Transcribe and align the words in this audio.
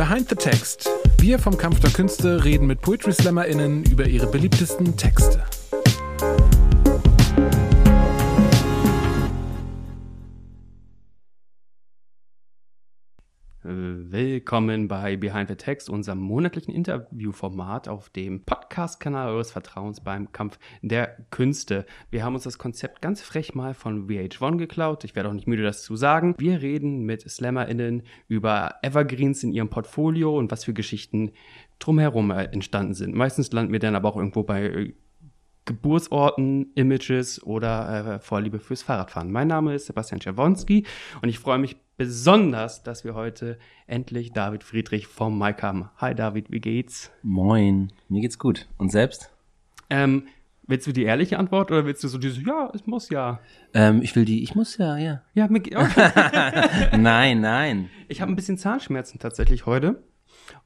Behind 0.00 0.26
the 0.30 0.34
Text. 0.34 0.88
Wir 1.18 1.38
vom 1.38 1.58
Kampf 1.58 1.80
der 1.80 1.90
Künste 1.90 2.42
reden 2.42 2.66
mit 2.66 2.80
Poetry 2.80 3.12
SlammerInnen 3.12 3.84
über 3.84 4.06
ihre 4.06 4.28
beliebtesten 4.28 4.96
Texte. 4.96 5.44
Willkommen 14.40 14.88
bei 14.88 15.18
Behind 15.18 15.50
the 15.50 15.54
Text, 15.54 15.90
unserem 15.90 16.18
monatlichen 16.18 16.72
Interviewformat 16.72 17.88
auf 17.88 18.08
dem 18.08 18.42
Podcast-Kanal 18.42 19.28
eures 19.28 19.50
Vertrauens 19.50 20.00
beim 20.00 20.32
Kampf 20.32 20.58
der 20.80 21.14
Künste. 21.30 21.84
Wir 22.10 22.24
haben 22.24 22.36
uns 22.36 22.44
das 22.44 22.56
Konzept 22.56 23.02
ganz 23.02 23.20
frech 23.20 23.54
mal 23.54 23.74
von 23.74 24.08
VH1 24.08 24.56
geklaut. 24.56 25.04
Ich 25.04 25.14
werde 25.14 25.28
auch 25.28 25.34
nicht 25.34 25.46
müde, 25.46 25.62
das 25.62 25.82
zu 25.82 25.94
sagen. 25.94 26.36
Wir 26.38 26.62
reden 26.62 27.04
mit 27.04 27.20
SlammerInnen 27.20 28.02
über 28.28 28.76
Evergreens 28.80 29.44
in 29.44 29.52
ihrem 29.52 29.68
Portfolio 29.68 30.38
und 30.38 30.50
was 30.50 30.64
für 30.64 30.72
Geschichten 30.72 31.32
drumherum 31.78 32.30
entstanden 32.30 32.94
sind. 32.94 33.14
Meistens 33.14 33.52
landen 33.52 33.72
wir 33.72 33.78
dann 33.78 33.94
aber 33.94 34.08
auch 34.08 34.16
irgendwo 34.16 34.42
bei 34.42 34.64
äh, 34.64 34.94
Geburtsorten, 35.66 36.72
Images 36.76 37.42
oder 37.42 38.14
äh, 38.14 38.18
Vorliebe 38.20 38.58
fürs 38.58 38.82
Fahrradfahren. 38.82 39.30
Mein 39.30 39.48
Name 39.48 39.74
ist 39.74 39.84
Sebastian 39.84 40.18
Czerwonski 40.18 40.86
und 41.20 41.28
ich 41.28 41.38
freue 41.38 41.58
mich 41.58 41.76
besonders, 42.00 42.82
dass 42.82 43.04
wir 43.04 43.14
heute 43.14 43.58
endlich 43.86 44.32
David 44.32 44.64
Friedrich 44.64 45.06
vom 45.06 45.38
Mike 45.38 45.60
haben. 45.60 45.90
Hi 45.98 46.14
David, 46.14 46.50
wie 46.50 46.58
geht's? 46.58 47.10
Moin, 47.22 47.92
mir 48.08 48.22
geht's 48.22 48.38
gut. 48.38 48.68
Und 48.78 48.90
selbst? 48.90 49.30
Ähm, 49.90 50.26
willst 50.66 50.86
du 50.86 50.92
die 50.92 51.02
ehrliche 51.02 51.38
Antwort 51.38 51.70
oder 51.70 51.84
willst 51.84 52.02
du 52.02 52.08
so 52.08 52.16
dieses, 52.16 52.42
ja, 52.42 52.70
es 52.72 52.86
muss 52.86 53.10
ja? 53.10 53.40
Ähm, 53.74 54.00
ich 54.00 54.16
will 54.16 54.24
die, 54.24 54.42
ich 54.42 54.54
muss 54.54 54.78
ja, 54.78 54.96
ja. 54.96 55.20
Ja, 55.34 55.48
mir, 55.48 55.58
okay. 55.58 56.96
nein, 56.96 57.42
nein. 57.42 57.90
Ich 58.08 58.22
habe 58.22 58.32
ein 58.32 58.36
bisschen 58.36 58.56
Zahnschmerzen 58.56 59.18
tatsächlich 59.18 59.66
heute 59.66 60.02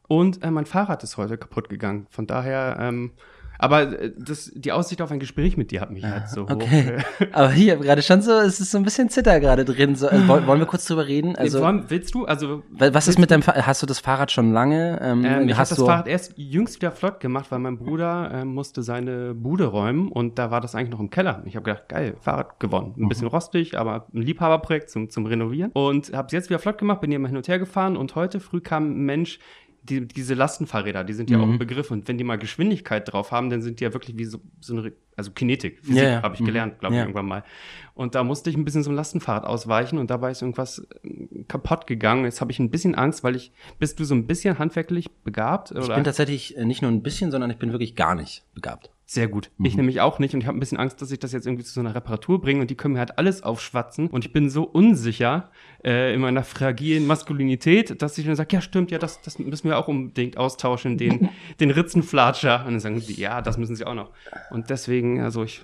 und 0.06 0.40
äh, 0.44 0.52
mein 0.52 0.66
Fahrrad 0.66 1.02
ist 1.02 1.16
heute 1.16 1.36
kaputt 1.36 1.68
gegangen. 1.68 2.06
Von 2.10 2.28
daher 2.28 2.76
ähm, 2.78 3.10
aber 3.58 4.00
äh, 4.00 4.12
das, 4.16 4.50
die 4.54 4.72
Aussicht 4.72 5.00
auf 5.02 5.10
ein 5.10 5.20
Gespräch 5.20 5.56
mit 5.56 5.70
dir 5.70 5.80
hat 5.80 5.90
mich 5.90 6.04
halt 6.04 6.28
so 6.28 6.42
okay. 6.42 6.98
hoch. 6.98 7.26
Aber 7.32 7.50
hier 7.50 7.76
gerade 7.76 8.02
schon 8.02 8.22
so, 8.22 8.32
es 8.32 8.60
ist 8.60 8.70
so 8.70 8.78
ein 8.78 8.84
bisschen 8.84 9.08
Zitter 9.08 9.40
gerade 9.40 9.64
drin. 9.64 9.94
So, 9.96 10.08
also, 10.08 10.28
wollen 10.28 10.58
wir 10.58 10.66
kurz 10.66 10.86
drüber 10.86 11.06
reden? 11.06 11.36
Also, 11.36 11.60
wollen, 11.60 11.84
willst 11.88 12.14
du? 12.14 12.24
Also 12.24 12.62
was 12.70 13.08
ist 13.08 13.18
mit 13.18 13.30
deinem 13.30 13.42
Fahrrad? 13.42 13.66
Hast 13.66 13.82
du 13.82 13.86
das 13.86 14.00
Fahrrad 14.00 14.32
schon 14.32 14.52
lange? 14.52 14.98
Ähm, 15.00 15.24
ähm, 15.24 15.48
ich 15.48 15.56
habe 15.56 15.68
das 15.68 15.78
Fahrrad 15.78 16.08
erst 16.08 16.34
jüngst 16.36 16.76
wieder 16.76 16.90
flott 16.92 17.20
gemacht, 17.20 17.50
weil 17.50 17.58
mein 17.58 17.78
Bruder 17.78 18.30
äh, 18.32 18.44
musste 18.44 18.82
seine 18.82 19.34
Bude 19.34 19.66
räumen 19.66 20.08
und 20.08 20.38
da 20.38 20.50
war 20.50 20.60
das 20.60 20.74
eigentlich 20.74 20.90
noch 20.90 21.00
im 21.00 21.10
Keller. 21.10 21.42
Ich 21.44 21.56
habe 21.56 21.64
gedacht, 21.64 21.88
geil, 21.88 22.16
Fahrrad 22.20 22.58
gewonnen. 22.60 22.94
Ein 22.96 23.02
mhm. 23.02 23.08
bisschen 23.08 23.28
rostig, 23.28 23.78
aber 23.78 24.06
ein 24.12 24.22
Liebhaberprojekt 24.22 24.90
zum, 24.90 25.10
zum 25.10 25.26
Renovieren. 25.26 25.70
Und 25.72 26.12
habe 26.12 26.26
es 26.26 26.32
jetzt 26.32 26.50
wieder 26.50 26.58
flott 26.58 26.78
gemacht, 26.78 27.00
bin 27.00 27.10
hier 27.10 27.18
mal 27.18 27.28
hin 27.28 27.36
und 27.36 27.48
her 27.48 27.58
gefahren 27.58 27.96
und 27.96 28.14
heute 28.14 28.40
früh 28.40 28.60
kam 28.60 28.90
ein 28.90 29.04
Mensch, 29.04 29.38
die, 29.84 30.08
diese 30.08 30.32
Lastenfahrräder, 30.34 31.04
die 31.04 31.12
sind 31.12 31.28
ja 31.28 31.36
mhm. 31.36 31.44
auch 31.44 31.48
ein 31.48 31.58
Begriff 31.58 31.90
und 31.90 32.08
wenn 32.08 32.16
die 32.16 32.24
mal 32.24 32.38
Geschwindigkeit 32.38 33.12
drauf 33.12 33.32
haben, 33.32 33.50
dann 33.50 33.60
sind 33.60 33.80
die 33.80 33.84
ja 33.84 33.92
wirklich 33.92 34.16
wie 34.16 34.24
so, 34.24 34.40
so 34.60 34.76
eine, 34.76 34.92
also 35.14 35.30
Kinetik, 35.30 35.80
Physik 35.80 36.02
ja, 36.02 36.08
ja. 36.08 36.22
habe 36.22 36.34
ich 36.34 36.40
mhm. 36.40 36.46
gelernt, 36.46 36.80
glaube 36.80 36.94
ich, 36.94 36.98
ja. 36.98 37.04
irgendwann 37.04 37.26
mal. 37.26 37.44
Und 37.92 38.14
da 38.14 38.24
musste 38.24 38.48
ich 38.48 38.56
ein 38.56 38.64
bisschen 38.64 38.82
so 38.82 38.90
ein 38.90 38.96
Lastenfahrrad 38.96 39.44
ausweichen 39.44 39.98
und 39.98 40.10
dabei 40.10 40.30
ist 40.30 40.40
irgendwas 40.40 40.86
äh, 41.02 41.44
kaputt 41.48 41.86
gegangen. 41.86 42.24
Jetzt 42.24 42.40
habe 42.40 42.50
ich 42.50 42.58
ein 42.58 42.70
bisschen 42.70 42.94
Angst, 42.94 43.24
weil 43.24 43.36
ich, 43.36 43.52
bist 43.78 44.00
du 44.00 44.04
so 44.04 44.14
ein 44.14 44.26
bisschen 44.26 44.58
handwerklich 44.58 45.10
begabt? 45.22 45.70
Oder? 45.70 45.82
Ich 45.82 45.94
bin 45.94 46.04
tatsächlich 46.04 46.56
äh, 46.56 46.64
nicht 46.64 46.80
nur 46.80 46.90
ein 46.90 47.02
bisschen, 47.02 47.30
sondern 47.30 47.50
ich 47.50 47.58
bin 47.58 47.72
wirklich 47.72 47.94
gar 47.94 48.14
nicht 48.14 48.42
begabt. 48.54 48.90
Sehr 49.06 49.28
gut. 49.28 49.50
Mhm. 49.58 49.66
Ich 49.66 49.76
nämlich 49.76 50.00
auch 50.00 50.18
nicht 50.18 50.34
und 50.34 50.40
ich 50.40 50.46
habe 50.46 50.56
ein 50.56 50.60
bisschen 50.60 50.78
Angst, 50.78 51.02
dass 51.02 51.10
ich 51.10 51.18
das 51.18 51.32
jetzt 51.32 51.46
irgendwie 51.46 51.64
zu 51.64 51.72
so 51.72 51.80
einer 51.80 51.94
Reparatur 51.94 52.40
bringe 52.40 52.62
und 52.62 52.70
die 52.70 52.74
können 52.74 52.94
mir 52.94 53.00
halt 53.00 53.18
alles 53.18 53.42
aufschwatzen 53.42 54.08
und 54.08 54.24
ich 54.24 54.32
bin 54.32 54.48
so 54.48 54.64
unsicher 54.64 55.50
äh, 55.84 56.14
in 56.14 56.22
meiner 56.22 56.42
fragilen 56.42 57.06
Maskulinität, 57.06 58.00
dass 58.00 58.16
ich 58.16 58.24
dann 58.24 58.34
sage, 58.34 58.56
ja 58.56 58.62
stimmt, 58.62 58.90
ja, 58.90 58.98
das, 58.98 59.20
das 59.20 59.38
müssen 59.38 59.68
wir 59.68 59.78
auch 59.78 59.88
unbedingt 59.88 60.38
austauschen, 60.38 60.96
den, 60.96 61.28
den 61.60 61.70
Ritzenflatscher. 61.70 62.64
Und 62.64 62.72
dann 62.72 62.80
sagen 62.80 63.00
sie, 63.00 63.20
ja, 63.20 63.42
das 63.42 63.58
müssen 63.58 63.76
sie 63.76 63.84
auch 63.84 63.94
noch. 63.94 64.10
Und 64.50 64.70
deswegen, 64.70 65.20
also 65.20 65.44
ich, 65.44 65.62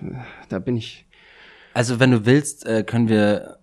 da 0.49 0.59
bin 0.59 0.77
ich. 0.77 1.07
Also 1.73 1.99
wenn 1.99 2.11
du 2.11 2.25
willst, 2.25 2.65
äh, 2.67 2.83
können 2.83 3.09
wir 3.09 3.57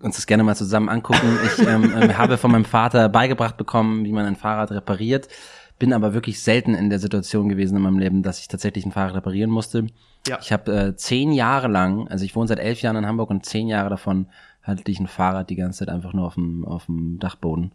uns 0.00 0.14
das 0.14 0.26
gerne 0.28 0.44
mal 0.44 0.54
zusammen 0.54 0.88
angucken. 0.88 1.38
Ich 1.44 1.66
ähm, 1.66 1.92
äh, 1.92 2.14
habe 2.14 2.38
von 2.38 2.52
meinem 2.52 2.64
Vater 2.64 3.08
beigebracht 3.08 3.56
bekommen, 3.56 4.04
wie 4.04 4.12
man 4.12 4.26
ein 4.26 4.36
Fahrrad 4.36 4.70
repariert 4.70 5.28
bin 5.78 5.92
aber 5.92 6.14
wirklich 6.14 6.42
selten 6.42 6.74
in 6.74 6.90
der 6.90 6.98
Situation 6.98 7.48
gewesen 7.48 7.76
in 7.76 7.82
meinem 7.82 7.98
Leben, 7.98 8.22
dass 8.22 8.40
ich 8.40 8.48
tatsächlich 8.48 8.84
ein 8.84 8.92
Fahrrad 8.92 9.14
reparieren 9.14 9.50
musste. 9.50 9.86
Ja. 10.26 10.38
Ich 10.40 10.52
habe 10.52 10.72
äh, 10.72 10.96
zehn 10.96 11.32
Jahre 11.32 11.68
lang, 11.68 12.08
also 12.08 12.24
ich 12.24 12.34
wohne 12.34 12.48
seit 12.48 12.58
elf 12.58 12.82
Jahren 12.82 12.96
in 12.96 13.06
Hamburg 13.06 13.30
und 13.30 13.46
zehn 13.46 13.68
Jahre 13.68 13.90
davon 13.90 14.26
hatte 14.62 14.90
ich 14.90 15.00
ein 15.00 15.06
Fahrrad 15.06 15.50
die 15.50 15.56
ganze 15.56 15.80
Zeit 15.80 15.88
einfach 15.88 16.12
nur 16.12 16.26
auf 16.26 16.34
dem, 16.34 16.64
auf 16.64 16.86
dem 16.86 17.18
Dachboden 17.18 17.72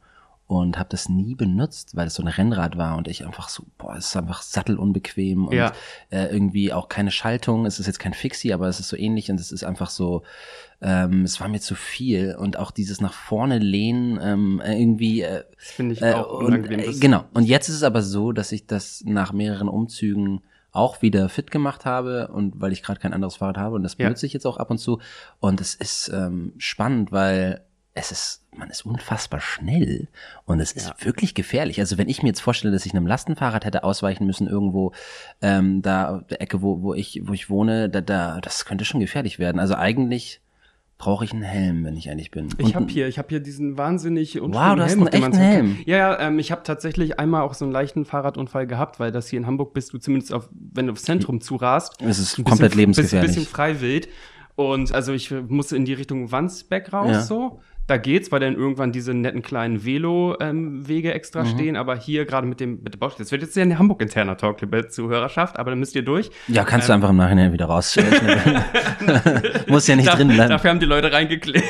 und 0.61 0.77
habe 0.77 0.89
das 0.89 1.09
nie 1.09 1.35
benutzt, 1.35 1.95
weil 1.95 2.07
es 2.07 2.15
so 2.15 2.23
ein 2.23 2.27
Rennrad 2.27 2.77
war 2.77 2.97
und 2.97 3.07
ich 3.07 3.25
einfach 3.25 3.49
so, 3.49 3.63
boah, 3.77 3.95
es 3.95 4.07
ist 4.07 4.17
einfach 4.17 4.41
sattelunbequem 4.41 5.47
und 5.47 5.55
ja. 5.55 5.73
äh, 6.09 6.25
irgendwie 6.25 6.73
auch 6.73 6.89
keine 6.89 7.11
Schaltung. 7.11 7.65
Es 7.65 7.79
ist 7.79 7.87
jetzt 7.87 7.99
kein 7.99 8.13
Fixie, 8.13 8.53
aber 8.53 8.67
es 8.67 8.79
ist 8.79 8.89
so 8.89 8.97
ähnlich 8.97 9.29
und 9.29 9.39
es 9.39 9.51
ist 9.51 9.63
einfach 9.63 9.89
so, 9.89 10.23
ähm, 10.81 11.23
es 11.23 11.39
war 11.39 11.47
mir 11.47 11.59
zu 11.59 11.75
viel 11.75 12.35
und 12.35 12.57
auch 12.57 12.71
dieses 12.71 13.01
nach 13.01 13.13
vorne 13.13 13.59
lehnen 13.59 14.19
ähm, 14.21 14.61
irgendwie. 14.65 15.21
Äh, 15.21 15.43
Finde 15.57 15.93
ich 15.93 16.01
äh, 16.01 16.13
auch 16.13 16.39
unangenehm. 16.39 16.87
Und, 16.87 16.95
äh, 16.95 16.99
genau. 16.99 17.25
Und 17.33 17.45
jetzt 17.45 17.69
ist 17.69 17.75
es 17.75 17.83
aber 17.83 18.01
so, 18.01 18.31
dass 18.31 18.51
ich 18.51 18.67
das 18.67 19.03
nach 19.05 19.33
mehreren 19.33 19.69
Umzügen 19.69 20.41
auch 20.73 21.01
wieder 21.01 21.29
fit 21.29 21.51
gemacht 21.51 21.85
habe 21.85 22.29
und 22.29 22.59
weil 22.59 22.71
ich 22.71 22.81
gerade 22.81 22.99
kein 22.99 23.13
anderes 23.13 23.35
Fahrrad 23.35 23.57
habe 23.57 23.75
und 23.75 23.83
das 23.83 23.95
benutze 23.95 24.25
ja. 24.25 24.27
ich 24.27 24.33
jetzt 24.33 24.47
auch 24.47 24.57
ab 24.57 24.71
und 24.71 24.79
zu 24.79 24.99
und 25.39 25.61
es 25.61 25.75
ist 25.75 26.09
ähm, 26.11 26.53
spannend, 26.57 27.11
weil 27.11 27.63
es 27.95 28.11
ist, 28.11 28.43
man 28.55 28.69
ist 28.69 28.85
unfassbar 28.85 29.39
schnell 29.39 30.07
und 30.45 30.59
es 30.59 30.71
ist 30.71 30.87
ja. 30.87 31.05
wirklich 31.05 31.35
gefährlich. 31.35 31.79
Also 31.79 31.97
wenn 31.97 32.09
ich 32.09 32.23
mir 32.23 32.29
jetzt 32.29 32.41
vorstelle, 32.41 32.73
dass 32.73 32.85
ich 32.85 32.93
einem 32.93 33.05
Lastenfahrrad 33.05 33.65
hätte 33.65 33.83
ausweichen 33.83 34.25
müssen 34.25 34.47
irgendwo 34.47 34.93
ähm, 35.41 35.81
da 35.83 36.23
der 36.29 36.41
Ecke, 36.41 36.61
wo, 36.61 36.81
wo 36.81 36.93
ich 36.93 37.21
wo 37.23 37.33
ich 37.33 37.49
wohne, 37.49 37.89
da, 37.89 38.01
da 38.01 38.41
das 38.41 38.65
könnte 38.65 38.85
schon 38.85 38.99
gefährlich 38.99 39.37
werden. 39.37 39.59
Also 39.59 39.75
eigentlich 39.75 40.41
brauche 40.97 41.25
ich 41.25 41.33
einen 41.33 41.43
Helm, 41.43 41.83
wenn 41.83 41.95
ich 41.95 42.07
ehrlich 42.07 42.31
bin. 42.31 42.47
Ich 42.57 42.75
habe 42.75 42.87
hier, 42.87 43.07
ich 43.07 43.17
habe 43.17 43.27
hier 43.29 43.41
diesen 43.41 43.77
wahnsinnig 43.77 44.39
Wow, 44.41 44.75
du 44.75 44.83
hast 44.83 44.91
Helm, 44.91 45.01
einen 45.01 45.07
echten 45.07 45.37
Helm. 45.37 45.77
Ja, 45.85 45.97
ja, 45.97 46.19
ähm, 46.19 46.39
ich 46.39 46.51
habe 46.51 46.63
tatsächlich 46.63 47.19
einmal 47.19 47.41
auch 47.41 47.53
so 47.53 47.65
einen 47.65 47.73
leichten 47.73 48.05
Fahrradunfall 48.05 48.65
gehabt, 48.65 48.99
weil 48.99 49.11
das 49.11 49.27
hier 49.27 49.37
in 49.37 49.45
Hamburg 49.45 49.73
bist 49.73 49.93
du 49.93 49.97
zumindest 49.97 50.33
auf, 50.33 50.49
wenn 50.51 50.87
du 50.87 50.93
aufs 50.93 51.03
Zentrum 51.03 51.41
zurast. 51.41 52.01
Es 52.01 52.19
ist 52.19 52.35
komplett 52.37 52.59
bisschen, 52.59 52.77
lebensgefährlich. 52.77 53.27
Bisschen, 53.27 53.43
bisschen 53.43 53.53
frei 53.53 53.81
wild. 53.81 54.07
Und 54.55 54.93
also 54.93 55.13
ich 55.13 55.31
musste 55.31 55.75
in 55.75 55.85
die 55.85 55.93
Richtung 55.93 56.31
Wandsbeck 56.31 56.93
raus, 56.93 57.11
ja. 57.11 57.21
so 57.21 57.59
da 57.87 57.97
geht's, 57.97 58.31
weil 58.31 58.39
dann 58.39 58.55
irgendwann 58.55 58.91
diese 58.91 59.13
netten 59.13 59.41
kleinen 59.41 59.83
Velo-Wege 59.83 61.09
ähm, 61.09 61.15
extra 61.15 61.43
mhm. 61.43 61.47
stehen. 61.47 61.75
Aber 61.75 61.97
hier 61.97 62.25
gerade 62.25 62.47
mit 62.47 62.59
dem, 62.59 62.81
mit 62.81 62.93
dem 62.93 62.99
Baustelle, 62.99 63.25
das 63.25 63.31
wird 63.31 63.41
jetzt 63.41 63.55
ja 63.55 63.63
ein 63.63 63.77
Hamburg-interner 63.77 64.37
Talk, 64.37 64.61
liebe 64.61 64.87
Zuhörerschaft, 64.87 65.59
aber 65.59 65.71
dann 65.71 65.79
müsst 65.79 65.95
ihr 65.95 66.03
durch. 66.03 66.29
Ja, 66.47 66.63
kannst 66.63 66.87
ähm, 66.87 66.91
du 66.91 66.93
einfach 66.95 67.09
im 67.09 67.17
Nachhinein 67.17 67.51
wieder 67.51 67.65
raus. 67.65 67.97
Muss 69.67 69.87
ja 69.87 69.95
nicht 69.95 70.07
da, 70.07 70.15
drin 70.15 70.29
bleiben. 70.29 70.49
Dafür 70.49 70.69
haben 70.69 70.79
die 70.79 70.85
Leute 70.85 71.11
reingeklickt. 71.11 71.65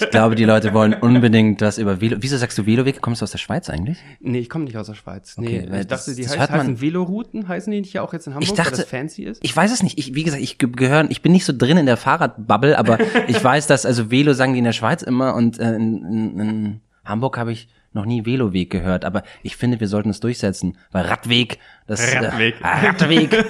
ich 0.00 0.10
glaube, 0.10 0.34
die 0.34 0.44
Leute 0.44 0.72
wollen 0.72 0.94
unbedingt 0.94 1.60
was 1.60 1.76
über 1.78 2.00
Velo. 2.00 2.16
Wieso 2.20 2.38
sagst 2.38 2.56
du 2.56 2.64
Velowege? 2.64 3.00
Kommst 3.00 3.20
du 3.20 3.24
aus 3.24 3.30
der 3.30 3.38
Schweiz 3.38 3.68
eigentlich? 3.68 3.98
Nee, 4.20 4.38
ich 4.38 4.48
komme 4.48 4.64
nicht 4.64 4.76
aus 4.76 4.86
der 4.86 4.94
Schweiz. 4.94 5.36
Nee, 5.36 5.64
okay, 5.66 5.80
ich 5.80 5.86
dachte, 5.86 6.14
die 6.14 6.26
heißt, 6.26 6.50
heißen 6.50 6.80
Velorouten, 6.80 7.46
heißen 7.46 7.70
die 7.70 7.80
nicht 7.80 7.92
ja 7.92 8.02
auch 8.02 8.12
jetzt 8.14 8.26
in 8.26 8.34
Hamburg, 8.34 8.48
ich 8.48 8.54
dachte, 8.54 8.72
weil 8.72 8.78
das 8.78 8.88
fancy 8.88 9.24
ist? 9.24 9.44
Ich 9.44 9.54
weiß 9.54 9.70
es 9.70 9.82
nicht. 9.82 9.98
Ich, 9.98 10.14
wie 10.14 10.22
gesagt, 10.22 10.42
ich 10.42 10.56
gehöre, 10.58 11.10
ich 11.10 11.20
bin 11.20 11.32
nicht 11.32 11.44
so 11.44 11.52
drin 11.56 11.76
in 11.76 11.86
der 11.86 11.96
Fahrradbubble, 11.96 12.78
aber 12.78 12.98
ich 13.28 13.42
weiß, 13.42 13.66
dass, 13.66 13.84
also 13.84 14.10
Velo 14.10 14.32
sagen 14.32 14.54
die 14.54 14.60
in 14.60 14.64
der 14.64 14.72
Schweiz 14.72 15.02
immer 15.02 15.34
und 15.34 15.57
äh, 15.58 15.74
in, 15.74 16.04
in 16.04 16.40
in 16.40 16.80
Hamburg 17.04 17.38
habe 17.38 17.52
ich 17.52 17.68
noch 17.92 18.04
nie 18.04 18.26
Veloweg 18.26 18.70
gehört, 18.70 19.04
aber 19.04 19.22
ich 19.42 19.56
finde, 19.56 19.80
wir 19.80 19.88
sollten 19.88 20.10
es 20.10 20.20
durchsetzen, 20.20 20.76
weil 20.92 21.06
Radweg, 21.06 21.58
das 21.86 22.14
Radweg, 22.14 22.54
äh, 22.60 22.66
Radweg. 22.66 23.32
hey, 23.32 23.44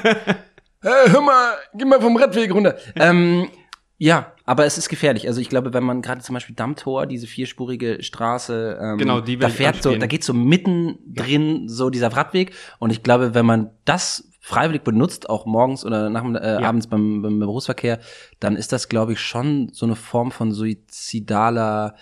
hör 1.10 1.20
mal, 1.20 1.54
geh 1.74 1.84
mal 1.84 2.00
vom 2.00 2.16
Radweg 2.16 2.54
runter. 2.54 2.76
ähm, 2.96 3.48
ja, 4.00 4.32
aber 4.44 4.64
es 4.64 4.78
ist 4.78 4.88
gefährlich. 4.88 5.26
Also 5.26 5.40
ich 5.40 5.48
glaube, 5.48 5.74
wenn 5.74 5.82
man 5.82 6.02
gerade 6.02 6.20
zum 6.20 6.34
Beispiel 6.34 6.54
Dammtor, 6.54 7.06
diese 7.06 7.26
vierspurige 7.26 8.00
Straße, 8.00 8.78
ähm, 8.80 8.98
genau, 8.98 9.20
die 9.20 9.36
da 9.36 9.48
fährt 9.48 9.82
so, 9.82 9.94
da 9.96 10.06
geht 10.06 10.22
so 10.22 10.32
mitten 10.32 10.98
drin 11.04 11.68
so 11.68 11.90
dieser 11.90 12.12
Radweg. 12.12 12.52
Und 12.78 12.90
ich 12.90 13.02
glaube, 13.02 13.34
wenn 13.34 13.44
man 13.44 13.70
das 13.84 14.30
freiwillig 14.48 14.82
benutzt, 14.82 15.28
auch 15.28 15.44
morgens 15.44 15.84
oder 15.84 16.08
nach, 16.08 16.24
äh, 16.24 16.62
ja. 16.62 16.68
abends 16.68 16.86
beim, 16.86 17.20
beim 17.20 17.38
Berufsverkehr, 17.38 17.98
dann 18.40 18.56
ist 18.56 18.72
das, 18.72 18.88
glaube 18.88 19.12
ich, 19.12 19.20
schon 19.20 19.68
so 19.74 19.84
eine 19.84 19.94
Form 19.94 20.30
von 20.30 20.52
suizidaler 20.52 21.94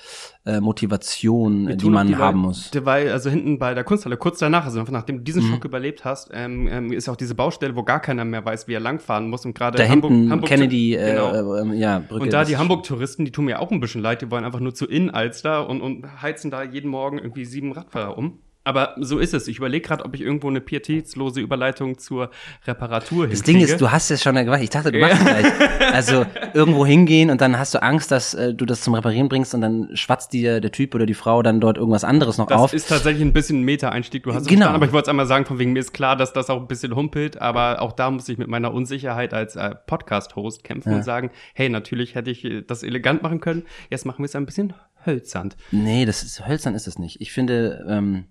äh, 0.45 0.61
Motivation, 0.61 1.77
die 1.77 1.91
man 1.91 2.07
die 2.07 2.15
haben 2.15 2.39
muss. 2.39 2.71
Weil, 2.73 3.11
also 3.11 3.31
hinten 3.31 3.59
bei 3.59 3.75
der 3.75 3.83
Kunsthalle, 3.83 4.17
kurz 4.17 4.39
danach, 4.39 4.65
also 4.65 4.81
nachdem 4.81 5.19
du 5.19 5.23
diesen 5.25 5.43
mhm. 5.43 5.55
Schock 5.55 5.65
überlebt 5.65 6.05
hast, 6.05 6.31
ähm, 6.33 6.69
ähm, 6.69 6.93
ist 6.93 7.09
auch 7.09 7.17
diese 7.17 7.35
Baustelle, 7.35 7.75
wo 7.75 7.83
gar 7.83 7.99
keiner 7.99 8.25
mehr 8.25 8.45
weiß, 8.45 8.69
wie 8.69 8.75
er 8.75 8.81
langfahren 8.81 9.29
muss. 9.29 9.45
Und 9.45 9.57
gerade 9.57 9.79
da 9.79 9.89
Hamburg, 9.89 10.13
hinten 10.13 10.31
Hamburg 10.31 10.49
Kennedy, 10.49 10.95
äh, 10.95 11.15
genau. 11.15 11.57
äh, 11.57 11.77
ja, 11.77 11.99
Brücke. 11.99 12.23
Und 12.23 12.33
da 12.33 12.45
die 12.45 12.57
Hamburg-Touristen, 12.57 13.25
die 13.25 13.33
tun 13.33 13.47
mir 13.47 13.59
auch 13.59 13.73
ein 13.73 13.81
bisschen 13.81 14.03
leid, 14.03 14.23
die 14.23 14.31
wollen 14.31 14.45
einfach 14.45 14.61
nur 14.61 14.73
zu 14.73 14.87
Innenalster 14.87 15.69
und, 15.69 15.81
und 15.81 16.23
heizen 16.23 16.53
da 16.53 16.63
jeden 16.63 16.93
Morgen 16.93 17.19
irgendwie 17.19 17.45
sieben 17.45 17.73
Radfahrer 17.73 18.17
um. 18.17 18.39
Aber 18.67 18.97
so 18.99 19.21
ist 19.21 19.33
es. 19.33 19.47
Ich 19.47 19.59
überlege 19.59 19.87
gerade, 19.87 20.05
ob 20.05 20.13
ich 20.17 20.21
irgendwo 20.21 20.49
eine 20.49 20.61
pietätslose 20.61 21.41
Überleitung 21.41 21.99
zur 21.99 22.31
Reparatur 22.67 23.29
Das 23.29 23.43
Ding 23.43 23.61
ist, 23.61 23.81
du 23.81 23.93
hast 23.93 24.11
es 24.11 24.25
schon 24.25 24.35
gemacht. 24.35 24.61
Ich 24.61 24.71
dachte, 24.71 24.91
du 24.91 24.99
machst 24.99 25.25
ja. 25.25 25.41
gleich. 25.41 25.53
Also 25.93 26.27
irgendwo 26.53 26.85
hingehen 26.85 27.31
und 27.31 27.41
dann 27.41 27.59
hast 27.59 27.75
du 27.75 27.83
Angst, 27.83 28.11
dass 28.11 28.35
äh, 28.35 28.53
du 28.53 28.67
das 28.67 28.81
zum 28.81 28.95
Reparieren 28.95 29.29
bringst 29.29 29.55
und 29.55 29.61
dann 29.61 29.91
schwatzt 29.95 30.33
dir 30.33 30.61
der 30.61 30.73
Typ 30.73 30.97
oder 30.97 31.07
die 31.07 31.15
Frau 31.15 31.43
dann 31.43 31.61
dort 31.61 31.79
irgendwas 31.79 32.03
anderes 32.03 32.39
noch 32.39 32.49
das 32.49 32.61
auf. 32.61 32.73
Das 32.73 32.83
ist 32.83 32.89
tatsächlich 32.89 33.23
ein 33.23 33.33
bisschen 33.33 33.61
ein 33.61 33.63
Meta-Einstieg. 33.63 34.25
Du 34.25 34.35
hast 34.35 34.43
es 34.43 34.49
genau. 34.49 34.63
verstanden, 34.63 34.77
aber 34.77 34.87
ich 34.87 34.93
wollte 34.93 35.05
es 35.05 35.09
einmal 35.11 35.27
sagen, 35.27 35.45
von 35.45 35.61
wegen 35.61 35.73
mir 35.73 35.79
ist 35.79 35.95
klar, 35.95 36.17
dass 36.17 36.33
das 36.33 36.51
auch 36.51 36.61
ein 36.61 36.67
bisschen 36.67 36.97
humpelt, 36.97 37.41
aber 37.41 37.81
auch 37.81 37.93
da 37.93 38.11
muss 38.11 38.29
ich 38.29 38.37
mit 38.37 38.49
meiner 38.49 38.75
Unsicherheit 38.75 39.33
als 39.33 39.55
äh, 39.55 39.77
Podcast-Host 39.87 40.65
kämpfen 40.65 40.91
ja. 40.91 40.97
und 40.97 41.05
sagen, 41.05 41.31
hey, 41.55 41.69
natürlich 41.69 42.17
hätte 42.17 42.33
ich 42.33 42.45
das 42.67 42.83
elegant 42.83 43.23
machen 43.23 43.39
können. 43.39 43.63
Jetzt 43.91 44.07
machen 44.07 44.19
wir 44.19 44.27
es 44.27 44.35
ein 44.35 44.45
bisschen 44.45 44.75
hölzern. 45.07 45.55
Nee, 45.71 46.05
das 46.05 46.25
ist 46.25 46.47
hölzern 46.47 46.75
ist 46.75 46.89
es 46.89 46.99
nicht. 46.99 47.21
Ich 47.21 47.33
finde, 47.33 47.87
ähm, 47.89 48.25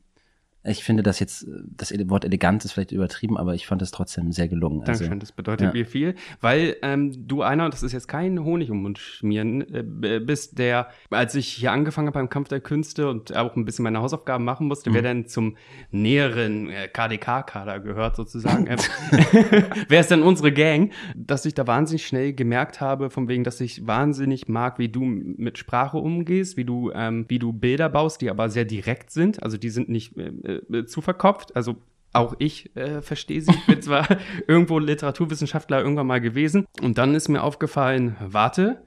ich 0.66 0.84
finde 0.84 1.04
das 1.04 1.20
jetzt, 1.20 1.48
das 1.78 1.94
Wort 2.10 2.26
elegant 2.26 2.66
ist 2.66 2.74
vielleicht 2.74 2.92
übertrieben, 2.92 3.38
aber 3.38 3.54
ich 3.54 3.68
fand 3.68 3.82
es 3.82 3.92
trotzdem 3.92 4.32
sehr 4.32 4.48
gelungen. 4.48 4.82
Also, 4.82 5.04
Dankeschön, 5.04 5.20
das 5.20 5.32
bedeutet 5.32 5.68
ja. 5.68 5.74
mir 5.74 5.86
viel, 5.86 6.16
weil 6.42 6.76
ähm, 6.82 7.28
du 7.28 7.42
einer, 7.42 7.66
und 7.66 7.74
das 7.74 7.84
ist 7.84 7.92
jetzt 7.92 8.08
kein 8.08 8.44
Honig 8.44 8.72
um 8.72 8.82
Mund 8.82 8.98
schmieren, 8.98 9.62
äh, 9.74 10.20
bist, 10.20 10.58
der, 10.58 10.90
als 11.10 11.36
ich 11.36 11.48
hier 11.48 11.72
angefangen 11.72 12.08
habe 12.08 12.20
beim 12.20 12.30
Kampf 12.30 12.50
der 12.50 12.60
Künste 12.60 13.10
und 13.10 13.36
auch 13.36 13.56
ein 13.56 13.66
bisschen 13.66 13.84
meine 13.84 14.02
Hausaufgaben 14.02 14.44
machen 14.44 14.68
musste, 14.68 14.90
mhm. 14.90 14.94
wer 14.96 15.02
denn 15.04 15.28
zum 15.28 15.56
näheren 15.92 16.70
äh, 16.70 16.88
KDK-Kader 16.88 17.80
gehört 17.80 18.16
sozusagen, 18.16 18.68
äh, 18.68 18.78
wer 19.88 20.00
ist 20.00 20.12
denn 20.12 20.24
unsere 20.24 20.52
Gang, 20.52 20.92
dass 21.16 21.46
ich 21.46 21.54
da 21.54 21.68
wahnsinnig 21.68 22.08
schnell 22.08 22.34
gemerkt 22.34 22.82
habe, 22.82 23.10
von 23.10 23.28
wegen, 23.28 23.44
dass 23.44 23.62
ich 23.62 23.86
wahnsinnig 23.86 24.48
mag, 24.48 24.80
wie 24.80 24.90
du 24.90 25.02
mit 25.02 25.58
Sprache 25.58 25.98
umgehst, 25.98 26.58
wie 26.58 26.66
du, 26.66 26.92
ähm, 26.94 27.26
wie 27.28 27.40
du 27.40 27.54
Bilder 27.54 27.90
baust, 27.90 28.22
die 28.22 28.30
aber 28.30 28.50
sehr 28.50 28.66
direkt 28.66 29.12
sind, 29.12 29.44
also 29.44 29.58
die 29.58 29.70
sind 29.70 29.90
nicht 29.90 30.18
äh, 30.18 30.55
äh, 30.72 30.86
zu 30.86 31.02
verkopft. 31.02 31.56
Also 31.56 31.76
auch 32.14 32.36
ich 32.40 32.76
äh, 32.76 33.02
verstehe 33.02 33.42
sie. 33.42 33.52
Ich 33.52 33.66
bin 33.66 33.82
zwar 33.82 34.08
irgendwo 34.48 34.80
Literaturwissenschaftler 34.80 35.82
irgendwann 35.82 36.08
mal 36.08 36.22
gewesen. 36.22 36.66
Und 36.82 36.98
dann 36.98 37.14
ist 37.14 37.28
mir 37.28 37.44
aufgefallen, 37.44 38.16
warte, 38.20 38.82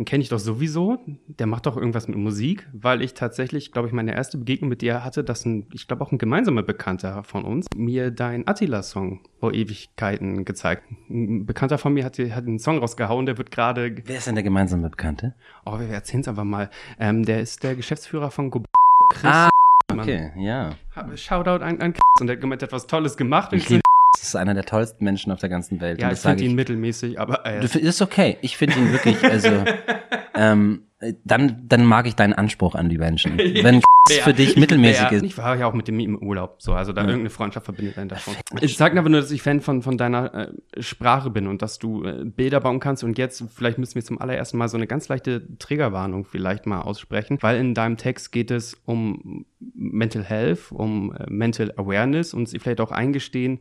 den 0.00 0.06
kenne 0.06 0.22
ich 0.22 0.30
doch 0.30 0.38
sowieso. 0.38 0.98
Der 1.26 1.46
macht 1.46 1.66
doch 1.66 1.76
irgendwas 1.76 2.08
mit 2.08 2.16
Musik, 2.16 2.66
weil 2.72 3.02
ich 3.02 3.12
tatsächlich, 3.12 3.70
glaube 3.70 3.88
ich, 3.88 3.92
meine 3.92 4.14
erste 4.14 4.38
Begegnung 4.38 4.70
mit 4.70 4.80
dir 4.80 5.04
hatte, 5.04 5.22
dass 5.24 5.44
ein, 5.44 5.66
ich 5.72 5.88
glaube 5.88 6.02
auch 6.04 6.10
ein 6.10 6.16
gemeinsamer 6.16 6.62
Bekannter 6.62 7.22
von 7.22 7.44
uns, 7.44 7.66
mir 7.76 8.10
dein 8.10 8.48
Attila-Song 8.48 9.20
vor 9.40 9.52
Ewigkeiten 9.52 10.46
gezeigt. 10.46 10.84
Ein 11.10 11.44
Bekannter 11.44 11.76
von 11.76 11.92
mir 11.92 12.04
hat, 12.04 12.18
hat 12.18 12.46
einen 12.46 12.58
Song 12.58 12.78
rausgehauen, 12.78 13.26
der 13.26 13.36
wird 13.36 13.50
gerade. 13.50 13.94
Wer 14.06 14.16
ist 14.16 14.26
denn 14.26 14.36
der 14.36 14.44
gemeinsame 14.44 14.88
Bekannte? 14.88 15.34
Oh, 15.66 15.78
wir 15.78 15.88
erzählen 15.88 16.22
es 16.22 16.28
einfach 16.28 16.44
mal. 16.44 16.70
Ähm, 16.98 17.24
der 17.24 17.40
ist 17.40 17.62
der 17.62 17.74
Geschäftsführer 17.74 18.30
von 18.30 18.50
Go 18.50 18.62
Chris 19.10 19.30
ah, 19.30 19.50
Okay, 19.98 20.30
ja. 20.36 20.70
Shoutout 21.16 21.64
an, 21.64 21.80
an 21.80 21.94
und 22.20 22.26
der 22.26 22.36
hat 22.36 22.40
gemeint, 22.40 22.62
etwas 22.62 22.86
Tolles 22.86 23.16
gemacht. 23.16 23.52
Ich 23.52 23.68
liebe 23.68 23.82
das 24.12 24.28
ist 24.28 24.36
einer 24.36 24.54
der 24.54 24.64
tollsten 24.64 25.04
Menschen 25.04 25.32
auf 25.32 25.38
der 25.38 25.48
ganzen 25.48 25.80
Welt. 25.80 26.00
Ja, 26.00 26.10
ich 26.10 26.18
finde 26.18 26.44
ihn 26.44 26.54
mittelmäßig, 26.54 27.18
aber. 27.18 27.46
Äh. 27.46 27.60
Das 27.60 27.76
ist 27.76 28.02
okay. 28.02 28.36
Ich 28.42 28.56
finde 28.56 28.76
ihn 28.78 28.92
wirklich, 28.92 29.22
also. 29.24 29.64
ähm, 30.34 30.82
dann, 31.24 31.64
dann 31.68 31.84
mag 31.84 32.06
ich 32.06 32.14
deinen 32.14 32.34
Anspruch 32.34 32.74
an 32.74 32.88
die 32.88 32.98
Menschen. 32.98 33.38
Wenn 33.62 33.80
ja, 34.08 34.24
für 34.24 34.34
dich 34.34 34.56
mittelmäßig 34.56 35.12
ist. 35.12 35.22
Ich 35.24 35.38
war 35.38 35.56
ja 35.56 35.66
auch 35.66 35.74
mit 35.74 35.88
dem 35.88 36.00
im 36.00 36.16
Urlaub, 36.16 36.56
so, 36.58 36.72
also 36.72 36.92
da 36.92 37.02
ja. 37.02 37.08
irgendeine 37.08 37.30
Freundschaft 37.30 37.64
verbindet 37.64 37.98
einen 37.98 38.08
davon. 38.08 38.34
Ich 38.60 38.76
sage 38.76 38.98
aber 38.98 39.08
nur, 39.08 39.20
dass 39.20 39.30
ich 39.30 39.42
Fan 39.42 39.60
von, 39.60 39.82
von 39.82 39.98
deiner 39.98 40.34
äh, 40.34 40.82
Sprache 40.82 41.30
bin 41.30 41.46
und 41.46 41.62
dass 41.62 41.78
du 41.78 42.04
äh, 42.04 42.24
Bilder 42.24 42.60
bauen 42.60 42.80
kannst 42.80 43.04
und 43.04 43.18
jetzt, 43.18 43.44
vielleicht 43.54 43.78
müssen 43.78 43.94
wir 43.94 44.04
zum 44.04 44.20
allerersten 44.20 44.58
Mal 44.58 44.68
so 44.68 44.76
eine 44.76 44.86
ganz 44.86 45.08
leichte 45.08 45.56
Triggerwarnung 45.58 46.24
vielleicht 46.24 46.66
mal 46.66 46.80
aussprechen, 46.80 47.38
weil 47.40 47.58
in 47.58 47.74
deinem 47.74 47.96
Text 47.96 48.32
geht 48.32 48.50
es 48.50 48.76
um 48.84 49.44
Mental 49.74 50.24
Health, 50.24 50.72
um 50.72 51.14
äh, 51.14 51.26
Mental 51.28 51.72
Awareness 51.76 52.34
und 52.34 52.48
sie 52.48 52.58
vielleicht 52.58 52.80
auch 52.80 52.92
eingestehen, 52.92 53.60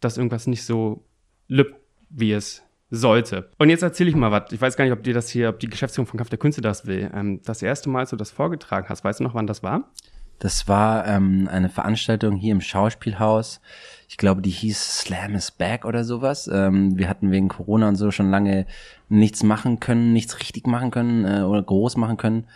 dass 0.00 0.16
irgendwas 0.16 0.46
nicht 0.46 0.64
so 0.64 1.04
lübt, 1.48 1.74
wie 2.08 2.32
es 2.32 2.62
sollte. 2.94 3.48
Und 3.58 3.70
jetzt 3.70 3.82
erzähle 3.82 4.10
ich 4.10 4.16
mal 4.16 4.30
was. 4.30 4.52
Ich 4.52 4.60
weiß 4.60 4.76
gar 4.76 4.84
nicht, 4.84 4.92
ob 4.92 5.02
dir 5.02 5.14
das 5.14 5.30
hier, 5.30 5.48
ob 5.48 5.58
die 5.58 5.68
Geschäftsführung 5.68 6.06
von 6.06 6.18
Kampf 6.18 6.28
der 6.28 6.38
Künste 6.38 6.60
das 6.60 6.86
will. 6.86 7.10
Ähm, 7.14 7.40
das 7.42 7.62
erste 7.62 7.88
Mal, 7.88 8.00
als 8.00 8.10
du 8.10 8.16
das 8.16 8.30
vorgetragen 8.30 8.86
hast, 8.90 9.02
weißt 9.02 9.20
du 9.20 9.24
noch, 9.24 9.34
wann 9.34 9.46
das 9.46 9.62
war? 9.62 9.90
Das 10.38 10.68
war 10.68 11.06
ähm, 11.06 11.48
eine 11.50 11.70
Veranstaltung 11.70 12.36
hier 12.36 12.52
im 12.52 12.60
Schauspielhaus. 12.60 13.62
Ich 14.08 14.18
glaube, 14.18 14.42
die 14.42 14.50
hieß 14.50 14.98
Slam 14.98 15.34
is 15.34 15.52
Back 15.52 15.86
oder 15.86 16.04
sowas. 16.04 16.50
Ähm, 16.52 16.98
wir 16.98 17.08
hatten 17.08 17.30
wegen 17.30 17.48
Corona 17.48 17.88
und 17.88 17.96
so 17.96 18.10
schon 18.10 18.30
lange 18.30 18.66
nichts 19.08 19.42
machen 19.42 19.80
können, 19.80 20.12
nichts 20.12 20.38
richtig 20.40 20.66
machen 20.66 20.90
können 20.90 21.24
äh, 21.24 21.42
oder 21.44 21.62
groß 21.62 21.96
machen 21.96 22.18
können. 22.18 22.46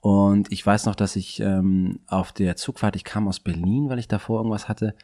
Und 0.00 0.50
ich 0.50 0.66
weiß 0.66 0.86
noch, 0.86 0.96
dass 0.96 1.14
ich 1.14 1.38
ähm, 1.38 2.00
auf 2.08 2.32
der 2.32 2.56
Zugfahrt, 2.56 2.96
ich 2.96 3.04
kam 3.04 3.28
aus 3.28 3.38
Berlin, 3.38 3.88
weil 3.88 4.00
ich 4.00 4.08
davor 4.08 4.40
irgendwas 4.40 4.68
hatte, 4.68 4.94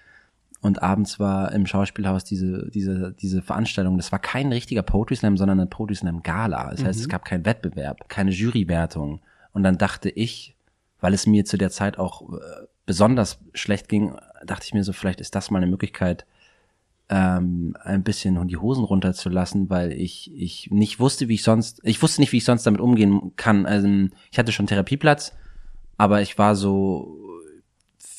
und 0.62 0.82
abends 0.82 1.18
war 1.18 1.52
im 1.52 1.66
Schauspielhaus 1.66 2.24
diese, 2.24 2.70
diese, 2.70 3.12
diese 3.12 3.40
Veranstaltung. 3.40 3.96
Das 3.96 4.12
war 4.12 4.18
kein 4.18 4.52
richtiger 4.52 4.82
Poetry 4.82 5.16
Slam, 5.16 5.36
sondern 5.36 5.58
eine 5.58 5.68
Poetry 5.68 5.94
Slam 5.94 6.22
Gala. 6.22 6.70
Das 6.70 6.84
heißt, 6.84 6.98
mhm. 6.98 7.02
es 7.02 7.08
gab 7.08 7.24
keinen 7.24 7.46
Wettbewerb, 7.46 8.08
keine 8.08 8.30
Jurywertung. 8.30 9.20
Und 9.52 9.62
dann 9.62 9.78
dachte 9.78 10.10
ich, 10.10 10.54
weil 11.00 11.14
es 11.14 11.26
mir 11.26 11.46
zu 11.46 11.56
der 11.56 11.70
Zeit 11.70 11.98
auch 11.98 12.34
äh, 12.34 12.36
besonders 12.84 13.38
schlecht 13.54 13.88
ging, 13.88 14.14
dachte 14.44 14.66
ich 14.66 14.74
mir 14.74 14.84
so, 14.84 14.92
vielleicht 14.92 15.20
ist 15.20 15.34
das 15.34 15.50
mal 15.50 15.58
eine 15.58 15.70
Möglichkeit, 15.70 16.26
ähm, 17.08 17.74
ein 17.82 18.02
bisschen 18.02 18.46
die 18.46 18.58
Hosen 18.58 18.84
runterzulassen, 18.84 19.70
weil 19.70 19.92
ich, 19.92 20.30
ich 20.34 20.70
nicht 20.70 21.00
wusste, 21.00 21.28
wie 21.28 21.34
ich 21.34 21.42
sonst, 21.42 21.80
ich 21.84 22.02
wusste 22.02 22.20
nicht, 22.20 22.32
wie 22.32 22.36
ich 22.36 22.44
sonst 22.44 22.64
damit 22.64 22.80
umgehen 22.80 23.32
kann. 23.36 23.64
Also 23.64 23.88
ich 24.30 24.38
hatte 24.38 24.52
schon 24.52 24.66
Therapieplatz, 24.66 25.32
aber 25.96 26.20
ich 26.20 26.38
war 26.38 26.54
so 26.54 27.29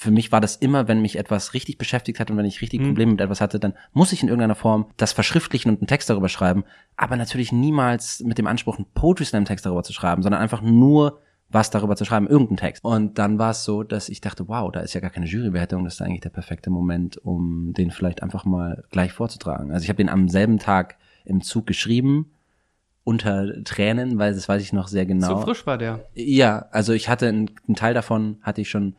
für 0.01 0.09
mich 0.09 0.31
war 0.31 0.41
das 0.41 0.55
immer, 0.55 0.87
wenn 0.87 0.99
mich 0.99 1.15
etwas 1.15 1.53
richtig 1.53 1.77
beschäftigt 1.77 2.19
hat 2.19 2.31
und 2.31 2.37
wenn 2.37 2.45
ich 2.45 2.59
richtig 2.63 2.79
mhm. 2.79 2.85
Probleme 2.87 3.11
mit 3.11 3.21
etwas 3.21 3.39
hatte, 3.39 3.59
dann 3.59 3.75
muss 3.93 4.11
ich 4.11 4.23
in 4.23 4.29
irgendeiner 4.29 4.55
Form 4.55 4.87
das 4.97 5.13
verschriftlichen 5.13 5.69
und 5.69 5.79
einen 5.79 5.85
Text 5.85 6.09
darüber 6.09 6.27
schreiben, 6.27 6.63
aber 6.97 7.17
natürlich 7.17 7.51
niemals 7.51 8.19
mit 8.21 8.39
dem 8.39 8.47
Anspruch, 8.47 8.77
einen 8.77 8.87
Poetry 8.95 9.25
Slam 9.25 9.45
Text 9.45 9.63
darüber 9.63 9.83
zu 9.83 9.93
schreiben, 9.93 10.23
sondern 10.23 10.41
einfach 10.41 10.63
nur 10.63 11.19
was 11.49 11.69
darüber 11.69 11.95
zu 11.95 12.05
schreiben, 12.05 12.27
irgendeinen 12.27 12.57
Text. 12.57 12.83
Und 12.83 13.19
dann 13.19 13.37
war 13.37 13.51
es 13.51 13.63
so, 13.63 13.83
dass 13.83 14.09
ich 14.09 14.21
dachte, 14.21 14.47
wow, 14.47 14.71
da 14.71 14.79
ist 14.79 14.95
ja 14.95 15.01
gar 15.01 15.11
keine 15.11 15.27
Jurywertung, 15.27 15.83
das 15.83 15.95
ist 15.95 16.01
eigentlich 16.01 16.21
der 16.21 16.29
perfekte 16.29 16.71
Moment, 16.71 17.17
um 17.17 17.73
den 17.73 17.91
vielleicht 17.91 18.23
einfach 18.23 18.43
mal 18.43 18.83
gleich 18.89 19.13
vorzutragen. 19.13 19.71
Also 19.71 19.83
ich 19.83 19.89
habe 19.89 19.97
den 19.97 20.09
am 20.09 20.29
selben 20.29 20.57
Tag 20.57 20.97
im 21.25 21.41
Zug 21.41 21.67
geschrieben, 21.67 22.31
unter 23.03 23.63
Tränen, 23.65 24.17
weil 24.17 24.33
das 24.33 24.49
weiß 24.49 24.63
ich 24.63 24.73
noch 24.73 24.87
sehr 24.87 25.05
genau. 25.05 25.27
So 25.27 25.41
frisch 25.41 25.67
war 25.67 25.77
der. 25.77 26.07
Ja, 26.15 26.65
also 26.71 26.93
ich 26.93 27.07
hatte 27.07 27.27
einen, 27.27 27.51
einen 27.67 27.75
Teil 27.75 27.93
davon 27.93 28.37
hatte 28.41 28.61
ich 28.61 28.69
schon 28.71 28.95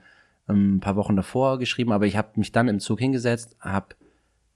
ein 0.49 0.81
paar 0.81 0.97
Wochen 0.97 1.17
davor 1.17 1.59
geschrieben, 1.59 1.93
aber 1.93 2.07
ich 2.07 2.17
habe 2.17 2.31
mich 2.37 2.53
dann 2.53 2.69
im 2.69 2.81
Zug 2.81 2.99
hingesetzt, 2.99 3.57
habe, 3.61 3.95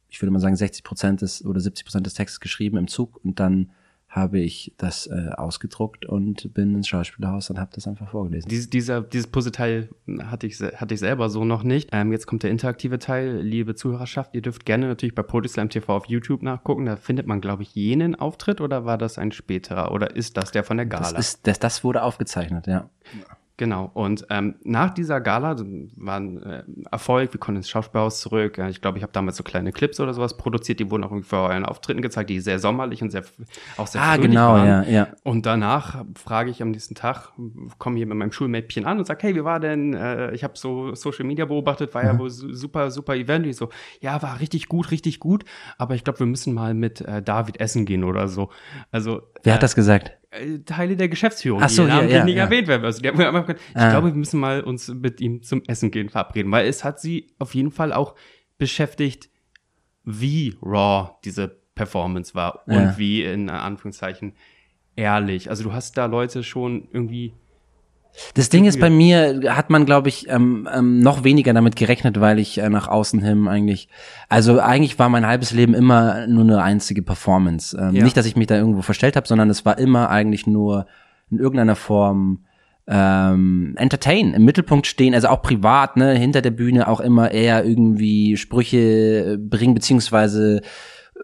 ich 0.08 0.20
würde 0.20 0.32
mal 0.32 0.40
sagen, 0.40 0.56
60 0.56 0.84
Prozent 0.84 1.22
des 1.22 1.44
oder 1.44 1.60
70 1.60 1.84
Prozent 1.84 2.06
des 2.06 2.14
Textes 2.14 2.40
geschrieben 2.40 2.76
im 2.76 2.88
Zug 2.88 3.20
und 3.24 3.40
dann 3.40 3.70
habe 4.08 4.38
ich 4.38 4.72
das 4.78 5.06
äh, 5.08 5.30
ausgedruckt 5.36 6.06
und 6.06 6.54
bin 6.54 6.74
ins 6.74 6.88
Schauspielhaus 6.88 7.50
und 7.50 7.58
habe 7.58 7.70
das 7.74 7.86
einfach 7.86 8.08
vorgelesen. 8.08 8.48
Dies, 8.48 8.70
dieser, 8.70 9.02
dieses 9.02 9.26
Puzzleteil 9.26 9.90
hatte 10.22 10.46
ich, 10.46 10.58
hatte 10.58 10.94
ich 10.94 11.00
selber 11.00 11.28
so 11.28 11.44
noch 11.44 11.62
nicht. 11.62 11.90
Ähm, 11.92 12.12
jetzt 12.12 12.26
kommt 12.26 12.42
der 12.42 12.50
interaktive 12.50 12.98
Teil. 12.98 13.40
Liebe 13.42 13.74
Zuhörerschaft, 13.74 14.34
ihr 14.34 14.40
dürft 14.40 14.64
gerne 14.64 14.86
natürlich 14.86 15.14
bei 15.14 15.22
Podislam 15.22 15.68
TV 15.68 15.94
auf 15.94 16.06
YouTube 16.06 16.42
nachgucken. 16.42 16.86
Da 16.86 16.96
findet 16.96 17.26
man, 17.26 17.42
glaube 17.42 17.62
ich, 17.62 17.74
jenen 17.74 18.14
Auftritt 18.14 18.62
oder 18.62 18.86
war 18.86 18.96
das 18.96 19.18
ein 19.18 19.32
späterer 19.32 19.92
oder 19.92 20.16
ist 20.16 20.38
das 20.38 20.50
der 20.50 20.64
von 20.64 20.78
der 20.78 20.86
Gala? 20.86 21.12
Das, 21.12 21.12
ist, 21.12 21.46
das, 21.46 21.58
das 21.58 21.84
wurde 21.84 22.02
aufgezeichnet, 22.02 22.66
ja. 22.66 22.88
Genau. 23.58 23.90
Und 23.94 24.26
ähm, 24.28 24.56
nach 24.64 24.92
dieser 24.92 25.20
Gala 25.20 25.56
war 25.96 26.16
ein 26.16 26.42
äh, 26.42 26.62
Erfolg. 26.90 27.32
Wir 27.32 27.40
konnten 27.40 27.58
ins 27.58 27.70
Schauspielhaus 27.70 28.20
zurück. 28.20 28.58
Ich 28.68 28.82
glaube, 28.82 28.98
ich 28.98 29.02
habe 29.02 29.14
damals 29.14 29.38
so 29.38 29.44
kleine 29.44 29.72
Clips 29.72 29.98
oder 29.98 30.12
sowas 30.12 30.36
produziert. 30.36 30.78
Die 30.78 30.90
wurden 30.90 31.04
auch 31.04 31.10
irgendwie 31.10 31.28
vor 31.28 31.48
euren 31.48 31.64
Auftritten 31.64 32.02
gezeigt, 32.02 32.28
die 32.28 32.40
sehr 32.40 32.58
sommerlich 32.58 33.02
und 33.02 33.10
sehr 33.10 33.22
auch 33.78 33.86
sehr 33.86 34.02
Ah, 34.02 34.18
genau, 34.18 34.52
waren. 34.52 34.66
ja, 34.66 34.82
ja. 34.82 35.08
Und 35.24 35.46
danach 35.46 36.04
frage 36.16 36.50
ich 36.50 36.60
am 36.60 36.70
nächsten 36.70 36.94
Tag, 36.94 37.32
komme 37.78 37.96
hier 37.96 38.06
mit 38.06 38.18
meinem 38.18 38.32
Schulmädchen 38.32 38.84
an 38.84 38.98
und 38.98 39.06
sage, 39.06 39.22
hey, 39.22 39.34
wie 39.34 39.44
war 39.44 39.58
denn? 39.58 39.94
Äh, 39.94 40.34
ich 40.34 40.44
habe 40.44 40.52
so 40.56 40.94
Social 40.94 41.24
Media 41.24 41.46
beobachtet, 41.46 41.94
war 41.94 42.02
mhm. 42.02 42.08
ja 42.08 42.18
wohl 42.18 42.30
super, 42.30 42.90
super 42.90 43.16
Event. 43.16 43.46
Ich 43.46 43.56
so, 43.56 43.70
ja, 44.00 44.20
war 44.20 44.38
richtig 44.40 44.68
gut, 44.68 44.90
richtig 44.90 45.18
gut. 45.18 45.46
Aber 45.78 45.94
ich 45.94 46.04
glaube, 46.04 46.18
wir 46.18 46.26
müssen 46.26 46.52
mal 46.52 46.74
mit 46.74 47.00
äh, 47.00 47.22
David 47.22 47.58
essen 47.58 47.86
gehen 47.86 48.04
oder 48.04 48.28
so. 48.28 48.50
Also 48.90 49.22
wer 49.42 49.54
hat 49.54 49.62
das 49.62 49.74
gesagt? 49.74 50.12
Äh, 50.38 50.58
Teile 50.64 50.96
der 50.96 51.08
Geschäftsführung, 51.08 51.62
Ach 51.62 51.68
so, 51.68 51.84
die 51.84 51.88
ja, 51.88 52.02
ja, 52.02 52.24
nicht 52.24 52.36
ja. 52.36 52.44
erwähnt 52.44 52.68
werden. 52.68 52.84
Also 52.84 53.00
die 53.00 53.08
haben 53.08 53.20
einfach 53.20 53.46
gesagt, 53.46 53.60
ich 53.70 53.76
ah. 53.76 53.90
glaube, 53.90 54.08
wir 54.08 54.14
müssen 54.14 54.40
mal 54.40 54.62
uns 54.62 54.88
mit 54.88 55.20
ihm 55.20 55.42
zum 55.42 55.62
Essen 55.66 55.90
gehen 55.90 56.08
verabreden, 56.08 56.50
weil 56.52 56.66
es 56.66 56.84
hat 56.84 57.00
sie 57.00 57.28
auf 57.38 57.54
jeden 57.54 57.70
Fall 57.70 57.92
auch 57.92 58.14
beschäftigt, 58.58 59.30
wie 60.04 60.56
raw 60.62 61.10
diese 61.24 61.60
Performance 61.74 62.34
war 62.34 62.66
und 62.66 62.96
wie 62.96 63.22
in 63.22 63.50
Anführungszeichen 63.50 64.34
ehrlich. 64.94 65.50
Also 65.50 65.64
du 65.64 65.72
hast 65.72 65.96
da 65.98 66.06
Leute 66.06 66.42
schon 66.42 66.88
irgendwie 66.90 67.34
das 68.34 68.48
Ding 68.48 68.64
ist, 68.64 68.80
bei 68.80 68.90
mir 68.90 69.42
hat 69.48 69.70
man, 69.70 69.86
glaube 69.86 70.08
ich, 70.08 70.28
ähm, 70.28 70.68
ähm, 70.72 71.00
noch 71.00 71.24
weniger 71.24 71.52
damit 71.52 71.76
gerechnet, 71.76 72.20
weil 72.20 72.38
ich 72.38 72.58
äh, 72.58 72.68
nach 72.68 72.88
außen 72.88 73.20
hin 73.22 73.48
eigentlich, 73.48 73.88
also 74.28 74.60
eigentlich 74.60 74.98
war 74.98 75.08
mein 75.08 75.26
halbes 75.26 75.52
Leben 75.52 75.74
immer 75.74 76.26
nur 76.26 76.44
eine 76.44 76.62
einzige 76.62 77.02
Performance. 77.02 77.76
Ähm, 77.78 77.94
ja. 77.94 78.04
Nicht, 78.04 78.16
dass 78.16 78.26
ich 78.26 78.36
mich 78.36 78.46
da 78.46 78.56
irgendwo 78.56 78.82
verstellt 78.82 79.16
habe, 79.16 79.28
sondern 79.28 79.50
es 79.50 79.64
war 79.64 79.78
immer 79.78 80.10
eigentlich 80.10 80.46
nur 80.46 80.86
in 81.30 81.38
irgendeiner 81.38 81.76
Form 81.76 82.44
ähm, 82.88 83.74
entertain, 83.76 84.32
im 84.32 84.44
Mittelpunkt 84.44 84.86
stehen, 84.86 85.14
also 85.14 85.28
auch 85.28 85.42
privat, 85.42 85.96
ne, 85.96 86.12
hinter 86.12 86.40
der 86.40 86.52
Bühne 86.52 86.86
auch 86.86 87.00
immer 87.00 87.32
eher 87.32 87.64
irgendwie 87.64 88.36
Sprüche 88.36 89.38
bringen, 89.40 89.74
beziehungsweise 89.74 90.62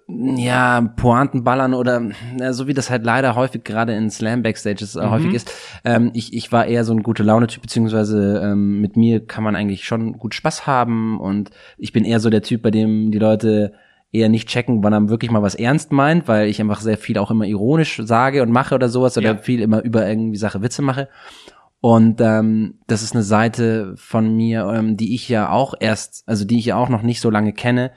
ja, 0.08 0.80
Pointen 0.96 1.44
ballern 1.44 1.74
oder 1.74 2.02
so 2.50 2.66
wie 2.66 2.74
das 2.74 2.90
halt 2.90 3.04
leider 3.04 3.34
häufig 3.34 3.64
gerade 3.64 3.94
in 3.94 4.10
Slam 4.10 4.42
Backstages 4.42 4.96
äh, 4.96 5.06
mhm. 5.06 5.10
häufig 5.10 5.34
ist. 5.34 5.52
Ähm, 5.84 6.10
ich, 6.14 6.34
ich 6.34 6.52
war 6.52 6.66
eher 6.66 6.84
so 6.84 6.92
ein 6.92 7.02
gute 7.02 7.22
Laune-Typ, 7.22 7.62
beziehungsweise 7.62 8.40
ähm, 8.44 8.80
mit 8.80 8.96
mir 8.96 9.24
kann 9.24 9.44
man 9.44 9.56
eigentlich 9.56 9.84
schon 9.84 10.18
gut 10.18 10.34
Spaß 10.34 10.66
haben 10.66 11.20
und 11.20 11.50
ich 11.78 11.92
bin 11.92 12.04
eher 12.04 12.20
so 12.20 12.30
der 12.30 12.42
Typ, 12.42 12.62
bei 12.62 12.70
dem 12.70 13.10
die 13.10 13.18
Leute 13.18 13.72
eher 14.12 14.28
nicht 14.28 14.48
checken, 14.48 14.84
wann 14.84 14.92
er 14.92 15.08
wirklich 15.08 15.30
mal 15.30 15.42
was 15.42 15.54
ernst 15.54 15.90
meint, 15.90 16.28
weil 16.28 16.48
ich 16.48 16.60
einfach 16.60 16.80
sehr 16.80 16.98
viel 16.98 17.16
auch 17.16 17.30
immer 17.30 17.46
ironisch 17.46 18.00
sage 18.04 18.42
und 18.42 18.50
mache 18.50 18.74
oder 18.74 18.88
sowas 18.88 19.16
oder 19.16 19.32
ja. 19.32 19.36
viel 19.38 19.60
immer 19.60 19.82
über 19.82 20.06
irgendwie 20.06 20.36
Sache 20.36 20.62
Witze 20.62 20.82
mache. 20.82 21.08
Und 21.80 22.20
ähm, 22.20 22.78
das 22.86 23.02
ist 23.02 23.14
eine 23.14 23.24
Seite 23.24 23.94
von 23.96 24.36
mir, 24.36 24.70
ähm, 24.72 24.96
die 24.96 25.14
ich 25.14 25.28
ja 25.28 25.50
auch 25.50 25.74
erst, 25.80 26.22
also 26.26 26.44
die 26.44 26.58
ich 26.58 26.66
ja 26.66 26.76
auch 26.76 26.88
noch 26.88 27.02
nicht 27.02 27.20
so 27.20 27.30
lange 27.30 27.52
kenne 27.52 27.90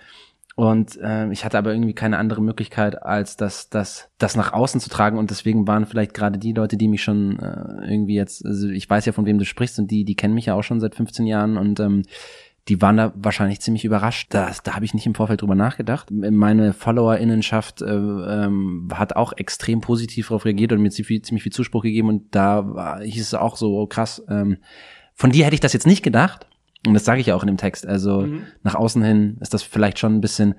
und 0.55 0.97
äh, 1.01 1.29
ich 1.31 1.43
hatte 1.43 1.57
aber 1.57 1.73
irgendwie 1.73 1.93
keine 1.93 2.17
andere 2.17 2.41
Möglichkeit, 2.41 3.03
als 3.03 3.35
das, 3.35 3.69
das, 3.69 4.09
das 4.17 4.37
nach 4.37 4.53
außen 4.53 4.79
zu 4.79 4.89
tragen. 4.89 5.17
Und 5.17 5.29
deswegen 5.29 5.67
waren 5.67 5.85
vielleicht 5.85 6.13
gerade 6.13 6.39
die 6.39 6.53
Leute, 6.53 6.77
die 6.77 6.87
mich 6.87 7.03
schon 7.03 7.37
äh, 7.39 7.91
irgendwie 7.91 8.15
jetzt, 8.15 8.45
also 8.45 8.69
ich 8.69 8.89
weiß 8.89 9.05
ja, 9.05 9.11
von 9.11 9.25
wem 9.25 9.37
du 9.37 9.43
sprichst, 9.43 9.77
und 9.79 9.91
die, 9.91 10.05
die 10.05 10.15
kennen 10.15 10.33
mich 10.33 10.45
ja 10.45 10.53
auch 10.53 10.63
schon 10.63 10.79
seit 10.79 10.95
15 10.95 11.27
Jahren 11.27 11.57
und 11.57 11.81
ähm, 11.81 12.03
die 12.69 12.81
waren 12.81 12.95
da 12.95 13.13
wahrscheinlich 13.15 13.59
ziemlich 13.59 13.83
überrascht. 13.83 14.33
Da, 14.33 14.49
da 14.63 14.75
habe 14.75 14.85
ich 14.85 14.93
nicht 14.93 15.05
im 15.05 15.13
Vorfeld 15.13 15.41
drüber 15.41 15.55
nachgedacht. 15.55 16.09
Meine 16.09 16.71
Followerinnenschaft 16.71 17.81
äh, 17.81 17.93
ähm, 17.93 18.87
hat 18.93 19.15
auch 19.17 19.33
extrem 19.33 19.81
positiv 19.81 20.29
darauf 20.29 20.45
reagiert 20.45 20.71
und 20.71 20.81
mir 20.81 20.89
ziemlich, 20.89 21.25
ziemlich 21.25 21.43
viel 21.43 21.51
Zuspruch 21.51 21.83
gegeben. 21.83 22.07
Und 22.07 22.33
da 22.33 22.73
war, 22.73 23.01
hieß 23.01 23.21
es 23.21 23.33
auch 23.33 23.57
so, 23.57 23.77
oh, 23.77 23.87
krass, 23.87 24.23
ähm, 24.29 24.57
von 25.13 25.31
dir 25.31 25.45
hätte 25.45 25.53
ich 25.53 25.59
das 25.59 25.73
jetzt 25.73 25.85
nicht 25.85 26.01
gedacht. 26.01 26.47
Und 26.87 26.93
das 26.93 27.05
sage 27.05 27.21
ich 27.21 27.27
ja 27.27 27.35
auch 27.35 27.43
in 27.43 27.47
dem 27.47 27.57
Text. 27.57 27.85
Also 27.85 28.21
mhm. 28.21 28.43
nach 28.63 28.75
außen 28.75 29.03
hin 29.03 29.37
ist 29.41 29.53
das 29.53 29.63
vielleicht 29.63 29.99
schon 29.99 30.15
ein 30.15 30.21
bisschen. 30.21 30.55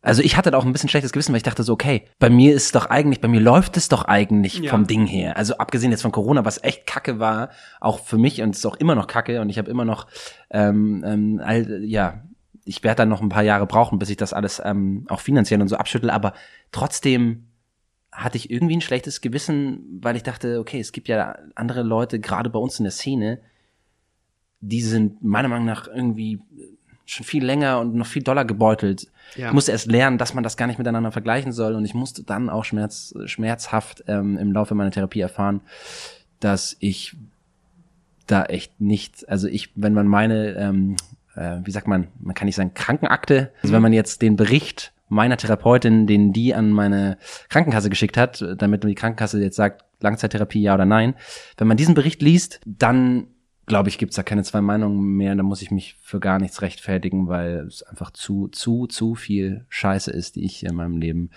Also 0.00 0.22
ich 0.22 0.36
hatte 0.36 0.50
da 0.50 0.58
auch 0.58 0.64
ein 0.64 0.72
bisschen 0.72 0.88
schlechtes 0.88 1.12
Gewissen, 1.12 1.32
weil 1.32 1.38
ich 1.38 1.42
dachte 1.42 1.64
so, 1.64 1.72
okay, 1.72 2.04
bei 2.18 2.30
mir 2.30 2.54
ist 2.54 2.74
doch 2.74 2.86
eigentlich, 2.86 3.20
bei 3.20 3.28
mir 3.28 3.40
läuft 3.40 3.76
es 3.76 3.88
doch 3.88 4.04
eigentlich 4.04 4.58
ja. 4.58 4.70
vom 4.70 4.86
Ding 4.86 5.06
her. 5.06 5.36
Also 5.36 5.58
abgesehen 5.58 5.90
jetzt 5.90 6.02
von 6.02 6.12
Corona, 6.12 6.44
was 6.44 6.62
echt 6.62 6.86
Kacke 6.86 7.18
war, 7.18 7.50
auch 7.80 7.98
für 7.98 8.16
mich 8.16 8.40
und 8.40 8.50
es 8.50 8.58
ist 8.58 8.66
auch 8.66 8.76
immer 8.76 8.94
noch 8.94 9.08
Kacke 9.08 9.40
und 9.40 9.48
ich 9.48 9.58
habe 9.58 9.70
immer 9.70 9.84
noch, 9.84 10.06
ähm, 10.50 11.04
ähm, 11.04 11.40
all, 11.44 11.84
ja, 11.84 12.22
ich 12.64 12.84
werde 12.84 12.98
dann 12.98 13.08
noch 13.08 13.22
ein 13.22 13.28
paar 13.28 13.42
Jahre 13.42 13.66
brauchen, 13.66 13.98
bis 13.98 14.08
ich 14.08 14.16
das 14.16 14.32
alles 14.32 14.62
ähm, 14.64 15.04
auch 15.08 15.20
finanziell 15.20 15.60
und 15.60 15.68
so 15.68 15.76
abschüttel, 15.76 16.10
aber 16.10 16.32
trotzdem 16.70 17.48
hatte 18.12 18.36
ich 18.36 18.50
irgendwie 18.50 18.76
ein 18.76 18.80
schlechtes 18.80 19.20
Gewissen, 19.20 20.00
weil 20.00 20.16
ich 20.16 20.22
dachte, 20.22 20.58
okay, 20.60 20.80
es 20.80 20.92
gibt 20.92 21.08
ja 21.08 21.36
andere 21.54 21.82
Leute, 21.82 22.20
gerade 22.20 22.50
bei 22.50 22.58
uns 22.58 22.78
in 22.78 22.84
der 22.84 22.92
Szene, 22.92 23.40
die 24.60 24.82
sind 24.82 25.22
meiner 25.22 25.48
Meinung 25.48 25.66
nach 25.66 25.88
irgendwie 25.88 26.40
schon 27.06 27.24
viel 27.24 27.44
länger 27.44 27.80
und 27.80 27.94
noch 27.94 28.06
viel 28.06 28.22
doller 28.22 28.44
gebeutelt. 28.44 29.06
Ja. 29.34 29.48
Ich 29.48 29.54
musste 29.54 29.72
erst 29.72 29.86
lernen, 29.86 30.18
dass 30.18 30.34
man 30.34 30.44
das 30.44 30.56
gar 30.56 30.66
nicht 30.66 30.78
miteinander 30.78 31.10
vergleichen 31.10 31.52
soll 31.52 31.74
und 31.74 31.84
ich 31.84 31.94
musste 31.94 32.22
dann 32.22 32.50
auch 32.50 32.64
schmerz, 32.64 33.14
schmerzhaft 33.24 34.04
ähm, 34.08 34.36
im 34.36 34.52
Laufe 34.52 34.74
meiner 34.74 34.90
Therapie 34.90 35.20
erfahren, 35.20 35.62
dass 36.40 36.76
ich 36.80 37.16
da 38.26 38.44
echt 38.44 38.80
nicht, 38.80 39.28
also 39.28 39.48
ich, 39.48 39.70
wenn 39.74 39.94
man 39.94 40.06
meine, 40.06 40.54
ähm, 40.56 40.96
äh, 41.34 41.56
wie 41.64 41.70
sagt 41.70 41.88
man, 41.88 42.08
man 42.20 42.34
kann 42.34 42.46
nicht 42.46 42.56
sagen 42.56 42.74
Krankenakte, 42.74 43.52
also 43.62 43.72
wenn 43.72 43.80
mhm. 43.80 43.84
man 43.84 43.92
jetzt 43.94 44.20
den 44.20 44.36
Bericht 44.36 44.92
meiner 45.08 45.38
Therapeutin, 45.38 46.06
den 46.06 46.34
die 46.34 46.54
an 46.54 46.70
meine 46.70 47.16
Krankenkasse 47.48 47.88
geschickt 47.88 48.18
hat, 48.18 48.44
damit 48.58 48.84
die 48.84 48.94
Krankenkasse 48.94 49.42
jetzt 49.42 49.56
sagt, 49.56 49.84
Langzeittherapie 50.00 50.60
ja 50.60 50.74
oder 50.74 50.84
nein, 50.84 51.14
wenn 51.56 51.66
man 51.66 51.78
diesen 51.78 51.94
Bericht 51.94 52.20
liest, 52.20 52.60
dann 52.66 53.28
glaube 53.68 53.88
ich, 53.88 53.98
gibt's 53.98 54.16
da 54.16 54.22
keine 54.22 54.42
zwei 54.42 54.60
Meinungen 54.60 55.16
mehr. 55.16 55.34
Da 55.34 55.42
muss 55.42 55.62
ich 55.62 55.70
mich 55.70 55.96
für 56.02 56.20
gar 56.20 56.38
nichts 56.38 56.62
rechtfertigen, 56.62 57.28
weil 57.28 57.66
es 57.66 57.82
einfach 57.82 58.10
zu, 58.10 58.48
zu, 58.48 58.86
zu 58.86 59.14
viel 59.14 59.66
Scheiße 59.68 60.10
ist, 60.10 60.36
die 60.36 60.44
ich 60.44 60.64
in 60.64 60.74
meinem 60.74 60.96
Leben 60.96 61.30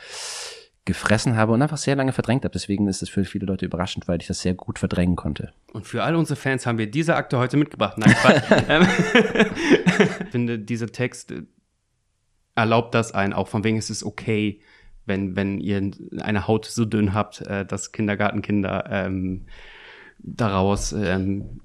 gefressen 0.85 1.35
habe 1.35 1.51
und 1.51 1.61
einfach 1.61 1.77
sehr 1.77 1.95
lange 1.95 2.11
verdrängt 2.11 2.43
habe. 2.43 2.53
Deswegen 2.53 2.87
ist 2.87 3.03
es 3.03 3.09
für 3.09 3.23
viele 3.23 3.45
Leute 3.45 3.65
überraschend, 3.65 4.07
weil 4.07 4.19
ich 4.19 4.27
das 4.27 4.41
sehr 4.41 4.55
gut 4.55 4.79
verdrängen 4.79 5.15
konnte. 5.15 5.53
Und 5.73 5.85
für 5.85 6.03
all 6.03 6.15
unsere 6.15 6.35
Fans 6.35 6.65
haben 6.65 6.79
wir 6.79 6.89
diese 6.89 7.15
Akte 7.15 7.37
heute 7.37 7.57
mitgebracht. 7.57 7.97
Nein, 7.97 8.15
ähm, 8.67 8.87
ich 9.99 10.29
finde, 10.31 10.57
dieser 10.57 10.87
Text 10.87 11.33
erlaubt 12.55 12.95
das 12.95 13.13
ein, 13.13 13.33
auch 13.33 13.47
von 13.47 13.63
wegen 13.63 13.77
ist 13.77 13.89
es 13.89 14.03
okay, 14.03 14.61
wenn, 15.05 15.35
wenn 15.35 15.59
ihr 15.59 15.91
eine 16.21 16.47
Haut 16.47 16.65
so 16.65 16.85
dünn 16.85 17.13
habt, 17.13 17.41
äh, 17.41 17.65
dass 17.65 17.91
Kindergartenkinder 17.91 18.85
ähm, 18.89 19.45
daraus 20.23 20.93
ähm, 20.93 21.59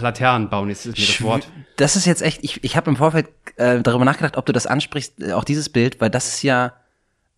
Laternen 0.00 0.48
bauen, 0.48 0.70
ist, 0.70 0.86
ist 0.86 0.98
mir 0.98 1.06
das 1.06 1.22
Wort. 1.22 1.48
Das 1.76 1.96
ist 1.96 2.06
jetzt 2.06 2.22
echt, 2.22 2.42
ich, 2.42 2.62
ich 2.64 2.76
habe 2.76 2.90
im 2.90 2.96
Vorfeld 2.96 3.28
äh, 3.56 3.80
darüber 3.80 4.04
nachgedacht, 4.04 4.36
ob 4.36 4.46
du 4.46 4.52
das 4.52 4.66
ansprichst, 4.66 5.22
äh, 5.22 5.32
auch 5.32 5.44
dieses 5.44 5.68
Bild, 5.68 6.00
weil 6.00 6.10
das 6.10 6.28
ist 6.28 6.42
ja, 6.42 6.74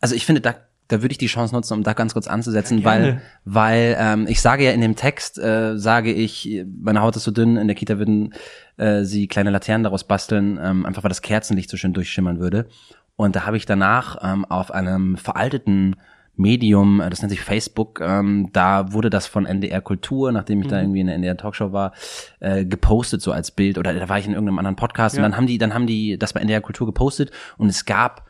also 0.01 0.15
ich 0.15 0.27
finde, 0.27 0.41
da, 0.41 0.55
da 0.89 1.03
würde 1.03 1.13
ich 1.13 1.19
die 1.19 1.27
Chance 1.27 1.55
nutzen, 1.55 1.75
um 1.75 1.83
da 1.83 1.93
ganz 1.93 2.13
kurz 2.15 2.29
anzusetzen, 2.29 2.79
ja, 2.79 2.85
weil, 2.85 3.23
weil 3.45 3.97
ähm, 3.99 4.27
ich 4.29 4.41
sage 4.41 4.65
ja 4.65 4.73
in 4.73 4.81
dem 4.81 4.97
Text, 4.97 5.39
äh, 5.39 5.79
sage 5.79 6.13
ich, 6.13 6.65
meine 6.81 7.03
Haut 7.03 7.17
ist 7.17 7.25
so 7.25 7.31
dünn, 7.31 7.57
in 7.57 7.69
der 7.69 7.77
Kita 7.77 7.99
würden 7.99 8.35
äh, 8.77 9.05
sie 9.05 9.29
kleine 9.29 9.51
Laternen 9.51 9.85
daraus 9.85 10.05
basteln, 10.05 10.59
ähm, 10.63 10.87
einfach 10.87 11.05
weil 11.05 11.11
das 11.11 11.23
Kerzenlicht 11.23 11.71
so 11.71 11.77
schön 11.77 11.93
durchschimmern 11.93 12.41
würde. 12.41 12.67
Und 13.17 13.35
da 13.35 13.45
habe 13.47 13.57
ich 13.57 13.67
danach 13.67 14.19
ähm, 14.23 14.45
auf 14.45 14.71
einem 14.71 15.17
veralteten 15.17 15.97
Medium, 16.39 17.01
äh, 17.01 17.11
das 17.11 17.21
nennt 17.21 17.31
sich 17.31 17.41
Facebook, 17.41 18.01
ähm, 18.01 18.51
da 18.53 18.93
wurde 18.93 19.11
das 19.11 19.27
von 19.27 19.45
NDR 19.45 19.81
Kultur, 19.81 20.33
nachdem 20.33 20.61
ich 20.61 20.67
mhm. 20.67 20.71
da 20.71 20.81
irgendwie 20.81 21.01
in 21.01 21.07
der 21.07 21.17
NDR 21.17 21.37
Talkshow 21.37 21.73
war, 21.73 21.93
äh, 22.41 22.65
gepostet 22.65 23.21
so 23.21 23.33
als 23.33 23.51
Bild 23.51 23.77
oder 23.77 23.93
da 23.93 24.09
war 24.09 24.19
ich 24.19 24.27
in 24.27 24.33
irgendeinem 24.33 24.59
anderen 24.59 24.77
Podcast 24.77 25.17
ja. 25.17 25.23
und 25.23 25.31
dann 25.31 25.37
haben 25.37 25.47
die, 25.47 25.59
dann 25.59 25.75
haben 25.75 25.87
die 25.87 26.19
das 26.19 26.33
bei 26.33 26.41
NDR 26.41 26.61
Kultur 26.61 26.87
gepostet 26.87 27.31
und 27.59 27.69
es 27.69 27.85
gab 27.85 28.28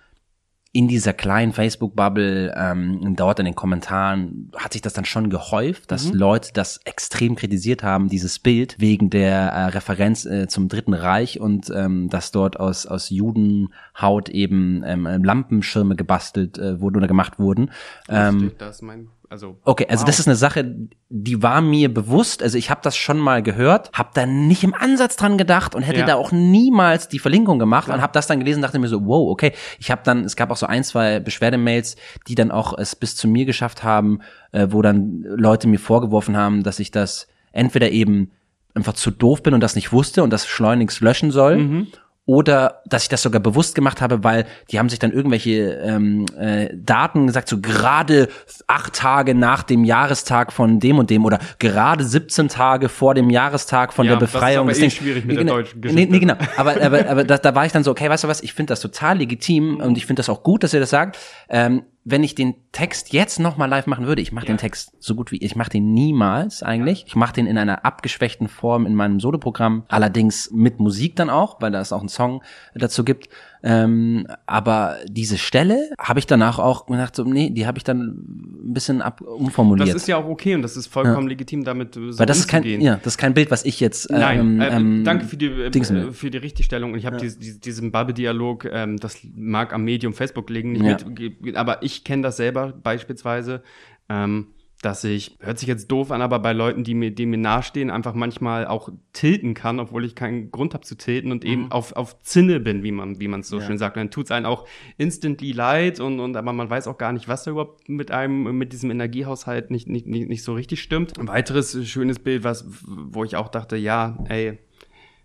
in 0.73 0.87
dieser 0.87 1.15
kleinen 1.15 1.53
Facebook-Bubble, 1.53 2.55
ähm, 2.55 3.17
dort 3.17 3.39
in 3.39 3.47
den 3.47 3.55
Kommentaren, 3.55 4.53
hat 4.55 4.75
sich 4.75 4.83
das 4.83 4.93
dann 4.93 5.07
schon 5.07 5.31
gehäuft, 5.31 5.91
dass 5.91 6.13
mhm. 6.13 6.19
Leute 6.19 6.51
das 6.53 6.79
extrem 6.85 7.37
kritisiert 7.37 7.83
haben, 7.83 8.09
dieses 8.09 8.39
Bild, 8.39 8.77
wegen 8.79 9.09
der 9.09 9.49
äh, 9.49 9.65
Referenz 9.69 10.27
äh, 10.27 10.47
zum 10.47 10.69
Dritten 10.69 10.93
Reich 10.93 11.41
und 11.41 11.71
ähm, 11.75 12.11
dass 12.11 12.33
dort 12.33 12.61
aus, 12.61 12.85
aus 12.85 13.09
Judenhaut 13.09 14.29
eben 14.29 14.83
ähm, 14.85 15.07
Lampenschirme 15.25 15.97
gebastelt 15.97 16.59
äh, 16.59 16.81
wurden 16.81 16.97
oder 16.97 17.09
gemacht 17.09 17.39
wurden. 17.39 17.71
Ähm, 18.09 18.53
das 18.59 18.77
ist 18.77 18.83
mein 18.83 19.09
also 19.31 19.59
okay, 19.65 19.87
also 19.89 20.03
wow. 20.03 20.07
das 20.07 20.21
ist 20.21 20.27
eine 20.27 20.37
Sache, 20.37 20.75
die 21.11 21.43
war 21.43 21.61
mir 21.61 21.93
bewusst. 21.93 22.43
Also 22.43 22.57
ich 22.57 22.71
habe 22.71 22.81
das 22.83 22.97
schon 22.97 23.19
mal 23.19 23.43
gehört, 23.43 23.91
habe 23.93 24.11
da 24.15 24.25
nicht 24.25 24.65
im 24.65 24.75
Ansatz 24.75 25.17
dran 25.17 25.37
gedacht 25.37 25.75
und 25.75 25.83
hätte 25.83 26.01
ja. 26.01 26.07
da 26.07 26.15
auch 26.15 26.33
niemals 26.33 27.09
die 27.09 27.19
Verlinkung 27.19 27.59
gemacht 27.59 27.87
Klar. 27.87 27.99
und 27.99 28.03
habe 28.03 28.13
das 28.13 28.27
dann 28.27 28.39
gelesen, 28.39 28.63
dachte 28.63 28.79
mir 28.79 28.89
so, 28.89 29.05
wow, 29.05 29.31
okay. 29.31 29.53
Ich 29.79 29.91
habe 29.91 30.01
dann, 30.05 30.25
es 30.25 30.35
gab 30.35 30.51
auch 30.51 30.57
so 30.57 30.67
ein, 30.67 30.83
zwei 30.83 31.21
Beschwerdemails, 31.21 31.97
die 32.27 32.35
dann 32.35 32.51
auch 32.51 32.77
es 32.79 32.97
bis 32.97 33.17
zu 33.17 33.29
mir 33.29 33.45
geschafft 33.45 33.85
haben, 33.85 34.21
äh, 34.53 34.69
wo 34.71 34.81
dann 34.81 35.23
Leute 35.25 35.69
mir 35.69 35.79
vorgeworfen 35.79 36.37
haben, 36.37 36.63
dass 36.63 36.81
ich 36.81 36.91
das 36.91 37.29
entweder 37.53 37.91
eben 37.91 38.31
einfach 38.75 38.95
zu 38.95 39.11
doof 39.11 39.43
bin 39.43 39.53
und 39.53 39.61
das 39.61 39.75
nicht 39.75 39.93
wusste 39.93 40.23
und 40.23 40.31
das 40.31 40.47
schleunigst 40.47 41.01
löschen 41.01 41.31
soll. 41.31 41.59
Mhm 41.59 41.87
oder 42.29 42.83
dass 42.85 43.05
ich 43.05 43.09
das 43.09 43.23
sogar 43.23 43.41
bewusst 43.41 43.75
gemacht 43.75 44.03
habe, 44.03 44.23
weil 44.23 44.45
die 44.71 44.79
haben 44.79 44.91
sich 44.91 44.99
dann 44.99 45.13
irgendwelche 45.13 45.81
ähm, 45.83 46.27
äh, 46.39 46.69
Daten 46.75 47.27
gesagt, 47.27 47.49
so 47.49 47.59
gerade 47.59 48.29
acht 48.67 48.93
Tage 48.93 49.35
nach 49.35 49.63
dem 49.63 49.83
Jahrestag 49.83 50.53
von 50.53 50.79
dem 50.79 50.99
und 50.99 51.09
dem 51.09 51.25
oder 51.25 51.39
gerade 51.59 52.05
17 52.05 52.49
Tage 52.49 52.91
vor 52.91 53.15
dem 53.15 53.31
Jahrestag 53.31 53.95
von 53.95 54.05
ja, 54.05 54.13
der 54.13 54.19
Befreiung. 54.19 54.69
Das 54.69 54.77
ist 54.77 54.83
aber 54.83 54.89
eh 54.89 54.91
schwierig 54.91 55.25
mit 55.25 55.39
nee, 55.39 55.45
der 55.45 55.55
deutschen 55.55 55.81
Geschichte. 55.81 56.05
Nee, 56.05 56.13
nee 56.13 56.19
genau. 56.19 56.35
Aber, 56.59 56.79
aber, 56.83 57.09
aber 57.09 57.25
da, 57.25 57.39
da 57.39 57.55
war 57.55 57.65
ich 57.65 57.73
dann 57.73 57.83
so, 57.83 57.93
okay, 57.93 58.11
weißt 58.11 58.25
du 58.25 58.29
was, 58.29 58.43
ich 58.43 58.53
finde 58.53 58.73
das 58.73 58.81
total 58.81 59.17
legitim 59.17 59.81
und 59.81 59.97
ich 59.97 60.05
finde 60.05 60.21
das 60.21 60.29
auch 60.29 60.43
gut, 60.43 60.63
dass 60.63 60.75
ihr 60.75 60.81
das 60.81 60.91
sagt. 60.91 61.17
Ähm, 61.49 61.85
wenn 62.05 62.25
ich 62.25 62.35
den 62.35 62.55
Text 62.73 63.13
jetzt 63.13 63.39
nochmal 63.39 63.69
live 63.69 63.87
machen 63.87 64.07
würde, 64.07 64.23
ich 64.23 64.33
mache 64.33 64.47
ja. 64.47 64.55
den 64.55 64.59
Text 64.59 64.93
so 64.99 65.15
gut 65.15 65.31
wie, 65.31 65.39
ich 65.39 65.57
mache 65.57 65.71
den 65.71 65.93
niemals 65.93 66.63
eigentlich. 66.63 67.05
Ich 67.07 67.17
mache 67.17 67.35
den 67.35 67.47
in 67.47 67.59
einer 67.59 67.85
abgeschwächten 67.85 68.49
Form 68.49 68.87
in 68.87 68.95
meinem 68.95 69.21
Soloprogramm, 69.21 69.85
allerdings 69.89 70.51
mit 70.51 70.81
Musik 70.81 71.17
dann 71.17 71.29
auch, 71.29 71.61
weil 71.61 71.71
da 71.71 71.81
es 71.81 71.93
auch 71.93 72.01
einen 72.01 72.09
Song 72.09 72.43
dazu 72.75 73.05
gibt. 73.05 73.29
Ähm, 73.63 74.27
aber 74.47 74.97
diese 75.09 75.39
Stelle 75.39 75.91
habe 75.99 76.21
ich 76.21 76.27
danach 76.27 76.59
auch 76.59 76.87
gedacht, 76.87 77.17
so, 77.17 77.25
nee, 77.25 77.51
die 77.51 77.67
habe 77.67 77.79
ich 77.79 77.85
dann 77.85 78.01
ein 78.01 78.73
bisschen 78.73 79.03
ab 79.03 79.21
umformuliert. 79.21 79.89
Das 79.89 79.97
ist 79.97 80.09
ja 80.09 80.17
auch 80.17 80.27
okay 80.27 80.55
und 80.55 80.63
das 80.63 80.77
ist 80.77 80.87
vollkommen 80.87 81.25
ja. 81.25 81.31
legitim, 81.31 81.65
damit 81.65 81.95
so 81.95 82.19
Weil 82.19 82.27
das 82.27 82.39
ist 82.39 82.49
kein, 82.49 82.65
ja, 82.81 82.97
das 82.97 83.15
ist 83.15 83.19
kein 83.19 83.35
Bild, 83.35 83.51
was 83.51 83.65
ich 83.65 83.81
jetzt. 83.81 84.11
Ähm, 84.11 84.19
Nein, 84.19 84.61
äh, 84.61 84.77
ähm, 84.77 85.05
danke 85.05 85.25
für 85.25 85.37
die 85.37 85.47
äh, 85.47 86.13
für 86.13 86.31
die 86.31 86.39
Richtigstellung. 86.39 86.93
Und 86.93 86.99
ich 86.99 87.07
habe 87.07 87.17
ja. 87.17 87.23
diesen, 87.23 87.61
diesen 87.61 87.93
Bubble-Dialog, 87.93 88.67
ähm, 88.71 88.99
das 88.99 89.19
mag 89.35 89.73
am 89.73 89.85
Medium 89.85 90.13
Facebook 90.13 90.51
liegen, 90.51 90.73
nicht 90.73 91.03
ja. 91.03 91.29
mit, 91.41 91.57
aber 91.57 91.83
ich 91.83 92.05
kenne 92.05 92.23
das 92.23 92.37
selber 92.37 92.73
beispielsweise. 92.83 93.63
Ähm, 94.09 94.49
dass 94.83 95.03
ich, 95.03 95.37
hört 95.41 95.59
sich 95.59 95.69
jetzt 95.69 95.91
doof 95.91 96.13
an, 96.13 96.23
aber 96.23 96.39
bei 96.39 96.53
Leuten, 96.53 96.85
die 96.85 96.95
mir, 96.95 97.11
die 97.11 97.27
mir 97.27 97.37
nahestehen, 97.37 97.91
einfach 97.91 98.15
manchmal 98.15 98.67
auch 98.67 98.91
tilten 99.13 99.55
kann, 99.55 99.81
obwohl 99.81 100.05
ich 100.05 100.15
keinen 100.15 100.53
Grund 100.53 100.73
habe 100.75 100.85
zu 100.85 100.97
tilten 100.97 101.33
und 101.33 101.45
eben 101.45 101.65
mhm. 101.65 101.73
auf, 101.73 101.95
auf 101.95 102.21
Zinne 102.23 102.61
bin, 102.61 102.85
wie 102.85 102.93
man, 102.93 103.19
wie 103.19 103.27
man 103.27 103.41
es 103.41 103.49
so 103.49 103.59
ja. 103.59 103.67
schön 103.67 103.79
sagt. 103.79 103.97
Und 103.97 104.03
dann 104.05 104.11
tut 104.11 104.27
es 104.27 104.31
einen 104.31 104.47
auch 104.47 104.69
instantly 104.97 105.51
leid 105.51 105.99
und, 105.99 106.21
und 106.21 106.37
aber 106.37 106.53
man 106.53 106.71
weiß 106.71 106.87
auch 106.87 106.97
gar 106.97 107.13
nicht, 107.13 107.27
was 107.27 107.43
da 107.45 107.51
überhaupt 107.51 107.89
mit 107.89 108.13
einem, 108.13 108.57
mit 108.57 108.73
diesem 108.73 108.91
Energiehaushalt 108.91 109.71
nicht, 109.71 109.89
nicht, 109.89 110.07
nicht, 110.07 110.29
nicht 110.29 110.45
so 110.45 110.55
richtig 110.55 110.81
stimmt. 110.81 111.19
Ein 111.19 111.29
weiteres 111.29 111.77
schönes 111.89 112.21
Bild, 112.21 112.45
was, 112.45 112.65
wo 112.87 113.25
ich 113.25 113.35
auch 113.35 113.49
dachte, 113.49 113.77
ja, 113.77 114.17
ey, 114.29 114.59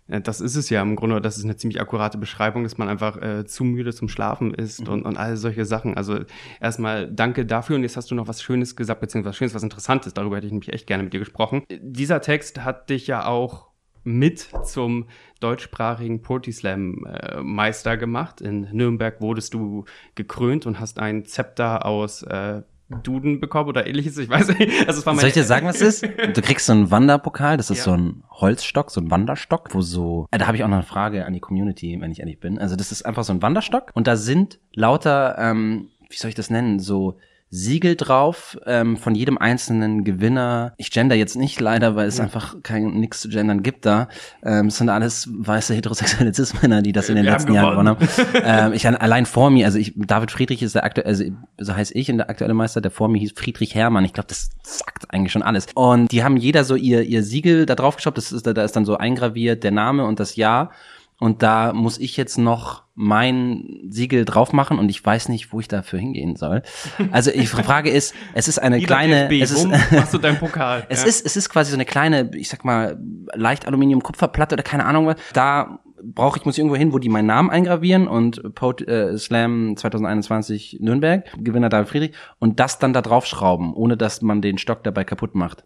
das 0.06 0.40
ist 0.40 0.56
es 0.56 0.68
ja 0.68 0.82
im 0.82 0.96
Grunde, 0.96 1.20
das 1.20 1.38
ist 1.38 1.44
eine 1.44 1.56
ziemlich 1.56 1.80
akkurate 1.80 2.18
Beschreibung, 2.18 2.62
dass 2.62 2.76
man 2.76 2.88
einfach 2.88 3.20
äh, 3.22 3.46
zu 3.46 3.64
müde 3.64 3.92
zum 3.92 4.08
Schlafen 4.08 4.52
ist 4.52 4.82
mhm. 4.82 4.92
und, 4.92 5.02
und 5.06 5.16
all 5.16 5.36
solche 5.36 5.64
Sachen. 5.64 5.96
Also 5.96 6.20
erstmal 6.60 7.10
danke 7.10 7.46
dafür 7.46 7.76
und 7.76 7.82
jetzt 7.82 7.96
hast 7.96 8.10
du 8.10 8.14
noch 8.14 8.28
was 8.28 8.42
Schönes 8.42 8.76
gesagt, 8.76 9.00
beziehungsweise 9.00 9.30
was 9.30 9.36
Schönes, 9.36 9.54
was 9.54 9.62
Interessantes. 9.62 10.12
Darüber 10.12 10.36
hätte 10.36 10.46
ich 10.46 10.52
nämlich 10.52 10.72
echt 10.72 10.86
gerne 10.86 11.04
mit 11.04 11.12
dir 11.12 11.20
gesprochen. 11.20 11.62
Dieser 11.70 12.20
Text 12.20 12.64
hat 12.64 12.90
dich 12.90 13.06
ja 13.06 13.26
auch 13.26 13.68
mit 14.04 14.50
zum 14.64 15.06
deutschsprachigen 15.40 16.20
Poetry 16.20 16.52
Slam 16.52 17.06
äh, 17.06 17.40
Meister 17.40 17.96
gemacht. 17.96 18.42
In 18.42 18.68
Nürnberg 18.72 19.20
wurdest 19.22 19.54
du 19.54 19.86
gekrönt 20.14 20.66
und 20.66 20.78
hast 20.78 20.98
ein 20.98 21.24
Zepter 21.24 21.86
aus 21.86 22.22
äh, 22.22 22.62
Duden 22.88 23.40
bekommen 23.40 23.68
oder 23.68 23.86
ähnliches. 23.86 24.18
Ich 24.18 24.28
weiß 24.28 24.58
nicht. 24.58 24.86
Also 24.86 25.00
es 25.00 25.06
war 25.06 25.14
Soll 25.16 25.28
ich 25.28 25.34
dir 25.34 25.44
sagen, 25.44 25.66
was 25.66 25.80
es 25.80 26.02
ist? 26.02 26.12
Du 26.34 26.42
kriegst 26.42 26.66
so 26.66 26.72
einen 26.72 26.90
Wanderpokal, 26.90 27.56
das 27.56 27.70
ist 27.70 27.78
ja. 27.78 27.84
so 27.84 27.92
ein 27.92 28.24
Holzstock, 28.30 28.90
so 28.90 29.00
ein 29.00 29.10
Wanderstock, 29.10 29.74
wo 29.74 29.80
so, 29.80 30.26
äh, 30.30 30.38
da 30.38 30.46
habe 30.46 30.56
ich 30.56 30.64
auch 30.64 30.68
noch 30.68 30.76
eine 30.76 30.84
Frage 30.84 31.24
an 31.24 31.32
die 31.32 31.40
Community, 31.40 31.98
wenn 32.00 32.10
ich 32.10 32.20
ehrlich 32.20 32.40
bin. 32.40 32.58
Also 32.58 32.76
das 32.76 32.92
ist 32.92 33.04
einfach 33.04 33.24
so 33.24 33.32
ein 33.32 33.42
Wanderstock 33.42 33.90
und 33.94 34.06
da 34.06 34.16
sind 34.16 34.58
lauter, 34.74 35.36
ähm, 35.38 35.88
wie 36.10 36.16
soll 36.16 36.28
ich 36.28 36.34
das 36.34 36.50
nennen, 36.50 36.78
so 36.78 37.16
Siegel 37.54 37.94
drauf 37.94 38.58
ähm, 38.66 38.96
von 38.96 39.14
jedem 39.14 39.38
einzelnen 39.38 40.02
Gewinner. 40.02 40.74
Ich 40.76 40.90
gender 40.90 41.14
jetzt 41.14 41.36
nicht 41.36 41.60
leider, 41.60 41.94
weil 41.94 42.08
es 42.08 42.18
ja. 42.18 42.24
einfach 42.24 42.56
kein 42.64 42.86
nix 42.94 43.20
zu 43.20 43.28
gendern 43.28 43.62
gibt 43.62 43.86
da. 43.86 44.08
Ähm, 44.42 44.66
es 44.66 44.78
sind 44.78 44.88
alles 44.88 45.28
weiße 45.32 45.72
heterosexuelle 45.72 46.34
Cis-Männer, 46.34 46.82
die 46.82 46.90
das 46.90 47.08
in 47.08 47.14
den 47.14 47.24
Wir 47.24 47.30
letzten 47.30 47.54
Jahren 47.54 47.70
gewonnen 47.70 47.90
haben. 47.90 48.08
ähm, 48.44 48.72
ich 48.72 48.88
allein 48.88 49.24
vor 49.24 49.50
mir, 49.50 49.66
also 49.66 49.78
ich, 49.78 49.92
David 49.94 50.32
Friedrich 50.32 50.64
ist 50.64 50.74
der 50.74 50.82
aktuelle, 50.82 51.08
also 51.08 51.24
so 51.58 51.76
heißt 51.76 51.94
ich 51.94 52.08
in 52.08 52.16
der 52.16 52.28
aktuelle 52.28 52.54
Meister, 52.54 52.80
der 52.80 52.90
vor 52.90 53.08
mir 53.08 53.18
hieß 53.18 53.34
Friedrich 53.36 53.76
Hermann. 53.76 54.04
Ich 54.04 54.14
glaube, 54.14 54.26
das 54.26 54.50
sagt 54.64 55.14
eigentlich 55.14 55.30
schon 55.30 55.42
alles. 55.42 55.68
Und 55.76 56.10
die 56.10 56.24
haben 56.24 56.36
jeder 56.36 56.64
so 56.64 56.74
ihr 56.74 57.02
ihr 57.02 57.22
Siegel 57.22 57.66
da 57.66 57.76
drauf 57.76 57.94
geschraubt. 57.94 58.18
Das 58.18 58.32
ist 58.32 58.48
da 58.48 58.64
ist 58.64 58.74
dann 58.74 58.84
so 58.84 58.96
eingraviert 58.96 59.62
der 59.62 59.70
Name 59.70 60.04
und 60.06 60.18
das 60.18 60.34
Jahr. 60.34 60.72
Und 61.20 61.42
da 61.42 61.72
muss 61.72 61.98
ich 61.98 62.16
jetzt 62.16 62.38
noch 62.38 62.84
mein 62.94 63.80
Siegel 63.88 64.24
drauf 64.24 64.52
machen 64.52 64.78
und 64.78 64.88
ich 64.88 65.04
weiß 65.04 65.28
nicht, 65.28 65.52
wo 65.52 65.60
ich 65.60 65.68
dafür 65.68 65.98
hingehen 65.98 66.36
soll. 66.36 66.62
Also 67.10 67.30
die 67.30 67.46
Frage 67.46 67.90
ist, 67.90 68.14
es 68.34 68.46
ist 68.48 68.58
eine 68.58 68.80
kleine, 68.80 69.28
DFB, 69.28 69.42
es 69.42 69.50
ist, 69.50 69.66
machst 69.92 70.14
du 70.14 70.18
deinen 70.18 70.38
Pokal? 70.38 70.86
es 70.88 71.02
ja. 71.02 71.08
ist, 71.08 71.26
es 71.26 71.36
ist 71.36 71.48
quasi 71.48 71.70
so 71.70 71.76
eine 71.76 71.84
kleine, 71.84 72.30
ich 72.34 72.48
sag 72.48 72.64
mal, 72.64 72.98
leicht 73.32 73.66
Aluminium-Kupferplatte 73.66 74.54
oder 74.54 74.62
keine 74.62 74.84
Ahnung 74.84 75.06
was. 75.06 75.16
Da 75.32 75.80
brauche 76.04 76.38
ich, 76.38 76.44
muss 76.44 76.54
ich 76.54 76.58
irgendwo 76.58 76.76
hin, 76.76 76.92
wo 76.92 76.98
die 76.98 77.08
meinen 77.08 77.26
Namen 77.26 77.50
eingravieren 77.50 78.06
und 78.06 78.54
Pot, 78.54 78.86
äh, 78.86 79.16
Slam 79.18 79.76
2021 79.76 80.78
Nürnberg, 80.80 81.24
Gewinner 81.38 81.68
David 81.68 81.88
Friedrich 81.88 82.12
und 82.38 82.60
das 82.60 82.78
dann 82.78 82.92
da 82.92 83.02
draufschrauben, 83.02 83.72
ohne 83.74 83.96
dass 83.96 84.22
man 84.22 84.42
den 84.42 84.58
Stock 84.58 84.84
dabei 84.84 85.04
kaputt 85.04 85.34
macht. 85.34 85.64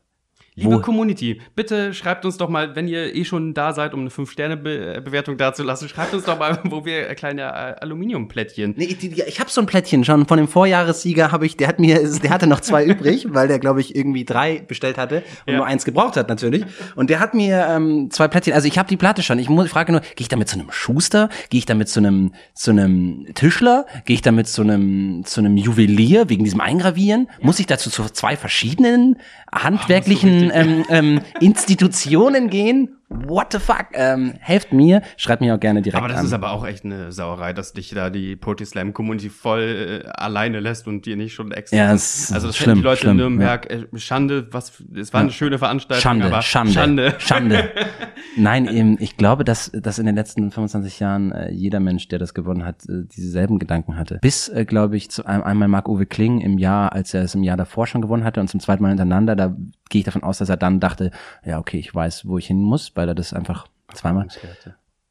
Liebe 0.59 0.75
Wo? 0.75 0.81
Community, 0.81 1.41
bitte 1.55 1.95
schreibt 1.95 2.25
uns 2.25 2.37
doch 2.37 2.49
mal, 2.49 2.75
wenn 2.75 2.89
ihr 2.89 3.15
eh 3.15 3.25
schon 3.25 3.55
da 3.55 3.73
seid, 3.73 3.95
um 3.95 4.01
eine 4.01 4.11
5-Sterne-Bewertung 4.11 5.37
dazulassen, 5.37 5.89
schreibt 5.89 6.13
uns 6.15 6.25
doch 6.25 6.37
mal, 6.37 6.59
wo 6.65 6.85
wir 6.85 7.15
kleine 7.15 7.43
äh, 7.43 7.81
Aluminiumplättchen. 7.81 8.75
Nee, 8.77 8.87
ich, 8.87 9.05
ich 9.05 9.39
habe 9.39 9.51
so 9.51 9.61
ein 9.61 9.67
Plättchen 9.67 10.05
schon 10.05 10.27
von 10.27 10.37
dem 10.37 10.49
Vorjahressieger, 10.49 11.31
habe 11.31 11.47
ich, 11.47 11.57
der 11.57 11.69
hat 11.69 11.79
mir, 11.79 12.01
der 12.23 12.31
hatte 12.31 12.49
noch 12.49 12.61
zwei 12.61 12.85
übrig, 12.87 13.29
weil 13.31 13.47
der 13.47 13.61
glaube 13.61 13.81
ich 13.81 13.95
irgendwie 13.95 14.25
drei 14.25 14.59
bestellt 14.67 14.99
hatte 14.99 15.23
und 15.47 15.53
ja. 15.53 15.59
nur 15.59 15.67
eins 15.67 15.85
gebraucht 15.85 16.17
hat 16.17 16.29
natürlich. 16.29 16.65
Und 16.97 17.09
der 17.09 17.21
hat 17.21 17.35
mir 17.35 17.69
ähm, 17.71 18.11
zwei 18.11 18.27
Plättchen. 18.27 18.53
Also 18.53 18.67
ich 18.67 18.79
habe 18.79 18.89
die 18.89 18.97
Platte 18.97 19.23
schon. 19.23 19.39
Ich 19.39 19.49
muss, 19.49 19.71
frage 19.71 19.93
nur, 19.93 20.01
gehe 20.01 20.23
ich 20.23 20.29
damit 20.29 20.49
zu 20.49 20.59
einem 20.59 20.73
Schuster? 20.73 21.29
Gehe 21.51 21.59
ich 21.59 21.67
damit 21.67 21.89
zu 21.89 22.01
einem 22.01 22.33
zu 22.55 22.73
einem 22.73 23.27
Tischler? 23.35 23.87
Gehe 24.07 24.15
ich 24.15 24.23
damit 24.23 24.49
zu 24.49 24.63
einem 24.63 25.23
zu 25.25 25.41
einem 25.41 25.57
Juwelier 25.57 26.29
wegen 26.29 26.43
diesem 26.43 26.61
Eingravieren? 26.61 27.29
Ja. 27.39 27.47
Muss 27.47 27.61
ich 27.61 27.67
dazu 27.67 27.91
zu 27.91 28.05
zwei 28.07 28.37
verschiedenen 28.37 29.19
handwerklichen 29.53 30.48
ähm, 30.55 30.85
ähm, 30.89 31.21
Institutionen 31.41 32.51
gehen 32.51 32.98
what 33.09 33.53
the 33.53 33.59
fuck? 33.59 33.87
Ähm, 33.93 34.35
helft 34.41 34.73
mir, 34.73 35.03
schreibt 35.17 35.41
mir 35.41 35.55
auch 35.55 35.61
gerne 35.61 35.83
direkt 35.83 35.99
Aber 35.99 36.09
das 36.09 36.21
an. 36.21 36.27
ist 36.27 36.33
aber 36.33 36.53
auch 36.53 36.67
echt 36.67 36.85
eine 36.85 37.13
Sauerei, 37.13 37.53
dass 37.53 37.73
dich 37.73 37.91
da 37.91 38.11
die 38.11 38.37
Poetry 38.37 38.67
Slam 38.67 38.93
Community 38.93 39.31
voll 39.31 40.03
äh, 40.05 40.09
alleine 40.09 40.61
lässt 40.61 40.87
und 40.87 41.07
dir 41.07 41.17
nicht 41.17 41.33
schon 41.33 41.53
extra. 41.53 41.77
Ja, 41.77 41.93
es 41.93 42.33
also 42.33 42.49
das 42.49 42.57
schlimm, 42.57 42.77
die 42.77 42.83
Leute 42.83 43.03
schlimm, 43.03 43.13
in 43.13 43.17
Nürnberg. 43.17 43.71
Ja. 43.71 43.79
Äh, 43.79 43.99
Schande, 43.99 44.49
was, 44.53 44.83
es 44.95 45.13
war 45.13 45.23
eine 45.23 45.31
schöne 45.31 45.59
Veranstaltung, 45.59 46.03
Schande, 46.03 46.27
aber 46.27 46.43
Schande, 46.43 46.73
Schande. 46.73 47.15
Schande. 47.19 47.71
Nein, 48.37 48.69
eben, 48.69 48.97
ich 49.01 49.17
glaube, 49.17 49.45
dass, 49.45 49.71
dass 49.73 49.99
in 49.99 50.07
den 50.07 50.15
letzten 50.15 50.51
25 50.51 51.01
Jahren 51.01 51.33
äh, 51.33 51.51
jeder 51.51 51.81
Mensch, 51.81 52.09
der 52.09 52.19
das 52.19 52.35
gewonnen 52.35 52.65
hat, 52.65 52.89
äh, 52.89 53.05
dieselben 53.05 53.59
Gedanken 53.59 53.97
hatte. 53.97 54.19
Bis, 54.21 54.49
äh, 54.49 54.65
glaube 54.65 54.97
ich, 54.97 55.11
zu 55.11 55.25
einem, 55.25 55.43
einmal 55.43 55.69
Marc-Uwe 55.69 56.07
Kling 56.07 56.41
im 56.41 56.59
Jahr, 56.59 56.93
als 56.93 57.15
er 57.15 57.23
es 57.23 57.35
im 57.35 57.43
Jahr 57.43 57.57
davor 57.57 57.87
schon 57.87 58.03
gewonnen 58.03 58.25
hatte 58.25 58.41
und 58.41 58.49
zum 58.49 58.61
zweiten 58.61 58.83
Mal 58.83 58.91
hintereinander, 58.91 59.35
da 59.35 59.57
gehe 59.89 60.01
ich 60.01 60.05
davon 60.05 60.23
aus, 60.23 60.39
dass 60.39 60.49
er 60.49 60.57
dann 60.57 60.81
dachte, 60.81 61.11
ja, 61.45 61.59
okay, 61.59 61.79
ich 61.79 61.95
weiß, 61.95 62.27
wo 62.27 62.39
ich 62.39 62.47
hin 62.47 62.63
muss, 62.63 62.91
weil 62.99 63.09
er 63.09 63.15
das 63.15 63.33
einfach 63.33 63.67
Zweimal. 63.95 64.29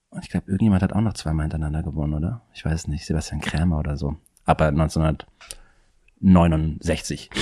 Und 0.10 0.24
ich 0.24 0.30
glaube, 0.30 0.46
irgendjemand 0.48 0.84
hat 0.84 0.94
auch 0.94 1.02
noch 1.02 1.14
zweimal 1.14 1.44
hintereinander 1.44 1.84
gewonnen, 1.84 2.14
oder? 2.14 2.42
Ich 2.54 2.64
weiß 2.64 2.88
nicht, 2.88 3.06
Sebastian 3.06 3.42
Krämer 3.42 3.80
oder 3.80 3.98
so. 3.98 4.16
Aber 4.46 4.68
1969. 4.68 7.30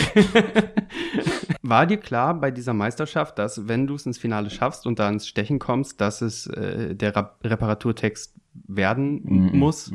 War 1.61 1.85
dir 1.85 1.97
klar 1.97 2.39
bei 2.39 2.49
dieser 2.51 2.73
Meisterschaft, 2.73 3.37
dass 3.37 3.67
wenn 3.67 3.85
du 3.87 3.95
es 3.95 4.05
ins 4.05 4.17
Finale 4.17 4.49
schaffst 4.49 4.87
und 4.87 4.99
da 4.99 5.09
ins 5.09 5.27
Stechen 5.27 5.59
kommst, 5.59 5.99
dass 6.01 6.21
es 6.21 6.47
äh, 6.47 6.95
der 6.95 7.15
Ra 7.15 7.35
Reparaturtext 7.43 8.33
werden 8.67 9.21
mm 9.23 9.49
-mm. 9.49 9.55
muss? 9.55 9.93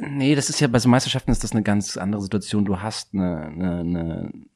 Nee, 0.00 0.34
das 0.34 0.50
ist 0.50 0.60
ja 0.60 0.68
bei 0.68 0.78
so 0.78 0.88
Meisterschaften 0.88 1.30
ist 1.30 1.44
das 1.44 1.52
eine 1.52 1.62
ganz 1.62 1.96
andere 1.96 2.22
Situation. 2.22 2.64
Du 2.64 2.80
hast 2.80 3.14
eine, 3.14 3.46
eine, 3.46 3.80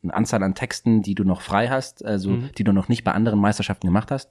eine, 0.02 0.14
Anzahl 0.14 0.42
an 0.42 0.54
Texten, 0.54 1.02
die 1.02 1.14
du 1.14 1.24
noch 1.24 1.42
frei 1.42 1.68
hast, 1.68 2.04
also 2.04 2.30
mhm. 2.30 2.50
die 2.56 2.64
du 2.64 2.72
noch 2.72 2.88
nicht 2.88 3.04
bei 3.04 3.12
anderen 3.12 3.40
Meisterschaften 3.40 3.86
gemacht 3.86 4.10
hast. 4.10 4.30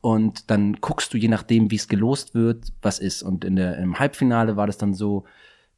Und 0.00 0.50
dann 0.50 0.74
guckst 0.74 1.12
du, 1.12 1.18
je 1.18 1.28
nachdem, 1.28 1.70
wie 1.70 1.76
es 1.76 1.88
gelost 1.88 2.34
wird, 2.34 2.72
was 2.82 2.98
ist. 2.98 3.22
Und 3.22 3.44
in 3.44 3.56
der, 3.56 3.78
im 3.78 3.98
Halbfinale 3.98 4.56
war 4.56 4.66
das 4.66 4.78
dann 4.78 4.94
so, 4.94 5.24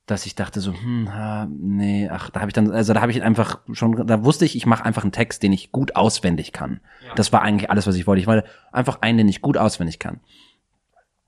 dass 0.09 0.27
ich 0.27 0.35
dachte 0.35 0.61
so, 0.61 0.73
hm, 0.73 1.15
ha, 1.15 1.47
nee, 1.51 2.09
ach, 2.11 2.31
da 2.31 2.41
habe 2.41 2.51
ich 2.51 2.55
dann, 2.55 2.71
also 2.71 2.95
da 2.95 3.01
habe 3.01 3.13
ich 3.13 3.23
einfach 3.23 3.61
schon, 3.73 4.07
da 4.07 4.25
wusste 4.25 4.45
ich, 4.45 4.57
ich 4.57 4.67
mache 4.67 4.85
einfach 4.85 5.03
einen 5.03 5.13
Text, 5.13 5.43
den 5.43 5.53
ich 5.53 5.71
gut 5.71 5.97
auswendig 5.97 6.53
kann. 6.53 6.81
Ja. 7.07 7.15
Das 7.15 7.33
war 7.33 7.43
eigentlich 7.43 7.71
alles, 7.71 7.87
was 7.87 7.95
ich 7.97 8.07
wollte. 8.07 8.21
Ich 8.21 8.27
wollte 8.27 8.49
einfach 8.73 9.03
einen, 9.03 9.19
den 9.19 9.29
ich 9.29 9.43
gut 9.43 9.57
auswendig 9.59 9.99
kann. 9.99 10.21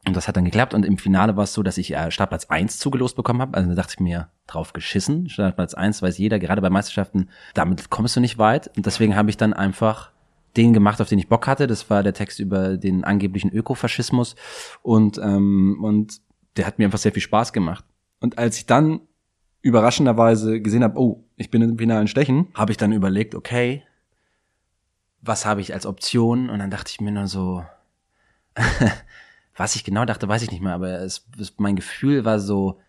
Und 0.06 0.16
das 0.16 0.28
hat 0.28 0.36
dann 0.36 0.46
geklappt 0.46 0.72
und 0.72 0.84
im 0.84 0.96
Finale 0.96 1.36
war 1.36 1.44
es 1.44 1.52
so, 1.52 1.62
dass 1.62 1.76
ich 1.76 1.94
äh, 1.94 2.10
Startplatz 2.10 2.46
eins 2.46 2.78
zugelost 2.78 3.16
bekommen 3.16 3.42
habe. 3.42 3.56
Also 3.56 3.68
da 3.68 3.74
dachte 3.74 3.94
ich 3.96 4.00
mir, 4.00 4.28
drauf 4.46 4.72
geschissen. 4.72 5.28
Startplatz 5.28 5.74
eins 5.74 6.00
weiß 6.00 6.16
jeder, 6.16 6.38
gerade 6.38 6.62
bei 6.62 6.70
Meisterschaften, 6.70 7.28
damit 7.54 7.90
kommst 7.90 8.16
du 8.16 8.20
nicht 8.20 8.38
weit. 8.38 8.74
Und 8.76 8.86
deswegen 8.86 9.14
habe 9.14 9.28
ich 9.28 9.36
dann 9.36 9.52
einfach 9.52 10.10
den 10.56 10.72
gemacht, 10.72 11.00
auf 11.00 11.08
den 11.08 11.18
ich 11.18 11.28
Bock 11.28 11.46
hatte. 11.46 11.66
Das 11.66 11.90
war 11.90 12.02
der 12.02 12.14
Text 12.14 12.40
über 12.40 12.76
den 12.76 13.04
angeblichen 13.04 13.50
Ökofaschismus 13.50 14.36
und 14.82 15.18
ähm, 15.18 15.78
und 15.82 16.20
der 16.56 16.66
hat 16.66 16.78
mir 16.78 16.86
einfach 16.86 16.98
sehr 16.98 17.12
viel 17.12 17.22
Spaß 17.22 17.52
gemacht. 17.52 17.84
Und 18.20 18.38
als 18.38 18.56
ich 18.56 18.66
dann 18.66 19.00
überraschenderweise 19.62 20.60
gesehen 20.60 20.82
habe, 20.82 20.98
oh, 20.98 21.24
ich 21.36 21.50
bin 21.50 21.62
im 21.62 21.78
finalen 21.78 22.08
Stechen, 22.08 22.48
habe 22.54 22.72
ich 22.72 22.78
dann 22.78 22.92
überlegt, 22.92 23.34
okay, 23.34 23.82
was 25.20 25.46
habe 25.46 25.60
ich 25.60 25.74
als 25.74 25.86
Option? 25.86 26.48
Und 26.50 26.58
dann 26.58 26.70
dachte 26.70 26.90
ich 26.90 27.00
mir 27.00 27.12
nur 27.12 27.26
so, 27.26 27.64
was 29.60 29.76
ich 29.76 29.84
genau 29.84 30.06
dachte, 30.06 30.26
weiß 30.26 30.40
ich 30.40 30.50
nicht 30.50 30.62
mehr, 30.62 30.72
aber 30.72 31.00
es, 31.00 31.28
es, 31.38 31.52
mein 31.58 31.76
Gefühl 31.76 32.24
war 32.24 32.38
so, 32.38 32.80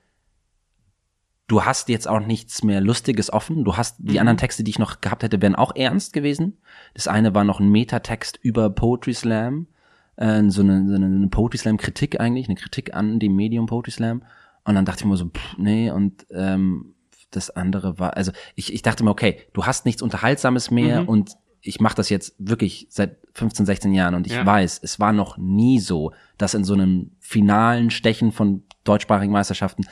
du 1.47 1.65
hast 1.65 1.89
jetzt 1.89 2.07
auch 2.07 2.21
nichts 2.21 2.63
mehr 2.63 2.79
Lustiges 2.79 3.31
offen. 3.31 3.65
Du 3.65 3.75
hast 3.75 3.97
die 3.99 4.13
mhm. 4.13 4.19
anderen 4.19 4.37
Texte, 4.37 4.63
die 4.63 4.71
ich 4.71 4.79
noch 4.79 5.01
gehabt 5.01 5.21
hätte, 5.21 5.41
wären 5.41 5.55
auch 5.55 5.75
ernst 5.75 6.13
gewesen. 6.13 6.59
Das 6.93 7.09
eine 7.09 7.35
war 7.35 7.43
noch 7.43 7.59
ein 7.59 7.69
Metatext 7.69 8.39
über 8.41 8.69
Poetry 8.69 9.13
Slam, 9.13 9.67
äh, 10.15 10.43
so 10.47 10.61
eine, 10.61 10.87
so 10.87 10.95
eine 10.95 11.27
Poetry 11.27 11.57
Slam 11.57 11.75
Kritik 11.75 12.21
eigentlich, 12.21 12.47
eine 12.47 12.55
Kritik 12.55 12.95
an 12.95 13.19
dem 13.19 13.35
Medium 13.35 13.65
Poetry 13.65 13.91
Slam. 13.91 14.23
Und 14.63 14.75
dann 14.75 14.85
dachte 14.85 15.01
ich 15.01 15.05
mir 15.07 15.17
so, 15.17 15.25
pff, 15.25 15.57
nee, 15.57 15.91
und 15.91 16.25
ähm, 16.31 16.95
das 17.31 17.49
andere 17.49 17.99
war, 17.99 18.15
also 18.15 18.31
ich, 18.55 18.73
ich 18.73 18.81
dachte 18.81 19.03
mir, 19.03 19.11
okay, 19.11 19.41
du 19.51 19.65
hast 19.65 19.85
nichts 19.85 20.01
Unterhaltsames 20.01 20.71
mehr 20.71 21.01
mhm. 21.01 21.09
und 21.09 21.31
ich 21.61 21.79
mache 21.79 21.95
das 21.95 22.09
jetzt 22.09 22.35
wirklich 22.37 22.87
seit 22.89 23.17
15, 23.33 23.65
16 23.65 23.93
Jahren 23.93 24.15
und 24.15 24.27
ich 24.27 24.33
ja. 24.33 24.45
weiß, 24.45 24.79
es 24.83 24.99
war 24.99 25.13
noch 25.13 25.37
nie 25.37 25.79
so, 25.79 26.11
dass 26.37 26.53
in 26.53 26.63
so 26.63 26.73
einem 26.73 27.11
finalen 27.19 27.91
Stechen 27.91 28.31
von 28.31 28.63
deutschsprachigen 28.83 29.31
Meisterschaften 29.31 29.85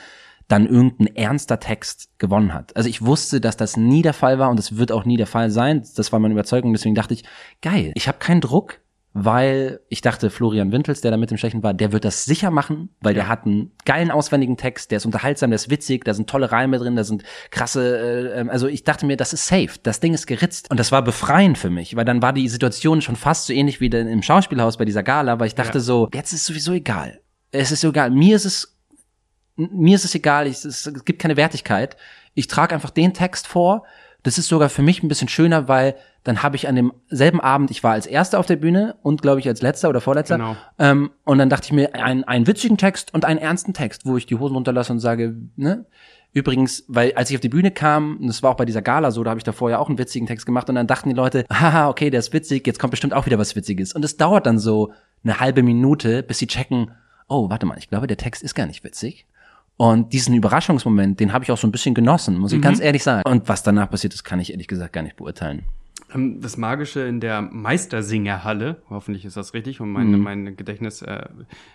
dann 0.48 0.66
irgendein 0.66 1.14
ernster 1.14 1.60
Text 1.60 2.10
gewonnen 2.18 2.52
hat. 2.52 2.74
Also 2.76 2.88
ich 2.88 3.02
wusste, 3.02 3.40
dass 3.40 3.56
das 3.56 3.76
nie 3.76 4.02
der 4.02 4.12
Fall 4.12 4.40
war 4.40 4.50
und 4.50 4.58
es 4.58 4.76
wird 4.76 4.90
auch 4.90 5.04
nie 5.04 5.16
der 5.16 5.28
Fall 5.28 5.50
sein. 5.50 5.86
Das 5.94 6.12
war 6.12 6.18
meine 6.18 6.34
Überzeugung. 6.34 6.72
Deswegen 6.72 6.96
dachte 6.96 7.14
ich, 7.14 7.22
geil, 7.62 7.92
ich 7.94 8.08
habe 8.08 8.18
keinen 8.18 8.40
Druck. 8.40 8.80
Weil 9.12 9.80
ich 9.88 10.02
dachte, 10.02 10.30
Florian 10.30 10.70
Wintels, 10.70 11.00
der 11.00 11.10
da 11.10 11.16
mit 11.16 11.30
dem 11.30 11.36
Stechen 11.36 11.64
war, 11.64 11.74
der 11.74 11.90
wird 11.90 12.04
das 12.04 12.24
sicher 12.26 12.50
machen, 12.52 12.90
weil 13.00 13.12
der 13.12 13.26
hat 13.26 13.44
einen 13.44 13.72
geilen, 13.84 14.12
auswendigen 14.12 14.56
Text, 14.56 14.92
der 14.92 14.98
ist 14.98 15.06
unterhaltsam, 15.06 15.50
der 15.50 15.56
ist 15.56 15.68
witzig, 15.68 16.04
da 16.04 16.14
sind 16.14 16.30
tolle 16.30 16.52
Reime 16.52 16.78
drin, 16.78 16.94
da 16.94 17.02
sind 17.02 17.24
krasse, 17.50 17.98
äh, 17.98 18.40
ähm, 18.40 18.50
also 18.50 18.68
ich 18.68 18.84
dachte 18.84 19.06
mir, 19.06 19.16
das 19.16 19.32
ist 19.32 19.48
safe, 19.48 19.70
das 19.82 19.98
Ding 19.98 20.14
ist 20.14 20.28
geritzt. 20.28 20.70
Und 20.70 20.78
das 20.78 20.92
war 20.92 21.02
befreiend 21.02 21.58
für 21.58 21.70
mich, 21.70 21.96
weil 21.96 22.04
dann 22.04 22.22
war 22.22 22.32
die 22.32 22.48
Situation 22.48 23.02
schon 23.02 23.16
fast 23.16 23.46
so 23.46 23.52
ähnlich 23.52 23.80
wie 23.80 23.86
im 23.86 24.22
Schauspielhaus 24.22 24.76
bei 24.76 24.84
dieser 24.84 25.02
Gala, 25.02 25.40
weil 25.40 25.48
ich 25.48 25.56
dachte 25.56 25.78
ja. 25.78 25.84
so, 25.84 26.08
jetzt 26.14 26.32
ist 26.32 26.42
es 26.42 26.46
sowieso 26.46 26.72
egal. 26.72 27.20
Es 27.50 27.72
ist 27.72 27.80
so 27.80 27.88
egal. 27.88 28.10
Mir 28.10 28.36
ist 28.36 28.44
es, 28.44 28.78
mir 29.56 29.96
ist 29.96 30.04
es 30.04 30.14
egal, 30.14 30.46
ich, 30.46 30.64
es, 30.64 30.86
es 30.86 31.04
gibt 31.04 31.20
keine 31.20 31.36
Wertigkeit. 31.36 31.96
Ich 32.34 32.46
trage 32.46 32.76
einfach 32.76 32.90
den 32.90 33.12
Text 33.12 33.48
vor, 33.48 33.82
das 34.22 34.38
ist 34.38 34.46
sogar 34.46 34.68
für 34.68 34.82
mich 34.82 35.02
ein 35.02 35.08
bisschen 35.08 35.28
schöner, 35.28 35.66
weil 35.66 35.96
dann 36.24 36.42
habe 36.42 36.56
ich 36.56 36.68
an 36.68 36.76
dem 36.76 36.92
selben 37.08 37.40
Abend, 37.40 37.70
ich 37.70 37.82
war 37.82 37.92
als 37.92 38.06
Erster 38.06 38.38
auf 38.38 38.46
der 38.46 38.56
Bühne 38.56 38.96
und 39.02 39.22
glaube 39.22 39.40
ich 39.40 39.48
als 39.48 39.62
Letzter 39.62 39.88
oder 39.88 40.00
Vorletzter. 40.00 40.36
Genau. 40.36 40.56
Ähm, 40.78 41.10
und 41.24 41.38
dann 41.38 41.48
dachte 41.48 41.66
ich 41.66 41.72
mir, 41.72 41.94
einen, 41.94 42.24
einen 42.24 42.46
witzigen 42.46 42.76
Text 42.76 43.14
und 43.14 43.24
einen 43.24 43.38
ernsten 43.38 43.72
Text, 43.72 44.04
wo 44.04 44.16
ich 44.16 44.26
die 44.26 44.36
Hosen 44.36 44.54
runterlasse 44.54 44.92
und 44.92 45.00
sage, 45.00 45.34
ne? 45.56 45.86
Übrigens, 46.32 46.84
weil 46.86 47.12
als 47.14 47.30
ich 47.30 47.36
auf 47.36 47.40
die 47.40 47.48
Bühne 47.48 47.72
kam, 47.72 48.18
und 48.18 48.28
das 48.28 48.42
war 48.42 48.52
auch 48.52 48.56
bei 48.56 48.64
dieser 48.64 48.82
Gala 48.82 49.10
so, 49.10 49.24
da 49.24 49.30
habe 49.30 49.38
ich 49.38 49.44
davor 49.44 49.68
ja 49.68 49.78
auch 49.78 49.88
einen 49.88 49.98
witzigen 49.98 50.28
Text 50.28 50.46
gemacht 50.46 50.68
und 50.68 50.76
dann 50.76 50.86
dachten 50.86 51.08
die 51.08 51.14
Leute, 51.14 51.44
haha, 51.52 51.88
okay, 51.88 52.10
der 52.10 52.20
ist 52.20 52.32
witzig, 52.32 52.66
jetzt 52.66 52.78
kommt 52.78 52.92
bestimmt 52.92 53.14
auch 53.14 53.26
wieder 53.26 53.38
was 53.38 53.56
Witziges. 53.56 53.94
Und 53.94 54.04
es 54.04 54.16
dauert 54.16 54.46
dann 54.46 54.58
so 54.58 54.92
eine 55.24 55.40
halbe 55.40 55.62
Minute, 55.62 56.22
bis 56.22 56.38
sie 56.38 56.46
checken, 56.46 56.92
oh, 57.28 57.50
warte 57.50 57.66
mal, 57.66 57.78
ich 57.78 57.88
glaube, 57.88 58.06
der 58.06 58.16
Text 58.16 58.44
ist 58.44 58.54
gar 58.54 58.66
nicht 58.66 58.84
witzig. 58.84 59.26
Und 59.76 60.12
diesen 60.12 60.34
Überraschungsmoment, 60.34 61.18
den 61.18 61.32
habe 61.32 61.42
ich 61.42 61.50
auch 61.50 61.56
so 61.56 61.66
ein 61.66 61.72
bisschen 61.72 61.94
genossen, 61.94 62.36
muss 62.38 62.52
ich 62.52 62.58
mhm. 62.58 62.62
ganz 62.62 62.80
ehrlich 62.80 63.02
sagen. 63.02 63.28
Und 63.28 63.48
was 63.48 63.62
danach 63.62 63.90
passiert 63.90 64.14
ist, 64.14 64.22
kann 64.22 64.38
ich 64.38 64.52
ehrlich 64.52 64.68
gesagt 64.68 64.92
gar 64.92 65.02
nicht 65.02 65.16
beurteilen. 65.16 65.64
Ähm, 66.12 66.40
das 66.40 66.56
Magische 66.56 67.00
in 67.00 67.20
der 67.20 67.42
Meistersingerhalle, 67.42 68.82
hoffentlich 68.88 69.24
ist 69.24 69.36
das 69.36 69.54
richtig 69.54 69.80
und 69.80 69.90
mein, 69.90 70.10
mhm. 70.10 70.20
mein 70.20 70.56
Gedächtnis 70.56 71.02
äh, 71.02 71.24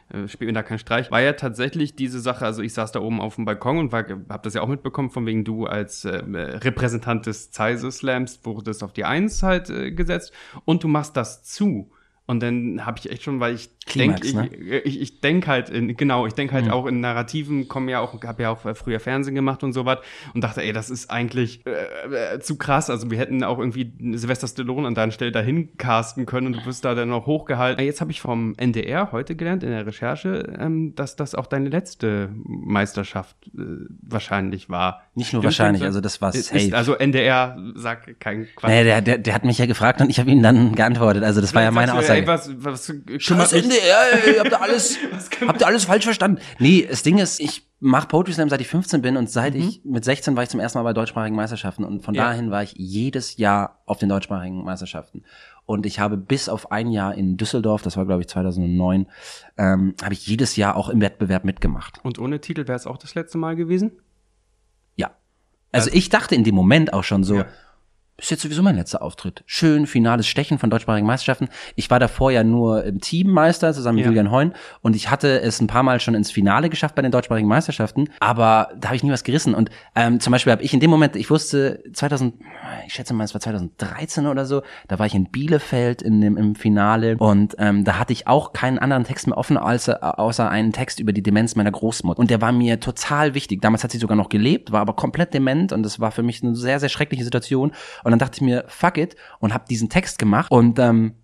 äh, 0.10 0.28
spielt 0.28 0.50
mir 0.50 0.54
da 0.54 0.64
keinen 0.64 0.80
Streich, 0.80 1.12
war 1.12 1.22
ja 1.22 1.34
tatsächlich 1.34 1.96
diese 1.96 2.20
Sache, 2.20 2.46
also 2.46 2.62
ich 2.62 2.74
saß 2.74 2.92
da 2.92 3.00
oben 3.00 3.22
auf 3.22 3.36
dem 3.36 3.46
Balkon 3.46 3.78
und 3.78 3.94
habe 3.94 4.40
das 4.44 4.54
ja 4.54 4.62
auch 4.62 4.68
mitbekommen, 4.68 5.10
von 5.10 5.26
wegen 5.26 5.44
du 5.44 5.66
als 5.66 6.06
äh, 6.06 6.18
Repräsentant 6.18 7.26
des 7.26 7.52
Zeise 7.52 7.92
Slams 7.92 8.40
wurdest 8.44 8.84
auf 8.84 8.94
die 8.94 9.06
Eins 9.06 9.44
halt 9.44 9.70
äh, 9.70 9.92
gesetzt 9.92 10.34
und 10.66 10.84
du 10.84 10.88
machst 10.88 11.16
das 11.18 11.44
zu. 11.44 11.92
Und 12.28 12.42
dann 12.42 12.86
habe 12.86 12.98
ich 12.98 13.12
echt 13.12 13.24
schon, 13.24 13.40
weil 13.40 13.54
ich 13.54 13.75
denke, 13.94 14.36
ne? 14.36 14.48
ich, 14.48 14.86
ich, 14.86 15.02
ich 15.02 15.22
denke 15.22 15.48
halt, 15.48 15.70
in, 15.70 15.96
genau, 15.96 16.26
ich 16.26 16.34
denke 16.34 16.54
halt 16.54 16.66
mhm. 16.66 16.72
auch 16.72 16.86
in 16.88 17.00
Narrativen, 17.02 17.68
kommen 17.68 17.88
ja 17.88 18.00
auch, 18.00 18.22
habe 18.24 18.44
ja 18.44 18.50
auch 18.50 18.60
früher 18.76 19.00
Fernsehen 19.00 19.36
gemacht 19.36 19.64
und 19.64 19.74
sowas 19.74 20.00
und 20.34 20.44
dachte, 20.44 20.64
ey, 20.64 20.74
das 20.74 20.90
ist 20.90 21.12
eigentlich 21.12 21.66
äh, 21.66 22.36
äh, 22.36 22.40
zu 22.40 22.58
krass. 22.58 22.90
Also 22.90 23.12
wir 23.12 23.18
hätten 23.18 23.44
auch 23.44 23.60
irgendwie 23.60 23.94
Sylvester 24.18 24.48
Stallone 24.48 24.88
an 24.88 24.96
deiner 24.96 25.12
Stelle 25.12 25.32
dahin 25.32 25.78
casten 25.78 26.26
können 26.26 26.48
und 26.48 26.54
du 26.58 26.66
wirst 26.66 26.84
da 26.84 26.96
dann 26.96 27.10
noch 27.10 27.26
hochgehalten. 27.26 27.84
Jetzt 27.86 28.02
habe 28.02 28.12
ich 28.12 28.22
vom 28.22 28.56
NDR 28.58 29.12
heute 29.12 29.36
gelernt 29.36 29.64
in 29.64 29.70
der 29.70 29.86
Recherche, 29.86 30.56
ähm, 30.60 30.96
dass 30.96 31.16
das 31.16 31.36
auch 31.36 31.46
deine 31.46 31.70
letzte 31.70 32.30
Meisterschaft 32.44 33.36
äh, 33.56 33.62
wahrscheinlich 34.02 34.70
war. 34.70 35.04
Nicht 35.14 35.32
nur 35.34 35.42
Stimmt 35.42 35.46
wahrscheinlich, 35.46 35.84
also 35.84 36.02
das 36.02 36.22
war 36.22 36.32
safe. 36.32 36.58
Ist, 36.58 36.74
also 36.74 36.96
NDR 36.96 37.58
sagt 37.76 38.20
kein 38.20 38.48
Quatsch. 38.56 38.70
Nee, 38.70 38.84
der, 38.84 39.02
der, 39.02 39.18
der 39.20 39.34
hat 39.34 39.46
mich 39.46 39.58
ja 39.58 39.66
gefragt 39.66 40.02
und 40.02 40.10
ich 40.10 40.20
habe 40.20 40.30
ihm 40.32 40.42
dann 40.42 40.76
geantwortet. 40.76 41.24
Also 41.24 41.40
das 41.40 41.54
war 41.54 41.62
ja 41.62 41.72
meine 41.72 41.94
Aussage. 41.94 42.22
Ey, 42.22 42.28
was, 42.28 42.52
was 42.58 42.92
mich, 43.75 43.75
NDR, 43.76 44.28
ey, 44.28 44.38
habt 44.38 44.52
ihr 44.52 44.62
alles, 44.62 44.98
habt 45.48 45.62
ihr 45.62 45.68
alles 45.68 45.86
falsch 45.86 46.06
verstanden? 46.06 46.42
Nee, 46.60 46.88
das 46.90 47.04
Ding 47.04 47.18
ist, 47.18 47.40
ich 47.40 47.68
mache 47.80 48.08
Poetry 48.08 48.34
Slam 48.34 48.50
seit 48.50 48.62
ich 48.62 48.68
15 48.68 49.02
bin 49.02 49.18
und 49.18 49.30
seit 49.30 49.54
mhm. 49.54 49.62
ich 49.62 49.82
mit 49.84 50.06
16 50.06 50.36
war 50.36 50.44
ich 50.44 50.50
zum 50.50 50.60
ersten 50.60 50.80
Mal 50.80 50.84
bei 50.84 50.94
deutschsprachigen 50.94 51.36
Meisterschaften 51.36 51.84
und 51.84 52.02
von 52.02 52.16
ja. 52.16 52.26
dahin 52.26 52.52
war 52.52 52.64
ich 52.64 52.74
jedes 52.78 53.38
Jahr 53.38 53.82
auf 53.86 53.98
den 53.98 54.10
deutschsprachigen 54.10 54.64
Meisterschaften. 54.64 55.24
Und 55.66 55.86
ich 55.86 56.00
habe 56.00 56.16
bis 56.16 56.48
auf 56.48 56.72
ein 56.72 56.92
Jahr 56.92 57.16
in 57.16 57.38
Düsseldorf, 57.38 57.82
das 57.82 57.98
war 57.98 58.06
glaube 58.06 58.22
ich 58.22 58.28
2009, 58.28 59.08
ähm, 59.58 59.96
habe 60.02 60.14
ich 60.14 60.26
jedes 60.28 60.56
Jahr 60.56 60.76
auch 60.76 60.90
im 60.90 61.02
Wettbewerb 61.02 61.44
mitgemacht. 61.44 62.00
Und 62.04 62.20
ohne 62.20 62.40
Titel 62.40 62.68
wäre 62.68 62.76
es 62.78 62.88
auch 62.88 62.98
das 62.98 63.16
letzte 63.16 63.38
Mal 63.38 63.56
gewesen? 63.56 63.92
Ja. 64.96 65.12
Also, 65.72 65.88
also 65.88 65.98
ich 65.98 66.10
dachte 66.10 66.36
in 66.36 66.44
dem 66.44 66.56
Moment 66.56 66.94
auch 66.94 67.04
schon 67.04 67.24
so, 67.24 67.38
ja 67.38 67.48
ist 68.18 68.32
jetzt 68.32 68.44
sowieso 68.44 68.64
mein 68.64 68.78
letzter 68.78 69.02
Auftritt. 69.02 69.44
Schön, 69.46 69.88
finales 69.88 70.26
Stechen 70.26 70.58
von 70.58 70.70
deutschsprachigen 70.70 71.06
Meisterschaften. 71.06 71.50
Ich 71.76 71.90
war 71.90 72.00
davor 72.00 72.32
ja 72.32 72.46
nur 72.46 72.86
im 72.86 73.02
Teammeister 73.02 73.74
zusammen 73.74 73.98
mit 73.98 74.06
ja. 74.06 74.12
Julian 74.12 74.32
Heun 74.32 74.54
und 74.82 74.96
ich 74.96 75.12
hatte 75.12 75.42
es 75.42 75.60
ein 75.60 75.68
paar 75.68 75.84
Mal 75.84 76.00
schon 76.00 76.16
ins 76.16 76.32
Finale 76.32 76.70
geschafft 76.70 76.96
bei 76.96 77.02
den 77.02 77.12
deutschsprachigen 77.12 77.48
Meisterschaften, 77.48 78.10
aber 78.22 78.70
da 78.78 78.90
habe 78.90 78.96
ich 78.96 79.04
nie 79.04 79.12
was 79.12 79.26
gerissen. 79.26 79.54
Und 79.54 79.70
ähm, 79.96 80.22
zum 80.22 80.32
Beispiel 80.32 80.54
habe 80.54 80.64
ich 80.64 80.74
in 80.74 80.80
dem 80.80 80.90
Moment, 80.90 81.18
ich 81.18 81.30
wusste 81.30 81.84
2000, 81.92 82.36
ich 82.88 82.94
schätze 82.94 83.14
mal, 83.14 83.26
es 83.26 83.34
war 83.34 83.42
2013 83.42 84.28
oder 84.28 84.46
so, 84.46 84.62
da 84.88 84.98
war 84.98 85.06
ich 85.06 85.14
in 85.14 85.26
Bielefeld 85.26 86.02
in 86.02 86.22
dem, 86.22 86.38
im 86.38 86.56
Finale 86.56 87.18
und 87.18 87.56
ähm, 87.60 87.84
da 87.84 88.00
hatte 88.00 88.14
ich 88.14 88.28
auch 88.28 88.54
keinen 88.54 88.80
anderen 88.80 89.04
Text 89.04 89.28
mehr 89.28 89.38
offen, 89.38 89.58
als, 89.58 89.90
außer 89.90 90.50
einen 90.50 90.72
Text 90.72 91.02
über 91.02 91.12
die 91.12 91.22
Demenz 91.22 91.56
meiner 91.56 91.72
Großmutter. 91.72 92.20
Und 92.20 92.30
der 92.30 92.42
war 92.42 92.54
mir 92.54 92.80
total 92.80 93.34
wichtig. 93.34 93.62
Damals 93.62 93.84
hat 93.84 93.92
sie 93.92 93.98
sogar 93.98 94.16
noch 94.16 94.30
gelebt, 94.30 94.72
war 94.72 94.80
aber 94.80 94.94
komplett 94.94 95.34
dement 95.34 95.74
und 95.74 95.84
das 95.84 96.00
war 96.00 96.12
für 96.12 96.24
mich 96.24 96.42
eine 96.42 96.56
sehr, 96.56 96.80
sehr 96.80 96.90
schreckliche 96.90 97.26
Situation. 97.26 97.74
Und 98.06 98.12
dann 98.12 98.20
dachte 98.20 98.36
ich 98.36 98.42
mir, 98.42 98.66
fuck 98.68 99.00
it, 99.00 99.16
und 99.40 99.52
habe 99.52 99.66
diesen 99.68 99.90
Text 99.90 100.20
gemacht 100.20 100.52
und 100.52 100.78
ähm, 100.78 101.16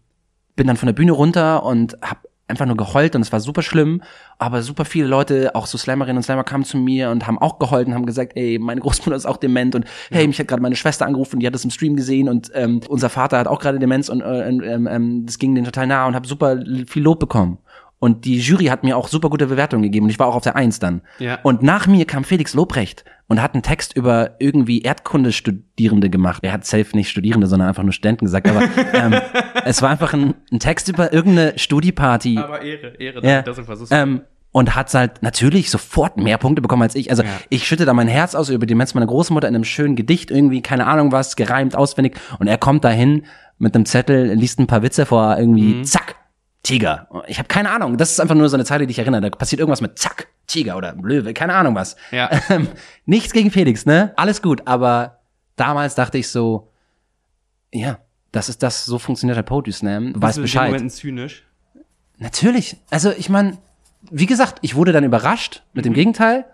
bin 0.55 0.65
dann 0.65 0.77
von 0.77 0.87
der 0.87 0.93
Bühne 0.93 1.11
runter 1.11 1.63
und 1.63 1.95
habe 2.01 2.21
einfach 2.47 2.65
nur 2.65 2.75
geheult 2.75 3.15
und 3.15 3.21
es 3.21 3.31
war 3.31 3.39
super 3.39 3.61
schlimm, 3.61 4.01
aber 4.39 4.63
super 4.63 4.83
viele 4.83 5.05
Leute, 5.05 5.53
auch 5.53 5.67
so 5.67 5.77
Slammerinnen 5.77 6.17
und 6.17 6.23
Slammer 6.23 6.43
kamen 6.43 6.65
zu 6.65 6.77
mir 6.77 7.11
und 7.11 7.27
haben 7.27 7.37
auch 7.37 7.59
geheult 7.59 7.87
und 7.87 7.93
haben 7.93 8.07
gesagt, 8.07 8.33
ey, 8.35 8.57
meine 8.57 8.81
Großmutter 8.81 9.15
ist 9.15 9.27
auch 9.27 9.37
dement 9.37 9.75
und 9.75 9.85
hey, 10.09 10.25
mich 10.25 10.39
hat 10.39 10.47
gerade 10.47 10.61
meine 10.63 10.75
Schwester 10.75 11.05
angerufen, 11.05 11.39
die 11.39 11.45
hat 11.45 11.53
das 11.53 11.63
im 11.63 11.69
Stream 11.69 11.95
gesehen 11.95 12.27
und 12.27 12.51
ähm, 12.55 12.81
unser 12.89 13.09
Vater 13.09 13.37
hat 13.37 13.47
auch 13.47 13.59
gerade 13.59 13.77
Demenz 13.77 14.09
und 14.09 14.21
äh, 14.21 14.49
ähm, 14.49 14.87
ähm, 14.87 15.25
das 15.27 15.37
ging 15.37 15.53
denen 15.53 15.65
total 15.65 15.85
nah 15.85 16.07
und 16.07 16.15
habe 16.15 16.27
super 16.27 16.59
viel 16.87 17.03
Lob 17.03 17.19
bekommen. 17.19 17.59
Und 18.01 18.25
die 18.25 18.39
Jury 18.39 18.65
hat 18.65 18.83
mir 18.83 18.97
auch 18.97 19.07
super 19.07 19.29
gute 19.29 19.45
Bewertungen 19.45 19.83
gegeben 19.83 20.05
und 20.05 20.09
ich 20.09 20.17
war 20.17 20.25
auch 20.25 20.33
auf 20.33 20.41
der 20.41 20.55
Eins 20.55 20.79
dann. 20.79 21.03
Ja. 21.19 21.37
Und 21.43 21.61
nach 21.61 21.85
mir 21.85 22.05
kam 22.05 22.23
Felix 22.23 22.55
Lobrecht 22.55 23.05
und 23.27 23.39
hat 23.39 23.53
einen 23.53 23.61
Text 23.61 23.95
über 23.95 24.37
irgendwie 24.39 24.81
Erdkundestudierende 24.81 26.09
gemacht. 26.09 26.39
Er 26.43 26.51
hat 26.51 26.65
safe 26.65 26.95
nicht 26.95 27.11
Studierende, 27.11 27.45
sondern 27.45 27.67
einfach 27.69 27.83
nur 27.83 27.93
Studenten 27.93 28.25
gesagt. 28.25 28.49
Aber 28.49 28.63
ähm, 28.93 29.21
es 29.65 29.83
war 29.83 29.91
einfach 29.91 30.13
ein, 30.13 30.33
ein 30.51 30.57
Text 30.59 30.89
über 30.89 31.13
irgendeine 31.13 31.59
Studieparty. 31.59 32.39
Aber 32.39 32.63
Ehre, 32.63 32.95
Ehre, 32.97 33.23
ja. 33.23 33.43
das 33.43 33.59
versuchst 33.59 33.93
ähm, 33.93 34.21
und 34.51 34.75
hat 34.75 34.91
halt 34.95 35.21
natürlich 35.21 35.69
sofort 35.69 36.17
mehr 36.17 36.39
Punkte 36.39 36.63
bekommen 36.63 36.81
als 36.81 36.95
ich. 36.95 37.11
Also 37.11 37.21
ja. 37.21 37.29
ich 37.49 37.67
schütte 37.67 37.85
da 37.85 37.93
mein 37.93 38.07
Herz 38.07 38.33
aus 38.33 38.49
über 38.49 38.65
die 38.65 38.71
Demenz 38.71 38.95
meiner 38.95 39.05
Großmutter 39.05 39.47
in 39.47 39.53
einem 39.53 39.63
schönen 39.63 39.95
Gedicht, 39.95 40.31
irgendwie, 40.31 40.61
keine 40.61 40.87
Ahnung 40.87 41.11
was, 41.11 41.35
gereimt, 41.35 41.75
auswendig. 41.75 42.19
Und 42.39 42.47
er 42.47 42.57
kommt 42.57 42.83
dahin 42.83 43.25
mit 43.59 43.75
einem 43.75 43.85
Zettel, 43.85 44.33
liest 44.33 44.59
ein 44.59 44.65
paar 44.65 44.81
Witze 44.81 45.05
vor, 45.05 45.37
irgendwie, 45.37 45.75
mhm. 45.75 45.83
zack, 45.83 46.15
Tiger. 46.71 47.07
Ich 47.27 47.37
habe 47.37 47.47
keine 47.47 47.69
Ahnung. 47.69 47.97
Das 47.97 48.11
ist 48.11 48.19
einfach 48.19 48.35
nur 48.35 48.47
so 48.49 48.55
eine 48.55 48.65
Zeile, 48.65 48.87
die 48.87 48.91
ich 48.91 48.99
erinnere. 48.99 49.21
Da 49.21 49.29
passiert 49.29 49.59
irgendwas 49.59 49.81
mit 49.81 49.99
Zack, 49.99 50.27
Tiger 50.47 50.77
oder 50.77 50.93
Löwe, 50.93 51.33
keine 51.33 51.53
Ahnung 51.53 51.75
was. 51.75 51.95
Ja. 52.11 52.29
Ähm, 52.49 52.67
nichts 53.05 53.33
gegen 53.33 53.51
Felix, 53.51 53.85
ne? 53.85 54.13
Alles 54.15 54.41
gut. 54.41 54.63
Aber 54.65 55.19
damals 55.55 55.95
dachte 55.95 56.17
ich 56.17 56.27
so, 56.27 56.71
ja, 57.71 57.99
das 58.31 58.49
ist 58.49 58.63
das, 58.63 58.85
so 58.85 58.99
funktioniert 58.99 59.37
der 59.37 59.43
Poetry 59.43 59.71
Slam. 59.71 60.13
Du 60.13 60.21
weißt 60.21 60.41
Bescheid. 60.41 60.67
Momenten 60.67 60.89
zynisch? 60.89 61.43
Natürlich. 62.17 62.77
Also 62.89 63.11
ich 63.11 63.29
meine, 63.29 63.57
wie 64.09 64.25
gesagt, 64.25 64.59
ich 64.61 64.75
wurde 64.75 64.91
dann 64.91 65.03
überrascht 65.03 65.63
mit 65.73 65.85
dem 65.85 65.91
mhm. 65.93 65.95
Gegenteil 65.95 66.45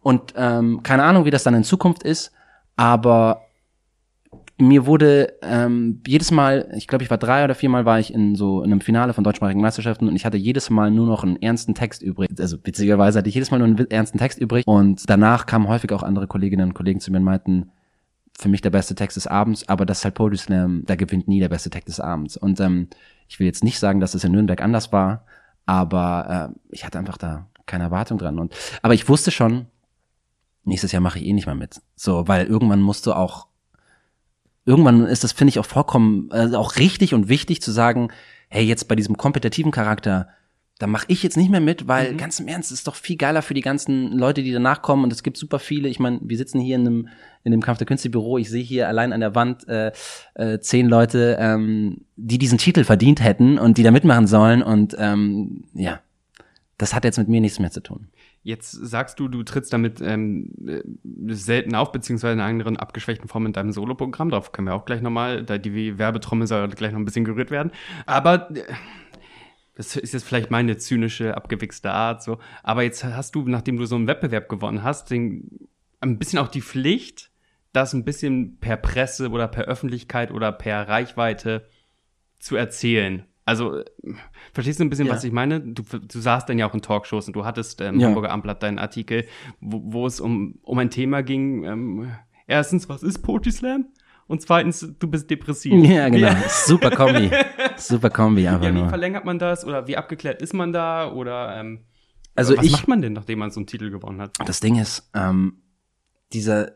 und 0.00 0.34
ähm, 0.36 0.82
keine 0.82 1.04
Ahnung, 1.04 1.24
wie 1.24 1.30
das 1.30 1.42
dann 1.42 1.54
in 1.54 1.64
Zukunft 1.64 2.02
ist. 2.02 2.32
Aber 2.76 3.42
mir 4.60 4.86
wurde 4.86 5.34
ähm, 5.42 6.02
jedes 6.06 6.30
Mal, 6.30 6.70
ich 6.76 6.86
glaube, 6.86 7.04
ich 7.04 7.10
war 7.10 7.18
drei 7.18 7.44
oder 7.44 7.54
viermal 7.54 7.84
war 7.84 7.98
ich 7.98 8.12
in 8.12 8.34
so 8.34 8.62
in 8.62 8.70
einem 8.70 8.80
Finale 8.80 9.12
von 9.12 9.24
deutschsprachigen 9.24 9.60
Meisterschaften 9.60 10.08
und 10.08 10.16
ich 10.16 10.24
hatte 10.24 10.36
jedes 10.36 10.70
Mal 10.70 10.90
nur 10.90 11.06
noch 11.06 11.24
einen 11.24 11.40
ernsten 11.40 11.74
Text 11.74 12.02
übrig. 12.02 12.30
Also 12.38 12.58
witzigerweise 12.62 13.18
hatte 13.18 13.28
ich 13.28 13.34
jedes 13.34 13.50
Mal 13.50 13.58
nur 13.58 13.68
einen 13.68 13.90
ernsten 13.90 14.18
Text 14.18 14.38
übrig 14.38 14.66
und 14.66 15.08
danach 15.08 15.46
kamen 15.46 15.68
häufig 15.68 15.92
auch 15.92 16.02
andere 16.02 16.26
Kolleginnen 16.26 16.68
und 16.68 16.74
Kollegen 16.74 17.00
zu 17.00 17.10
mir 17.10 17.18
und 17.18 17.24
meinten, 17.24 17.70
für 18.40 18.48
mich 18.48 18.62
der 18.62 18.70
beste 18.70 18.94
Text 18.94 19.16
des 19.16 19.26
Abends, 19.26 19.68
aber 19.68 19.84
das 19.84 19.98
ist 19.98 20.04
halt 20.04 20.14
Poetry 20.14 20.38
Slam, 20.38 20.84
da 20.86 20.96
gewinnt 20.96 21.28
nie 21.28 21.40
der 21.40 21.50
beste 21.50 21.68
Text 21.68 21.88
des 21.88 22.00
Abends. 22.00 22.36
Und 22.36 22.58
ähm, 22.60 22.88
ich 23.28 23.38
will 23.38 23.46
jetzt 23.46 23.62
nicht 23.62 23.78
sagen, 23.78 24.00
dass 24.00 24.14
es 24.14 24.24
in 24.24 24.32
Nürnberg 24.32 24.62
anders 24.62 24.92
war, 24.92 25.26
aber 25.66 26.50
äh, 26.50 26.58
ich 26.70 26.84
hatte 26.84 26.98
einfach 26.98 27.18
da 27.18 27.46
keine 27.66 27.84
Erwartung 27.84 28.18
dran. 28.18 28.38
Und 28.38 28.54
aber 28.82 28.94
ich 28.94 29.08
wusste 29.08 29.30
schon, 29.30 29.66
nächstes 30.64 30.92
Jahr 30.92 31.02
mache 31.02 31.18
ich 31.18 31.26
eh 31.26 31.32
nicht 31.32 31.46
mal 31.46 31.54
mit. 31.54 31.80
So, 31.96 32.26
weil 32.28 32.46
irgendwann 32.46 32.80
musst 32.80 33.06
du 33.06 33.12
auch 33.12 33.46
irgendwann 34.70 35.04
ist 35.06 35.24
das, 35.24 35.32
finde 35.32 35.50
ich, 35.50 35.58
auch 35.58 35.66
vollkommen, 35.66 36.30
äh, 36.32 36.54
auch 36.54 36.76
richtig 36.76 37.12
und 37.12 37.28
wichtig 37.28 37.60
zu 37.60 37.72
sagen, 37.72 38.08
hey, 38.48 38.64
jetzt 38.64 38.88
bei 38.88 38.96
diesem 38.96 39.16
kompetitiven 39.16 39.72
Charakter, 39.72 40.28
da 40.78 40.86
mache 40.86 41.04
ich 41.08 41.22
jetzt 41.22 41.36
nicht 41.36 41.50
mehr 41.50 41.60
mit, 41.60 41.88
weil 41.88 42.12
mhm. 42.12 42.16
ganz 42.16 42.40
im 42.40 42.48
Ernst, 42.48 42.70
es 42.70 42.78
ist 42.78 42.86
doch 42.86 42.94
viel 42.94 43.16
geiler 43.16 43.42
für 43.42 43.52
die 43.52 43.60
ganzen 43.60 44.12
Leute, 44.16 44.42
die 44.42 44.52
danach 44.52 44.80
kommen 44.80 45.04
und 45.04 45.12
es 45.12 45.22
gibt 45.22 45.36
super 45.36 45.58
viele. 45.58 45.88
Ich 45.88 45.98
meine, 45.98 46.20
wir 46.22 46.36
sitzen 46.38 46.58
hier 46.60 46.76
in 46.76 46.86
einem 46.86 47.08
in 47.42 47.52
dem 47.52 47.62
Kampf 47.62 47.78
der 47.78 47.86
Künste 47.86 48.10
Büro. 48.10 48.38
Ich 48.38 48.50
sehe 48.50 48.62
hier 48.62 48.86
allein 48.88 49.12
an 49.12 49.20
der 49.20 49.34
Wand 49.34 49.66
äh, 49.68 49.92
äh, 50.34 50.58
zehn 50.60 50.88
Leute, 50.88 51.36
ähm, 51.40 52.02
die 52.16 52.38
diesen 52.38 52.58
Titel 52.58 52.84
verdient 52.84 53.22
hätten 53.22 53.58
und 53.58 53.76
die 53.76 53.82
da 53.82 53.90
mitmachen 53.90 54.26
sollen 54.26 54.62
und 54.62 54.96
ähm, 54.98 55.64
ja, 55.74 56.00
das 56.78 56.94
hat 56.94 57.04
jetzt 57.04 57.18
mit 57.18 57.28
mir 57.28 57.40
nichts 57.40 57.58
mehr 57.58 57.70
zu 57.70 57.82
tun. 57.82 58.08
Jetzt 58.42 58.70
sagst 58.70 59.20
du, 59.20 59.28
du 59.28 59.42
trittst 59.42 59.72
damit 59.72 60.00
ähm, 60.00 60.50
äh, 60.66 60.82
selten 61.34 61.74
auf, 61.74 61.92
beziehungsweise 61.92 62.32
in 62.32 62.40
einer 62.40 62.48
anderen 62.48 62.78
abgeschwächten 62.78 63.28
Form 63.28 63.44
in 63.44 63.52
deinem 63.52 63.72
Soloprogramm. 63.72 64.30
Darauf 64.30 64.52
können 64.52 64.68
wir 64.68 64.74
auch 64.74 64.86
gleich 64.86 65.02
nochmal, 65.02 65.44
da 65.44 65.58
die 65.58 65.98
Werbetrommel 65.98 66.46
soll 66.46 66.68
gleich 66.68 66.92
noch 66.92 66.98
ein 66.98 67.04
bisschen 67.04 67.26
gerührt 67.26 67.50
werden. 67.50 67.70
Aber 68.06 68.50
äh, 68.56 68.64
das 69.74 69.96
ist 69.96 70.14
jetzt 70.14 70.24
vielleicht 70.24 70.50
meine 70.50 70.78
zynische, 70.78 71.36
abgewichste 71.36 71.90
Art, 71.90 72.22
so. 72.22 72.38
Aber 72.62 72.82
jetzt 72.82 73.04
hast 73.04 73.34
du, 73.34 73.42
nachdem 73.46 73.76
du 73.76 73.84
so 73.84 73.96
einen 73.96 74.06
Wettbewerb 74.06 74.48
gewonnen 74.48 74.82
hast, 74.82 75.10
den, 75.10 75.68
ein 76.00 76.18
bisschen 76.18 76.38
auch 76.38 76.48
die 76.48 76.62
Pflicht, 76.62 77.30
das 77.72 77.92
ein 77.92 78.04
bisschen 78.04 78.58
per 78.58 78.76
Presse 78.76 79.30
oder 79.30 79.48
per 79.48 79.64
Öffentlichkeit 79.64 80.32
oder 80.32 80.50
per 80.50 80.88
Reichweite 80.88 81.66
zu 82.38 82.56
erzählen. 82.56 83.24
Also, 83.50 83.82
verstehst 84.54 84.80
du 84.80 84.84
ein 84.84 84.90
bisschen, 84.90 85.06
Ja. 85.06 85.12
was 85.14 85.24
ich 85.24 85.32
meine? 85.32 85.60
Du, 85.60 85.82
du 85.82 86.18
saßt 86.20 86.48
dann 86.48 86.58
ja 86.58 86.68
auch 86.68 86.74
in 86.74 86.82
Talkshows 86.82 87.26
und 87.26 87.34
du 87.36 87.44
hattest 87.44 87.80
im 87.80 87.98
Ja. 88.00 88.06
Hamburger 88.08 88.30
Amtblatt 88.30 88.62
deinen 88.62 88.78
Artikel, 88.78 89.26
wo, 89.60 89.80
wo 89.84 90.06
es 90.06 90.20
um, 90.20 90.58
um 90.62 90.78
ein 90.78 90.90
Thema 90.90 91.22
ging. 91.22 91.64
Ähm, 91.64 92.10
erstens, 92.46 92.88
was 92.88 93.02
ist 93.02 93.18
Poetry 93.22 93.52
Slam? 93.52 93.86
Und 94.26 94.42
zweitens, 94.42 94.94
du 94.98 95.08
bist 95.08 95.28
depressiv. 95.28 95.72
Ja, 95.84 96.08
genau. 96.08 96.28
Wie, 96.30 96.48
Super 96.48 96.90
Kombi. 96.92 97.30
Super 97.76 98.10
Kombi 98.10 98.46
einfach 98.46 98.62
ja, 98.64 98.70
wie 98.74 98.78
nur. 98.78 98.88
verlängert 98.88 99.24
man 99.24 99.40
das? 99.40 99.64
Oder 99.64 99.88
wie 99.88 99.96
abgeklärt 99.96 100.40
ist 100.40 100.54
man 100.54 100.72
da? 100.72 101.10
Oder 101.10 101.56
ähm, 101.58 101.80
Also 102.36 102.56
was 102.56 102.64
ich, 102.64 102.70
macht 102.70 102.86
man 102.86 103.02
denn, 103.02 103.12
nachdem 103.14 103.40
man 103.40 103.50
so 103.50 103.58
einen 103.58 103.66
Titel 103.66 103.90
gewonnen 103.90 104.20
hat? 104.20 104.36
das 104.46 104.60
Ding 104.60 104.76
ist, 104.78 105.10
ähm, 105.14 105.62
dieser, 106.32 106.70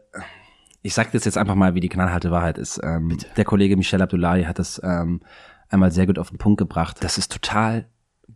ich 0.83 0.95
sag 0.95 1.13
das 1.13 1.25
jetzt 1.27 1.39
einfach 1.39 1.55
mal, 1.55 1.77
wie 1.77 1.81
die 1.81 1.89
knallharte 1.89 2.33
Wahrheit 2.33 2.59
ist. 2.59 2.81
Ähm, 2.83 3.17
der 3.37 3.45
Kollege 3.45 3.77
Michel 3.77 4.03
Abdullahi 4.03 4.43
hat 4.45 4.59
das 4.59 4.81
ähm, 4.85 5.21
einmal 5.75 5.91
sehr 5.93 6.07
gut 6.07 6.19
auf 6.19 6.31
den 6.31 6.39
Punkt 6.39 6.59
gebracht. 6.59 6.99
Das 7.01 7.19
ist 7.19 7.31
total 7.33 7.87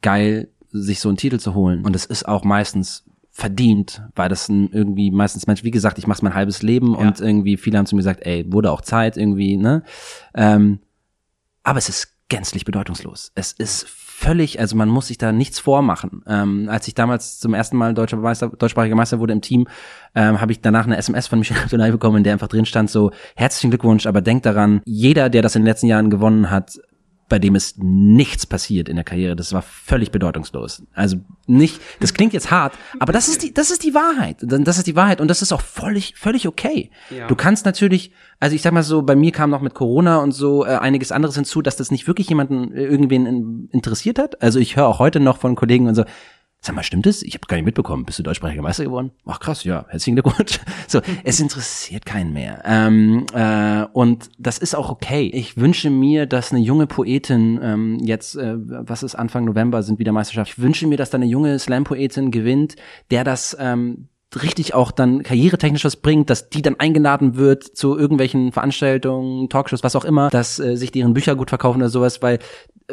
geil, 0.02 0.48
sich 0.70 1.00
so 1.00 1.08
einen 1.08 1.16
Titel 1.16 1.38
zu 1.38 1.54
holen. 1.54 1.84
Und 1.84 1.96
es 1.96 2.04
ist 2.04 2.28
auch 2.28 2.44
meistens 2.44 3.04
verdient, 3.30 4.02
weil 4.16 4.28
das 4.28 4.48
irgendwie 4.48 5.10
meistens 5.10 5.46
Mensch, 5.46 5.62
wie 5.64 5.70
gesagt, 5.70 5.96
ich 5.98 6.06
mach's 6.06 6.22
mein 6.22 6.34
halbes 6.34 6.62
Leben 6.62 6.92
Ja. 6.92 6.98
und 7.06 7.20
irgendwie 7.20 7.56
viele 7.56 7.78
haben 7.78 7.86
zu 7.86 7.94
mir 7.94 8.00
gesagt, 8.00 8.26
ey, 8.26 8.44
wurde 8.52 8.70
auch 8.72 8.80
Zeit 8.80 9.16
irgendwie, 9.16 9.56
ne? 9.56 9.84
Ähm, 10.34 10.80
aber 11.62 11.78
es 11.78 11.88
ist 11.88 12.14
gänzlich 12.28 12.64
bedeutungslos. 12.64 13.30
Es 13.36 13.52
ist 13.52 13.86
völlig, 13.88 14.58
also 14.58 14.74
man 14.76 14.88
muss 14.88 15.06
sich 15.06 15.16
da 15.18 15.30
nichts 15.30 15.60
vormachen. 15.60 16.22
Ähm, 16.26 16.68
als 16.68 16.88
ich 16.88 16.94
damals 16.94 17.38
zum 17.38 17.54
ersten 17.54 17.76
Mal 17.76 17.94
deutscher 17.94 18.16
Meister, 18.16 18.48
deutschsprachiger 18.48 18.96
Meister 18.96 19.20
wurde 19.20 19.32
im 19.32 19.40
Team, 19.40 19.68
ähm, 20.16 20.40
habe 20.40 20.50
ich 20.50 20.60
danach 20.60 20.86
eine 20.86 20.96
SMS 20.96 21.28
von 21.28 21.38
Michel 21.38 21.56
Abdullahi 21.62 21.92
bekommen, 21.92 22.18
in 22.18 22.24
der 22.24 22.32
einfach 22.32 22.48
drin 22.48 22.66
stand 22.66 22.90
so, 22.90 23.12
herzlichen 23.36 23.70
Glückwunsch, 23.70 24.06
aber 24.06 24.20
denkt 24.20 24.44
daran, 24.44 24.82
jeder, 24.84 25.30
der 25.30 25.42
das 25.42 25.54
in 25.54 25.62
den 25.62 25.66
letzten 25.68 25.86
Jahren 25.86 26.10
gewonnen 26.10 26.50
hat, 26.50 26.80
bei 27.28 27.38
dem 27.38 27.54
ist 27.54 27.82
nichts 27.82 28.46
passiert 28.46 28.88
in 28.88 28.96
der 28.96 29.04
Karriere. 29.04 29.36
Das 29.36 29.52
war 29.52 29.62
völlig 29.62 30.10
bedeutungslos. 30.10 30.82
Also 30.94 31.18
nicht, 31.46 31.80
das 32.00 32.14
klingt 32.14 32.32
jetzt 32.32 32.50
hart, 32.50 32.74
aber 32.98 33.12
das 33.12 33.28
ist 33.28 33.42
die, 33.42 33.52
das 33.52 33.70
ist 33.70 33.84
die 33.84 33.94
Wahrheit. 33.94 34.38
Das 34.40 34.78
ist 34.78 34.86
die 34.86 34.96
Wahrheit 34.96 35.20
und 35.20 35.28
das 35.28 35.42
ist 35.42 35.52
auch 35.52 35.60
völlig, 35.60 36.14
völlig 36.16 36.48
okay. 36.48 36.90
Ja. 37.10 37.26
Du 37.26 37.34
kannst 37.34 37.66
natürlich, 37.66 38.12
also 38.40 38.54
ich 38.54 38.62
sag 38.62 38.72
mal 38.72 38.82
so, 38.82 39.02
bei 39.02 39.14
mir 39.14 39.32
kam 39.32 39.50
noch 39.50 39.60
mit 39.60 39.74
Corona 39.74 40.18
und 40.18 40.32
so 40.32 40.64
äh, 40.64 40.76
einiges 40.76 41.12
anderes 41.12 41.34
hinzu, 41.34 41.60
dass 41.60 41.76
das 41.76 41.90
nicht 41.90 42.06
wirklich 42.06 42.28
jemanden 42.28 42.72
äh, 42.72 42.84
irgendwen 42.84 43.26
in, 43.26 43.68
interessiert 43.72 44.18
hat. 44.18 44.40
Also 44.42 44.58
ich 44.58 44.76
höre 44.76 44.86
auch 44.86 44.98
heute 44.98 45.20
noch 45.20 45.38
von 45.38 45.54
Kollegen 45.54 45.86
und 45.86 45.94
so, 45.94 46.04
Sag 46.60 46.74
mal, 46.74 46.82
stimmt 46.82 47.06
es? 47.06 47.22
Ich 47.22 47.34
habe 47.34 47.46
gar 47.46 47.56
nicht 47.56 47.66
mitbekommen. 47.66 48.04
Bist 48.04 48.18
du 48.18 48.24
deutschsprachiger 48.24 48.62
Meister 48.62 48.84
geworden? 48.84 49.12
Ach 49.24 49.38
krass, 49.38 49.62
ja. 49.64 49.86
Herzlichen 49.88 50.16
Glückwunsch. 50.16 50.60
So, 50.88 51.00
es 51.22 51.38
interessiert 51.38 52.06
keinen 52.06 52.32
mehr. 52.32 52.62
Ähm, 52.64 53.26
äh, 53.34 53.84
und 53.92 54.30
das 54.38 54.56
ist 54.56 54.74
auch 54.74 54.88
okay. 54.88 55.30
Ich 55.34 55.58
wünsche 55.58 55.90
mir, 55.90 56.24
dass 56.24 56.50
eine 56.50 56.60
junge 56.60 56.86
Poetin 56.86 57.60
ähm, 57.62 57.98
jetzt, 58.00 58.36
äh, 58.36 58.54
was 58.56 59.02
ist 59.02 59.14
Anfang 59.14 59.44
November, 59.44 59.82
sind 59.82 59.98
wieder 59.98 60.12
Meisterschaft. 60.12 60.52
Ich 60.52 60.58
wünsche 60.58 60.86
mir, 60.86 60.96
dass 60.96 61.10
da 61.10 61.16
eine 61.16 61.26
junge 61.26 61.58
Slam-Poetin 61.58 62.30
gewinnt, 62.30 62.76
der 63.10 63.22
das 63.22 63.54
ähm, 63.60 64.08
richtig 64.42 64.74
auch 64.74 64.90
dann 64.90 65.22
karrieretechnisch 65.22 65.84
was 65.84 65.96
bringt, 65.96 66.30
dass 66.30 66.48
die 66.48 66.62
dann 66.62 66.78
eingeladen 66.78 67.36
wird 67.36 67.64
zu 67.64 67.98
irgendwelchen 67.98 68.52
Veranstaltungen, 68.52 69.48
Talkshows, 69.48 69.82
was 69.82 69.96
auch 69.96 70.04
immer, 70.04 70.30
dass 70.30 70.58
äh, 70.58 70.76
sich 70.76 70.90
deren 70.90 71.14
Bücher 71.14 71.36
gut 71.36 71.50
verkaufen 71.50 71.78
oder 71.78 71.90
sowas, 71.90 72.22
weil 72.22 72.38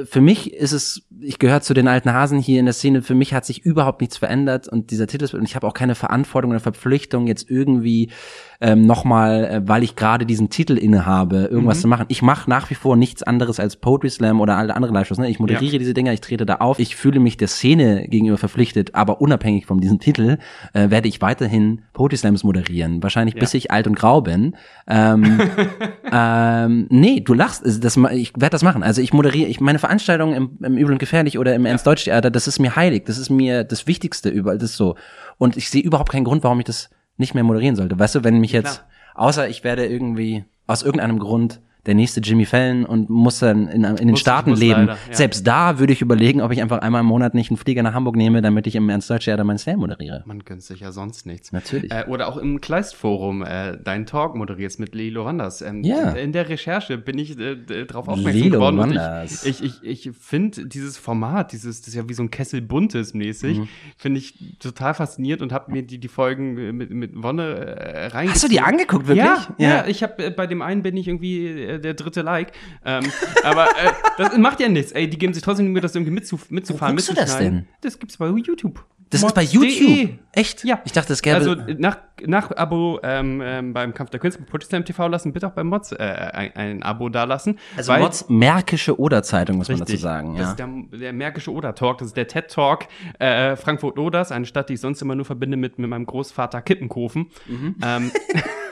für 0.04 0.20
mich 0.20 0.54
ist 0.54 0.74
es, 0.74 1.08
ich 1.22 1.40
gehöre 1.40 1.62
zu 1.62 1.74
den 1.74 1.88
alten 1.88 2.12
Hasen 2.12 2.40
hier 2.40 2.60
in 2.60 2.66
der 2.66 2.74
Szene, 2.74 3.02
für 3.02 3.16
mich 3.16 3.34
hat 3.34 3.46
sich 3.46 3.64
überhaupt 3.64 4.02
nichts 4.02 4.18
verändert 4.18 4.68
und 4.68 4.92
dieser 4.92 5.08
Titel, 5.08 5.34
und 5.36 5.46
ich 5.46 5.56
habe 5.56 5.66
auch 5.66 5.74
keine 5.74 5.96
Verantwortung 5.96 6.52
oder 6.52 6.60
Verpflichtung 6.60 7.28
jetzt 7.28 7.50
irgendwie 7.50 8.12
ähm, 8.62 8.86
nochmal, 8.86 9.46
äh, 9.46 9.62
weil 9.68 9.84
ich 9.84 9.96
gerade 9.96 10.26
diesen 10.26 10.50
Titel 10.50 10.78
innehabe, 10.78 11.48
irgendwas 11.52 11.82
zu 11.82 11.88
machen. 11.88 12.06
Ich 12.10 12.22
mache 12.22 12.50
nach 12.50 12.70
wie 12.70 12.76
vor 12.76 12.96
nichts 12.96 13.24
anderes 13.24 13.60
als 13.60 13.76
Poetry 13.76 14.10
Slam 14.10 14.40
oder 14.42 14.58
alle 14.58 14.76
andere 14.76 14.94
Live-Shows. 14.94 15.18
Ne? 15.18 15.30
Ich 15.30 15.40
moderiere 15.40 15.74
Ja. 15.74 15.80
diese 15.80 15.94
Dinger, 15.94 16.14
ich 16.14 16.22
trete 16.22 16.46
da 16.46 16.56
auf. 16.56 16.80
Ich 16.80 16.96
fühle 16.96 17.20
mich 17.20 17.38
der 17.38 17.48
Szene 17.48 18.08
gegenüber 18.08 18.38
verpflichtet, 18.38 18.96
aber 18.96 19.22
unabhängig 19.22 19.66
von 19.66 19.80
diesem 19.80 20.00
Titel 20.00 20.38
äh, 20.74 20.90
werde 20.90 21.08
ich 21.08 21.22
weiterhin 21.22 21.82
Poetry 21.94 22.18
Slams 22.18 22.44
moderieren. 22.44 23.04
Wahrscheinlich 23.04 23.36
bis 23.36 23.54
ich 23.54 23.72
alt 23.72 23.88
und 23.88 23.96
grau 23.96 24.22
bin. 24.22 24.56
Ähm, 24.88 25.42
ähm, 26.12 26.88
nee, 26.90 27.20
du 27.22 27.34
lachst. 27.34 27.64
Das, 27.66 27.98
ich 27.98 28.34
werde 28.36 28.52
das 28.52 28.64
machen. 28.64 28.84
Also 28.84 29.02
ich 29.02 29.14
moderiere, 29.14 29.50
ich 29.50 29.60
meine 29.60 29.80
Veranstaltungen 29.80 30.34
im, 30.34 30.58
im 30.64 30.78
Übel 30.78 30.94
und 30.94 31.00
Gefährlich 31.00 31.38
oder 31.40 31.56
im 31.56 31.66
Ernst 31.66 31.86
Deutsch 31.88 32.06
Theater, 32.06 32.32
das 32.32 32.48
ist 32.48 32.60
mir 32.60 32.76
heilig. 32.76 33.04
Das 33.06 33.18
ist 33.18 33.30
mir 33.30 33.64
das 33.64 33.88
Wichtigste 33.88 34.30
überall. 34.30 34.58
Das 34.58 34.72
ist 34.72 34.78
so. 34.78 34.96
Und 35.38 35.58
ich 35.58 35.70
sehe 35.70 35.82
überhaupt 35.82 36.12
keinen 36.12 36.24
Grund, 36.24 36.44
warum 36.44 36.60
ich 36.60 36.66
das 36.66 36.90
nicht 37.18 37.34
mehr 37.34 37.44
moderieren 37.44 37.76
sollte. 37.76 37.98
Weißt 37.98 38.16
du, 38.16 38.24
wenn 38.24 38.40
mich 38.40 38.52
jetzt, 38.52 38.84
außer 39.14 39.48
ich 39.48 39.64
werde 39.64 39.86
irgendwie 39.86 40.46
aus 40.68 40.84
irgendeinem 40.84 41.20
Grund 41.20 41.62
der 41.86 41.96
nächste 41.96 42.20
Jimmy 42.20 42.46
Fallon 42.46 42.86
und 42.86 43.10
muss 43.10 43.40
dann 43.40 43.68
in, 43.68 43.84
in 43.84 43.96
den 43.98 44.10
Muss- 44.12 44.20
Staaten 44.20 44.52
muss 44.52 44.60
leben. 44.60 44.82
leider, 44.88 44.98
ja. 45.10 45.16
Selbst 45.16 45.46
da 45.46 45.80
würde 45.80 45.94
ich 45.94 46.02
überlegen, 46.02 46.42
ob 46.42 46.52
ich 46.52 46.62
einfach 46.62 46.80
einmal 46.80 47.02
im 47.02 47.08
Monat 47.08 47.34
nicht 47.34 47.52
einen 47.52 47.58
Flieger 47.58 47.84
nach 47.84 47.94
Hamburg 47.94 48.16
nehme, 48.16 48.42
damit 48.42 48.68
ich 48.68 48.76
im 48.76 48.90
Ernst 48.90 49.10
Deutsch 49.10 49.26
Theater 49.26 49.44
meinen 49.44 49.58
Slam 49.58 49.80
moderiere. 49.80 50.24
Man 50.26 50.40
gönnt 50.46 50.64
sich 50.64 50.80
ja 50.80 50.92
sonst 50.92 51.26
nichts. 51.26 51.52
Natürlich. 51.52 51.92
Äh, 51.92 52.06
oder 52.08 52.28
auch 52.28 52.38
im 52.38 52.60
Kleist-Forum 52.62 53.44
äh, 53.44 53.78
deinen 53.78 54.06
Talk 54.06 54.36
moderierst 54.36 54.80
mit 54.80 54.96
Lilo 54.96 55.26
Wanders. 55.26 55.62
Ähm, 55.62 55.84
Ja. 55.84 56.12
In 56.12 56.32
der 56.32 56.50
Recherche 56.50 56.98
bin 56.98 57.18
ich 57.18 57.38
äh, 57.40 57.56
d- 57.56 57.86
drauf 57.86 58.08
aufmerksam 58.08 58.42
Lilo 58.42 58.58
geworden. 58.58 58.80
und 58.80 58.90
Wanders. 58.90 59.46
Ich, 59.46 59.64
ich, 59.64 59.84
ich, 59.84 60.08
ich 60.08 60.16
finde 60.18 60.68
dieses 60.68 60.98
Format, 60.98 61.52
dieses, 61.52 61.82
das 61.82 61.90
ist 61.90 61.96
ja 61.96 62.08
wie 62.10 62.14
so 62.14 62.24
ein 62.24 62.32
Kessel 62.32 62.62
Buntes 62.62 63.14
mäßig, 63.14 63.60
Mhm. 63.60 63.68
finde 63.98 64.20
ich 64.20 64.58
total 64.60 64.94
fasziniert 64.94 65.42
und 65.42 65.52
habe 65.54 65.72
mir 65.72 65.84
die, 65.84 66.00
die 66.00 66.08
Folgen 66.08 66.58
äh, 66.58 66.72
mit, 66.72 66.90
mit 66.92 67.12
Wonne 67.22 67.44
äh, 67.44 68.08
reingezogen. 68.08 68.30
Hast 68.32 68.44
du 68.44 68.48
die 68.48 68.60
angeguckt, 68.62 69.08
wirklich? 69.08 69.26
Ja, 69.26 69.46
ja. 69.58 69.88
ich 69.88 70.04
habe 70.04 70.26
äh, 70.26 70.30
bei 70.32 70.48
dem 70.48 70.62
einen 70.62 70.82
bin 70.82 70.98
ich 70.98 71.08
irgendwie 71.08 71.46
äh, 71.76 71.80
der 71.80 71.94
dritte 71.94 72.22
Like. 72.22 72.52
Ähm, 72.84 73.04
aber 73.44 73.66
äh, 73.68 73.92
das 74.18 74.38
macht 74.38 74.60
ja 74.60 74.70
nichts. 74.70 74.92
Ey, 74.92 75.10
die 75.10 75.18
geben 75.18 75.34
sich 75.34 75.44
trotzdem 75.44 75.68
Mühe, 75.72 75.82
das 75.82 75.96
irgendwie 75.96 76.12
mitzuf 76.12 76.50
mitzufahren, 76.50 76.96
guckst 76.96 77.10
du 77.10 77.14
das 77.14 77.38
denn? 77.38 77.68
Das 77.82 78.00
gibt's 78.00 78.18
bei 78.18 78.28
YouTube. 78.28 78.84
Das 79.12 79.22
ist 79.22 79.36
bei 79.36 79.44
Mods.de. 79.44 79.62
YouTube. 79.70 80.20
Echt? 80.32 80.64
Ja. 80.64 80.82
Ich 80.84 80.92
dachte, 80.92 81.14
es 81.14 81.22
gäbe. 81.22 81.36
Also 81.36 81.54
nach, 81.78 82.00
nach 82.26 82.50
Abo 82.58 83.00
ähm, 83.04 83.40
ähm, 83.44 83.72
beim 83.72 83.94
Kampf 83.94 84.10
der 84.10 84.20
Künste 84.20 84.42
Protestant 84.42 84.88
TV 84.88 85.08
lassen, 85.08 85.32
bitte 85.32 85.46
auch 85.48 85.52
bei 85.52 85.64
Mods 85.64 85.92
äh, 85.92 85.98
ein, 85.98 86.56
ein 86.56 86.84
Abo 86.84 87.10
dalassen. 87.10 87.60
also 87.78 87.94
Mods 87.94 88.26
Märkische 88.30 89.00
Oder-Zeitung, 89.00 89.58
muss 89.58 89.70
man 89.70 89.78
dazu 89.78 89.92
Richtig. 89.92 90.02
sagen. 90.02 90.36
Das 90.38 90.46
Ja. 90.46 90.50
ist 90.50 90.60
der, 90.92 91.00
der 91.00 91.14
Märkische 91.14 91.52
Oder-Talk, 91.52 92.00
das 92.00 92.08
ist 92.10 92.18
der 92.18 92.28
TED-Talk 92.28 92.88
äh, 93.20 93.56
Frankfurt-Oders, 93.56 94.32
eine 94.32 94.48
Stadt, 94.48 94.70
die 94.70 94.74
ich 94.74 94.80
sonst 94.82 95.04
immer 95.04 95.14
nur 95.16 95.26
verbinde 95.26 95.56
mit, 95.56 95.78
mit 95.78 95.88
meinem 95.88 96.08
Großvater 96.08 96.64
Kippenkofen. 96.64 97.28
Mhm. 97.48 97.76
Ähm, 97.84 98.12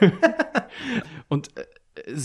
und 1.28 1.56
äh, 1.56 1.64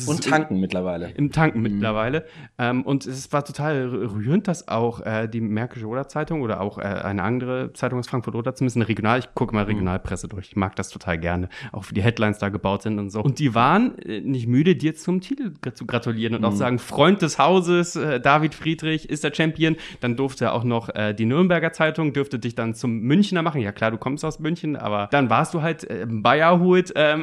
Und 0.07 0.23
tanken 0.25 0.59
mittlerweile. 0.59 1.09
im 1.15 1.31
Tanken 1.31 1.59
Mhm. 1.59 1.63
mittlerweile. 1.63 2.25
Ähm, 2.57 2.81
und 2.83 3.05
es 3.05 3.31
war 3.31 3.45
total 3.45 3.87
rührend, 3.87 4.47
dass 4.47 4.67
auch 4.67 4.99
äh, 5.05 5.27
die 5.27 5.41
Märkische 5.41 5.85
Oder-Zeitung 5.87 6.41
oder 6.41 6.59
auch 6.61 6.77
äh, 6.77 6.81
eine 6.81 7.23
andere 7.23 7.71
Zeitung 7.73 7.99
aus 7.99 8.07
Frankfurt 8.07 8.35
oder 8.35 8.53
zumindest 8.55 8.77
eine 8.77 8.87
Regional, 8.87 9.19
ich 9.19 9.33
gucke 9.35 9.53
mal 9.55 9.63
Mhm. 9.63 9.69
Regionalpresse 9.69 10.27
durch, 10.27 10.47
ich 10.49 10.55
mag 10.55 10.75
das 10.75 10.89
total 10.89 11.17
gerne, 11.17 11.49
auch 11.71 11.85
wie 11.89 11.93
die 11.93 12.01
Headlines 12.03 12.39
da 12.39 12.49
gebaut 12.49 12.81
sind 12.83 12.99
und 12.99 13.09
so. 13.09 13.21
Und 13.21 13.39
die 13.39 13.55
waren 13.55 13.97
äh, 13.99 14.19
nicht 14.21 14.47
müde, 14.47 14.75
dir 14.75 14.95
zum 14.95 15.21
Titel 15.21 15.53
zu 15.73 15.85
gratulieren 15.85 16.35
und 16.35 16.43
auch 16.45 16.51
Mhm. 16.51 16.57
sagen, 16.57 16.79
Freund 16.79 17.21
des 17.21 17.37
Hauses, 17.39 17.95
äh, 17.95 18.19
David 18.19 18.53
Friedrich 18.55 19.09
ist 19.09 19.23
der 19.23 19.33
Champion. 19.33 19.75
Dann 20.01 20.15
durfte 20.15 20.51
auch 20.51 20.63
noch 20.63 20.89
äh, 20.93 21.13
die 21.13 21.25
Nürnberger 21.25 21.71
Zeitung, 21.71 22.11
dürfte 22.13 22.37
dich 22.39 22.55
dann 22.55 22.73
zum 22.73 22.99
Münchner 22.99 23.41
machen. 23.43 23.61
Ja 23.61 23.71
klar, 23.71 23.91
du 23.91 23.97
kommst 23.97 24.25
aus 24.25 24.39
München, 24.39 24.75
aber 24.75 25.07
dann 25.11 25.29
warst 25.29 25.53
du 25.53 25.61
halt, 25.61 25.89
äh, 25.89 26.05
Bayer 26.09 26.59
holt, 26.59 26.91
ähm, 26.95 27.21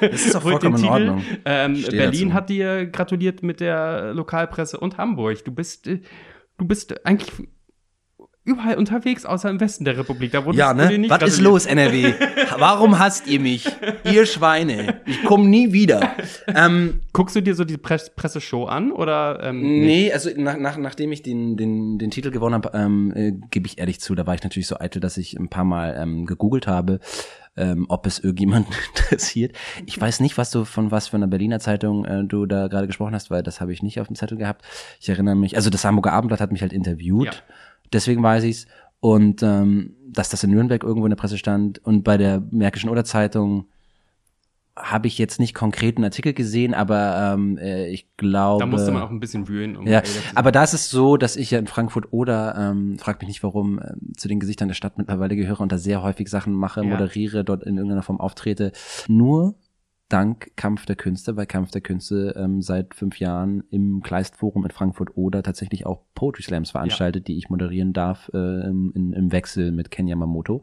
Das 0.00 0.24
ist 0.26 0.36
auch 0.36 0.42
vollkommen 0.50 0.76
in 0.76 0.80
Titel. 0.82 0.92
Ordnung. 0.92 1.22
Ähm, 1.44 1.84
Berlin 1.92 2.28
dazu. 2.28 2.34
hat 2.34 2.50
dir 2.50 2.86
gratuliert 2.86 3.42
mit 3.42 3.60
der 3.60 4.12
Lokalpresse 4.14 4.78
und 4.78 4.98
Hamburg. 4.98 5.44
Du 5.44 5.52
bist, 5.52 5.86
äh, 5.86 6.00
du 6.58 6.66
bist 6.66 7.06
eigentlich 7.06 7.48
überall 8.50 8.76
unterwegs, 8.76 9.24
außer 9.24 9.48
im 9.48 9.60
Westen 9.60 9.84
der 9.84 9.96
Republik. 9.96 10.32
Da 10.32 10.44
wurdest 10.44 10.58
Ja, 10.58 10.74
ne? 10.74 10.98
nicht 10.98 11.10
Was 11.10 11.22
ist 11.22 11.40
los, 11.40 11.66
NRW? 11.66 12.14
Warum 12.58 12.98
hasst 12.98 13.26
ihr 13.26 13.40
mich? 13.40 13.66
Ihr 14.04 14.26
Schweine. 14.26 15.00
Ich 15.06 15.22
komme 15.24 15.46
nie 15.48 15.72
wieder. 15.72 16.14
ähm, 16.48 17.00
Guckst 17.12 17.36
du 17.36 17.40
dir 17.40 17.54
so 17.54 17.64
die 17.64 17.76
Press 17.76 18.10
Presseshow 18.14 18.64
an 18.66 18.92
oder? 18.92 19.40
Ähm, 19.42 19.60
nicht? 19.62 19.86
nee, 19.86 20.12
also 20.12 20.30
nach, 20.36 20.56
nach, 20.58 20.76
nachdem 20.76 21.12
ich 21.12 21.22
den, 21.22 21.56
den, 21.56 21.98
den 21.98 22.10
Titel 22.10 22.30
gewonnen 22.30 22.54
habe, 22.54 22.70
ähm, 22.74 23.12
äh, 23.14 23.32
gebe 23.50 23.66
ich 23.66 23.78
ehrlich 23.78 24.00
zu, 24.00 24.14
da 24.14 24.26
war 24.26 24.34
ich 24.34 24.42
natürlich 24.42 24.66
so 24.66 24.78
eitel, 24.78 25.00
dass 25.00 25.16
ich 25.16 25.38
ein 25.38 25.48
paar 25.48 25.64
Mal 25.64 25.96
ähm, 25.98 26.26
gegoogelt 26.26 26.66
habe, 26.66 27.00
ähm, 27.56 27.86
ob 27.88 28.06
es 28.06 28.18
irgendjemanden 28.20 28.72
interessiert. 28.96 29.56
Ich 29.86 30.00
weiß 30.00 30.20
nicht, 30.20 30.38
was 30.38 30.50
du 30.50 30.64
von 30.64 30.90
was 30.90 31.08
für 31.08 31.16
einer 31.16 31.26
Berliner 31.26 31.58
Zeitung 31.60 32.04
äh, 32.04 32.24
du 32.24 32.46
da 32.46 32.68
gerade 32.68 32.86
gesprochen 32.86 33.14
hast, 33.14 33.30
weil 33.30 33.42
das 33.42 33.60
habe 33.60 33.72
ich 33.72 33.82
nicht 33.82 34.00
auf 34.00 34.06
dem 34.06 34.16
Zettel 34.16 34.38
gehabt. 34.38 34.64
Ich 35.00 35.08
erinnere 35.08 35.34
mich, 35.34 35.56
also 35.56 35.68
das 35.70 35.84
Hamburger 35.84 36.12
Abendblatt 36.12 36.40
hat 36.40 36.52
mich 36.52 36.62
halt 36.62 36.72
interviewt. 36.72 37.26
Ja. 37.26 37.32
Deswegen 37.92 38.22
weiß 38.22 38.44
ich's. 38.44 38.66
Und 39.00 39.42
ähm, 39.42 39.96
dass 40.06 40.28
das 40.28 40.44
in 40.44 40.50
Nürnberg 40.50 40.82
irgendwo 40.82 41.06
in 41.06 41.10
der 41.10 41.16
Presse 41.16 41.38
stand 41.38 41.78
und 41.84 42.02
bei 42.02 42.16
der 42.16 42.42
Märkischen 42.50 42.90
Oder 42.90 43.04
Zeitung 43.04 43.66
habe 44.76 45.08
ich 45.08 45.18
jetzt 45.18 45.40
nicht 45.40 45.54
konkreten 45.54 46.04
Artikel 46.04 46.32
gesehen, 46.32 46.74
aber 46.74 47.34
ähm, 47.34 47.58
äh, 47.58 47.88
ich 47.88 48.06
glaube. 48.16 48.60
Da 48.60 48.66
musste 48.66 48.92
man 48.92 49.02
auch 49.02 49.10
ein 49.10 49.20
bisschen 49.20 49.48
wühlen. 49.48 49.76
Um 49.76 49.86
ja, 49.86 50.02
aber 50.34 50.52
da 50.52 50.62
ist 50.62 50.72
es 50.72 50.90
so, 50.90 51.16
dass 51.16 51.36
ich 51.36 51.50
ja 51.50 51.58
in 51.58 51.66
Frankfurt 51.66 52.12
oder, 52.12 52.54
ähm, 52.56 52.98
frag 52.98 53.20
mich 53.20 53.28
nicht 53.28 53.42
warum, 53.42 53.78
äh, 53.78 53.94
zu 54.16 54.28
den 54.28 54.40
Gesichtern 54.40 54.68
der 54.68 54.74
Stadt 54.74 54.96
mittlerweile 54.96 55.36
gehöre 55.36 55.60
und 55.60 55.72
da 55.72 55.78
sehr 55.78 56.02
häufig 56.02 56.28
Sachen 56.28 56.54
mache, 56.54 56.82
ja. 56.82 56.86
moderiere, 56.86 57.44
dort 57.44 57.62
in 57.64 57.76
irgendeiner 57.76 58.02
Form 58.02 58.20
auftrete. 58.20 58.72
Nur 59.08 59.54
dank 60.10 60.50
Kampf 60.56 60.84
der 60.86 60.96
Künste, 60.96 61.36
weil 61.36 61.46
Kampf 61.46 61.70
der 61.70 61.80
Künste 61.80 62.34
ähm, 62.36 62.60
seit 62.60 62.94
fünf 62.94 63.18
Jahren 63.18 63.64
im 63.70 64.02
Kleistforum 64.02 64.64
in 64.64 64.70
Frankfurt 64.70 65.16
oder 65.16 65.42
tatsächlich 65.42 65.86
auch 65.86 66.02
Poetry 66.14 66.42
Slams 66.42 66.72
veranstaltet, 66.72 67.28
ja. 67.28 67.32
die 67.32 67.38
ich 67.38 67.48
moderieren 67.48 67.92
darf 67.92 68.30
äh, 68.34 68.36
im, 68.36 68.92
im 68.94 69.32
Wechsel 69.32 69.72
mit 69.72 69.90
Ken 69.90 70.06
Yamamoto. 70.06 70.62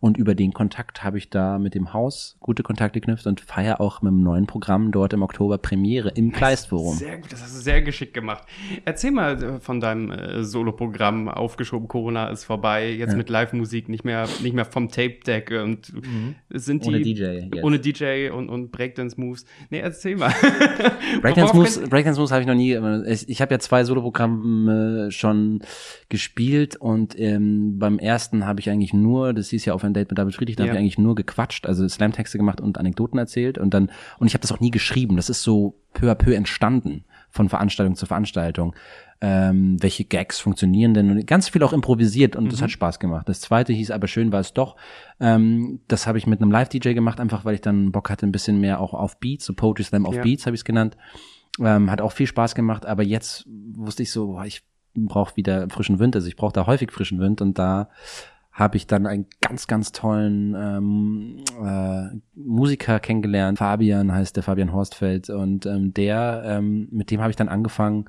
Und 0.00 0.18
über 0.18 0.34
den 0.34 0.52
Kontakt 0.52 1.02
habe 1.02 1.18
ich 1.18 1.30
da 1.30 1.58
mit 1.58 1.74
dem 1.74 1.92
Haus 1.92 2.36
gute 2.40 2.62
Kontakte 2.62 3.00
geknüpft 3.00 3.26
und 3.26 3.40
feiere 3.40 3.80
auch 3.80 4.02
mit 4.02 4.10
einem 4.10 4.22
neuen 4.22 4.46
Programm 4.46 4.92
dort 4.92 5.12
im 5.14 5.22
Oktober 5.22 5.58
Premiere 5.58 6.10
im 6.10 6.30
Kleistforum. 6.30 6.94
Sehr 6.96 7.18
gut, 7.18 7.32
das 7.32 7.42
hast 7.42 7.56
du 7.56 7.60
sehr 7.60 7.82
geschickt 7.82 8.14
gemacht. 8.14 8.44
Erzähl 8.84 9.10
mal 9.10 9.42
äh, 9.42 9.60
von 9.60 9.80
deinem 9.80 10.10
äh, 10.10 10.44
Soloprogramm 10.44 11.28
aufgeschoben. 11.28 11.88
Corona 11.88 12.28
ist 12.28 12.44
vorbei, 12.44 12.90
jetzt 12.90 13.12
ja. 13.12 13.16
mit 13.16 13.30
Live-Musik, 13.30 13.88
nicht 13.88 14.04
mehr, 14.04 14.28
nicht 14.42 14.54
mehr 14.54 14.66
vom 14.66 14.88
Tape-Deck 14.88 15.50
und 15.62 15.92
mhm. 15.94 16.34
sind 16.50 16.84
die 16.84 16.88
ohne 16.88 17.00
DJ, 17.00 17.22
jetzt. 17.22 17.64
ohne 17.64 17.78
DJ 17.78 18.28
und, 18.28 18.48
und 18.48 18.72
Breakdance-Moves. 18.84 19.44
Nee, 19.70 19.80
erzähl 19.80 20.16
mal. 20.16 20.32
Breakdance-Moves, 21.22 21.88
Breakdance-Moves 21.88 22.32
habe 22.32 22.42
ich 22.42 22.46
noch 22.46 22.54
nie. 22.54 22.74
Ich, 23.06 23.28
ich 23.28 23.40
habe 23.40 23.54
ja 23.54 23.58
zwei 23.58 23.84
Soloprogramme 23.84 25.10
schon 25.10 25.60
gespielt 26.08 26.76
und 26.76 27.18
ähm, 27.18 27.78
beim 27.78 27.98
ersten 27.98 28.46
habe 28.46 28.60
ich 28.60 28.70
eigentlich 28.70 28.92
nur, 28.92 29.32
das 29.32 29.48
hieß 29.50 29.64
ja 29.64 29.74
auf 29.74 29.84
ein 29.84 29.94
Date 29.94 30.10
mit 30.10 30.18
David 30.18 30.34
Friedrich, 30.34 30.56
da 30.56 30.64
ja. 30.64 30.70
habe 30.70 30.76
ich 30.76 30.80
eigentlich 30.80 30.98
nur 30.98 31.14
gequatscht, 31.14 31.66
also 31.66 31.86
Slam-Texte 31.88 32.38
gemacht 32.38 32.60
und 32.60 32.78
Anekdoten 32.78 33.18
erzählt 33.18 33.58
und 33.58 33.72
dann, 33.72 33.90
und 34.18 34.26
ich 34.26 34.34
habe 34.34 34.42
das 34.42 34.52
auch 34.52 34.60
nie 34.60 34.70
geschrieben. 34.70 35.16
Das 35.16 35.30
ist 35.30 35.42
so 35.42 35.80
peu 35.94 36.10
à 36.10 36.14
peu 36.14 36.34
entstanden 36.34 37.04
von 37.30 37.48
Veranstaltung 37.48 37.96
zu 37.96 38.06
Veranstaltung. 38.06 38.74
Ähm, 39.20 39.82
welche 39.82 40.04
Gags 40.04 40.40
funktionieren 40.40 40.94
denn? 40.94 41.10
Und 41.10 41.26
ganz 41.26 41.48
viel 41.48 41.62
auch 41.62 41.72
improvisiert 41.72 42.36
und 42.36 42.44
mhm. 42.44 42.48
das 42.50 42.62
hat 42.62 42.70
Spaß 42.70 42.98
gemacht. 42.98 43.28
Das 43.28 43.40
zweite 43.40 43.72
hieß 43.72 43.90
aber 43.90 44.06
schön 44.06 44.32
war 44.32 44.40
es 44.40 44.52
doch. 44.52 44.76
Ähm, 45.20 45.80
das 45.88 46.06
habe 46.06 46.18
ich 46.18 46.26
mit 46.26 46.42
einem 46.42 46.50
Live-DJ 46.50 46.92
gemacht, 46.92 47.20
einfach 47.20 47.44
weil 47.44 47.54
ich 47.54 47.60
dann 47.60 47.92
Bock 47.92 48.10
hatte, 48.10 48.26
ein 48.26 48.32
bisschen 48.32 48.60
mehr 48.60 48.80
auch 48.80 48.94
auf 48.94 49.18
Beats, 49.20 49.44
so 49.44 49.54
Poetry 49.54 49.84
Slam 49.84 50.06
auf 50.06 50.16
ja. 50.16 50.22
Beats 50.22 50.46
habe 50.46 50.54
ich 50.54 50.60
es 50.60 50.64
genannt. 50.64 50.96
Ähm, 51.60 51.90
hat 51.90 52.00
auch 52.00 52.12
viel 52.12 52.26
Spaß 52.26 52.54
gemacht, 52.54 52.84
aber 52.84 53.02
jetzt 53.02 53.46
wusste 53.46 54.02
ich 54.02 54.10
so, 54.10 54.26
boah, 54.26 54.44
ich 54.44 54.64
brauche 54.94 55.36
wieder 55.36 55.68
frischen 55.70 55.98
Wind. 55.98 56.16
Also 56.16 56.28
ich 56.28 56.36
brauche 56.36 56.52
da 56.52 56.66
häufig 56.66 56.90
frischen 56.92 57.20
Wind 57.20 57.40
und 57.40 57.58
da 57.58 57.88
habe 58.54 58.76
ich 58.76 58.86
dann 58.86 59.06
einen 59.06 59.26
ganz, 59.40 59.66
ganz 59.66 59.90
tollen 59.90 60.54
ähm, 60.54 61.44
äh, 61.60 62.16
Musiker 62.34 63.00
kennengelernt. 63.00 63.58
Fabian 63.58 64.12
heißt 64.12 64.36
der 64.36 64.44
Fabian 64.44 64.72
Horstfeld 64.72 65.28
und 65.28 65.66
ähm, 65.66 65.92
der, 65.92 66.42
ähm, 66.46 66.88
mit 66.92 67.10
dem 67.10 67.20
habe 67.20 67.30
ich 67.30 67.36
dann 67.36 67.48
angefangen 67.48 68.04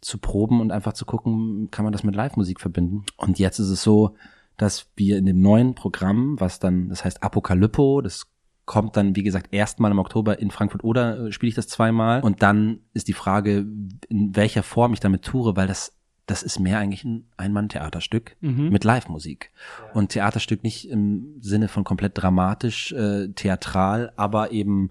zu 0.00 0.18
proben 0.18 0.60
und 0.60 0.70
einfach 0.70 0.92
zu 0.92 1.04
gucken, 1.04 1.70
kann 1.70 1.84
man 1.84 1.92
das 1.92 2.04
mit 2.04 2.14
Live-Musik 2.14 2.60
verbinden. 2.60 3.04
Und 3.16 3.38
jetzt 3.38 3.58
ist 3.58 3.68
es 3.68 3.82
so, 3.82 4.14
dass 4.56 4.86
wir 4.96 5.18
in 5.18 5.26
dem 5.26 5.40
neuen 5.40 5.74
Programm, 5.74 6.38
was 6.40 6.58
dann, 6.58 6.88
das 6.88 7.04
heißt 7.04 7.22
Apokalyppo, 7.22 8.00
das 8.00 8.26
kommt 8.64 8.96
dann, 8.96 9.16
wie 9.16 9.22
gesagt, 9.22 9.48
erstmal 9.52 9.90
im 9.90 9.98
Oktober 9.98 10.38
in 10.40 10.50
Frankfurt 10.50 10.84
oder 10.84 11.26
äh, 11.26 11.32
spiele 11.32 11.48
ich 11.48 11.54
das 11.54 11.68
zweimal. 11.68 12.20
Und 12.20 12.42
dann 12.42 12.80
ist 12.92 13.08
die 13.08 13.14
Frage, 13.14 13.66
in 14.08 14.36
welcher 14.36 14.62
Form 14.62 14.92
ich 14.92 15.00
damit 15.00 15.24
toure, 15.24 15.56
weil 15.56 15.66
das 15.66 15.94
das 16.28 16.42
ist 16.42 16.58
mehr 16.60 16.78
eigentlich 16.78 17.04
ein 17.04 17.24
Einmann-Theaterstück 17.38 18.36
mhm. 18.40 18.68
mit 18.68 18.84
Live-Musik. 18.84 19.50
Und 19.94 20.10
Theaterstück 20.10 20.62
nicht 20.62 20.90
im 20.90 21.38
Sinne 21.40 21.68
von 21.68 21.84
komplett 21.84 22.12
dramatisch, 22.14 22.92
äh, 22.92 23.28
theatral, 23.28 24.12
aber 24.16 24.52
eben, 24.52 24.90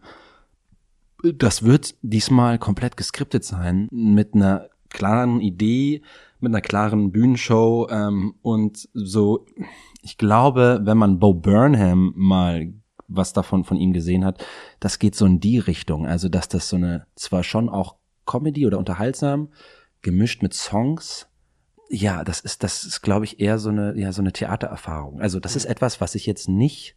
das 1.24 1.62
wird 1.62 1.94
diesmal 2.02 2.58
komplett 2.58 2.98
geskriptet 2.98 3.44
sein, 3.44 3.88
mit 3.92 4.34
einer 4.34 4.70
klaren 4.90 5.42
Idee, 5.42 6.02
mit 6.40 6.52
einer 6.52 6.62
klaren 6.62 7.12
Bühnenshow 7.12 7.88
ähm, 7.90 8.36
und 8.42 8.88
so, 8.94 9.46
ich 10.02 10.18
glaube, 10.18 10.82
wenn 10.84 10.98
man 10.98 11.20
Bo 11.20 11.34
Burnham 11.34 12.14
mal 12.16 12.74
was 13.08 13.34
davon 13.34 13.64
von 13.64 13.78
ihm 13.78 13.94
gesehen 13.94 14.26
hat, 14.26 14.46
das 14.80 15.00
geht 15.00 15.16
so 15.16 15.26
in 15.26 15.40
die 15.40 15.60
Richtung. 15.60 16.06
Also, 16.06 16.30
dass 16.30 16.50
das 16.50 16.70
so 16.70 16.76
eine, 16.76 17.08
zwar 17.16 17.44
schon 17.44 17.70
auch 17.70 17.96
Comedy 18.26 18.68
oder 18.68 18.78
unterhaltsam, 18.78 19.50
gemischt 20.02 20.44
mit 20.44 20.54
Songs. 20.54 21.28
Ja, 21.90 22.24
das 22.24 22.42
ist, 22.42 22.64
das 22.64 22.84
ist, 22.84 23.02
glaube 23.02 23.26
ich, 23.26 23.40
eher 23.40 23.60
so 23.60 23.70
eine, 23.70 23.98
ja, 23.98 24.12
so 24.12 24.22
eine 24.22 24.34
Theatererfahrung. 24.34 25.22
Also 25.22 25.40
das 25.40 25.56
ist 25.56 25.66
etwas, 25.66 26.02
was 26.02 26.16
ich 26.16 26.26
jetzt 26.26 26.50
nicht 26.50 26.96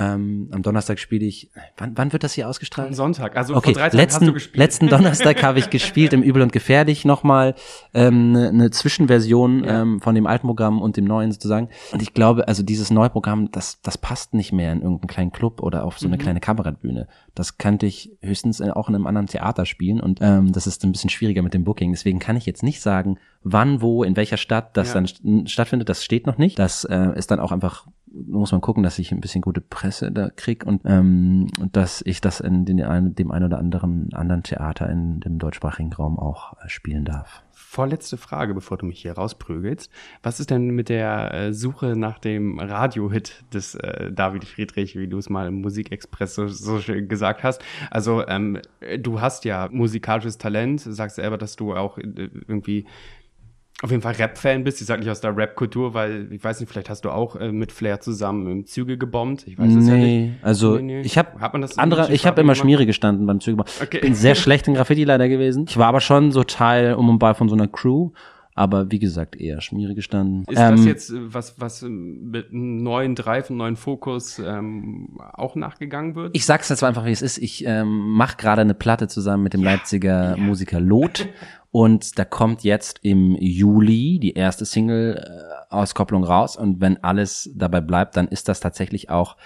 ähm, 0.00 0.48
am 0.50 0.62
Donnerstag 0.62 0.98
spiele 0.98 1.26
ich. 1.26 1.50
Wann, 1.76 1.92
wann 1.94 2.12
wird 2.12 2.24
das 2.24 2.32
hier 2.32 2.48
ausgestrahlt? 2.48 2.88
Am 2.88 2.94
Sonntag. 2.94 3.36
Also 3.36 3.54
okay, 3.54 3.74
vor 3.74 3.74
drei 3.74 3.90
Tagen 3.90 3.98
letzten, 3.98 4.20
hast 4.22 4.28
du 4.28 4.32
gespielt. 4.32 4.56
Letzten 4.56 4.88
Donnerstag 4.88 5.42
habe 5.42 5.58
ich 5.58 5.68
gespielt 5.68 6.14
im 6.14 6.22
Übel 6.22 6.40
und 6.40 6.52
Gefährlich 6.52 7.04
nochmal 7.04 7.54
ähm, 7.92 8.30
eine, 8.34 8.48
eine 8.48 8.70
Zwischenversion 8.70 9.62
ja. 9.62 9.82
ähm, 9.82 10.00
von 10.00 10.14
dem 10.14 10.26
alten 10.26 10.46
Programm 10.46 10.80
und 10.80 10.96
dem 10.96 11.04
neuen 11.04 11.32
sozusagen. 11.32 11.68
Und 11.92 12.00
ich 12.00 12.14
glaube, 12.14 12.48
also 12.48 12.62
dieses 12.62 12.90
neue 12.90 13.10
Programm, 13.10 13.50
das, 13.52 13.82
das 13.82 13.98
passt 13.98 14.32
nicht 14.32 14.52
mehr 14.52 14.72
in 14.72 14.80
irgendeinen 14.80 15.08
kleinen 15.08 15.32
Club 15.32 15.62
oder 15.62 15.84
auf 15.84 15.98
so 15.98 16.06
eine 16.06 16.16
mhm. 16.16 16.20
kleine 16.22 16.40
Kabarettbühne. 16.40 17.06
Das 17.34 17.58
könnte 17.58 17.84
ich 17.84 18.10
höchstens 18.22 18.62
auch 18.62 18.88
in 18.88 18.94
einem 18.94 19.06
anderen 19.06 19.26
Theater 19.26 19.66
spielen 19.66 20.00
und 20.00 20.20
ähm, 20.22 20.52
das 20.52 20.66
ist 20.66 20.82
ein 20.82 20.92
bisschen 20.92 21.10
schwieriger 21.10 21.42
mit 21.42 21.52
dem 21.52 21.64
Booking. 21.64 21.92
Deswegen 21.92 22.20
kann 22.20 22.36
ich 22.36 22.46
jetzt 22.46 22.62
nicht 22.62 22.80
sagen, 22.80 23.18
wann, 23.42 23.80
wo, 23.80 24.02
in 24.02 24.16
welcher 24.16 24.36
Stadt 24.36 24.76
das 24.76 24.94
ja. 24.94 24.94
dann 24.94 25.46
stattfindet. 25.46 25.88
Das 25.88 26.04
steht 26.04 26.26
noch 26.26 26.38
nicht. 26.38 26.58
Das 26.58 26.84
äh, 26.84 27.12
ist 27.16 27.30
dann 27.30 27.40
auch 27.40 27.52
einfach 27.52 27.86
muss 28.12 28.52
man 28.52 28.60
gucken, 28.60 28.82
dass 28.82 28.98
ich 28.98 29.12
ein 29.12 29.20
bisschen 29.20 29.40
gute 29.40 29.60
Presse 29.60 30.10
da 30.10 30.30
krieg 30.30 30.66
und, 30.66 30.82
ähm, 30.84 31.46
dass 31.72 32.02
ich 32.04 32.20
das 32.20 32.40
in 32.40 32.64
den, 32.64 32.78
dem 33.14 33.30
einen 33.30 33.44
oder 33.44 33.58
anderen 33.58 34.12
anderen 34.12 34.42
Theater 34.42 34.88
in 34.90 35.20
dem 35.20 35.38
deutschsprachigen 35.38 35.92
Raum 35.92 36.18
auch 36.18 36.54
äh, 36.54 36.68
spielen 36.68 37.04
darf. 37.04 37.42
Vorletzte 37.52 38.16
Frage, 38.16 38.54
bevor 38.54 38.78
du 38.78 38.86
mich 38.86 39.00
hier 39.02 39.12
rausprügelst. 39.12 39.90
Was 40.22 40.40
ist 40.40 40.50
denn 40.50 40.70
mit 40.70 40.88
der 40.88 41.32
äh, 41.32 41.52
Suche 41.52 41.94
nach 41.94 42.18
dem 42.18 42.58
Radiohit 42.58 43.44
des 43.54 43.76
äh, 43.76 44.10
David 44.10 44.44
Friedrich, 44.44 44.96
wie 44.96 45.06
du 45.06 45.18
es 45.18 45.30
mal 45.30 45.46
im 45.46 45.60
Musikexpress 45.60 46.34
so, 46.34 46.48
so 46.48 46.80
schön 46.80 47.06
gesagt 47.06 47.44
hast? 47.44 47.62
Also 47.90 48.26
ähm, 48.26 48.58
du 48.98 49.20
hast 49.20 49.44
ja 49.44 49.68
musikalisches 49.70 50.38
Talent, 50.38 50.80
sagst 50.80 51.16
selber, 51.16 51.38
dass 51.38 51.54
du 51.54 51.74
auch 51.74 51.98
äh, 51.98 52.30
irgendwie 52.48 52.86
auf 53.82 53.90
jeden 53.90 54.02
Fall 54.02 54.14
Rap-Fan 54.14 54.62
bist. 54.62 54.80
Ich 54.80 54.86
sag 54.86 55.00
nicht 55.00 55.08
aus 55.08 55.20
der 55.20 55.34
Rap-Kultur, 55.36 55.94
weil 55.94 56.30
ich 56.32 56.44
weiß 56.44 56.60
nicht, 56.60 56.68
vielleicht 56.70 56.90
hast 56.90 57.04
du 57.04 57.10
auch 57.10 57.36
äh, 57.36 57.50
mit 57.50 57.72
Flair 57.72 58.00
zusammen 58.00 58.50
im 58.50 58.66
Züge 58.66 58.98
gebombt. 58.98 59.46
Ich 59.46 59.58
weiß 59.58 59.74
es 59.74 59.84
nee, 59.84 59.90
ja 59.90 59.96
nicht. 59.96 60.44
Also 60.44 60.76
nee, 60.76 60.82
nee. 60.82 61.00
ich 61.00 61.16
habe 61.16 61.30
andere, 61.76 62.12
ich 62.12 62.26
habe 62.26 62.40
immer 62.40 62.54
Schmiere 62.54 62.84
gestanden 62.84 63.26
beim 63.26 63.40
Züge. 63.40 63.64
Okay. 63.82 64.00
Bin 64.00 64.14
sehr 64.14 64.34
schlecht 64.34 64.68
in 64.68 64.74
Graffiti 64.74 65.04
leider 65.04 65.28
gewesen. 65.28 65.64
Ich 65.68 65.78
war 65.78 65.86
aber 65.86 66.00
schon 66.00 66.30
so 66.30 66.44
Teil 66.44 66.94
um 66.94 67.08
und 67.08 67.18
bei 67.18 67.32
von 67.32 67.48
so 67.48 67.54
einer 67.54 67.68
Crew. 67.68 68.10
Aber 68.54 68.90
wie 68.90 68.98
gesagt, 68.98 69.36
eher 69.36 69.62
Schmiere 69.62 69.94
gestanden. 69.94 70.44
Ist 70.48 70.58
ähm, 70.58 70.76
das 70.76 70.84
jetzt 70.84 71.10
äh, 71.10 71.32
was, 71.32 71.58
was 71.60 71.82
mit 71.82 72.50
einem 72.50 72.82
neuen 72.82 73.14
Drive, 73.14 73.48
einem 73.48 73.58
neuen 73.58 73.76
Fokus 73.76 74.38
ähm, 74.38 75.18
auch 75.32 75.54
nachgegangen 75.54 76.14
wird? 76.14 76.36
Ich 76.36 76.44
sag's 76.44 76.68
jetzt 76.68 76.84
einfach, 76.84 77.06
wie 77.06 77.12
es 77.12 77.22
ist. 77.22 77.38
Ich 77.38 77.64
ähm, 77.64 78.10
mache 78.10 78.36
gerade 78.36 78.60
eine 78.60 78.74
Platte 78.74 79.08
zusammen 79.08 79.44
mit 79.44 79.54
dem 79.54 79.62
ja, 79.62 79.70
Leipziger 79.70 80.36
ja. 80.36 80.36
Musiker 80.36 80.80
Lot 80.80 81.28
Und 81.72 82.18
da 82.18 82.24
kommt 82.24 82.64
jetzt 82.64 82.98
im 83.02 83.36
Juli 83.36 84.18
die 84.18 84.34
erste 84.34 84.64
Single-Auskopplung 84.64 86.24
raus. 86.24 86.56
Und 86.56 86.80
wenn 86.80 87.02
alles 87.04 87.50
dabei 87.54 87.80
bleibt, 87.80 88.16
dann 88.16 88.28
ist 88.28 88.48
das 88.48 88.60
tatsächlich 88.60 89.08
auch 89.08 89.36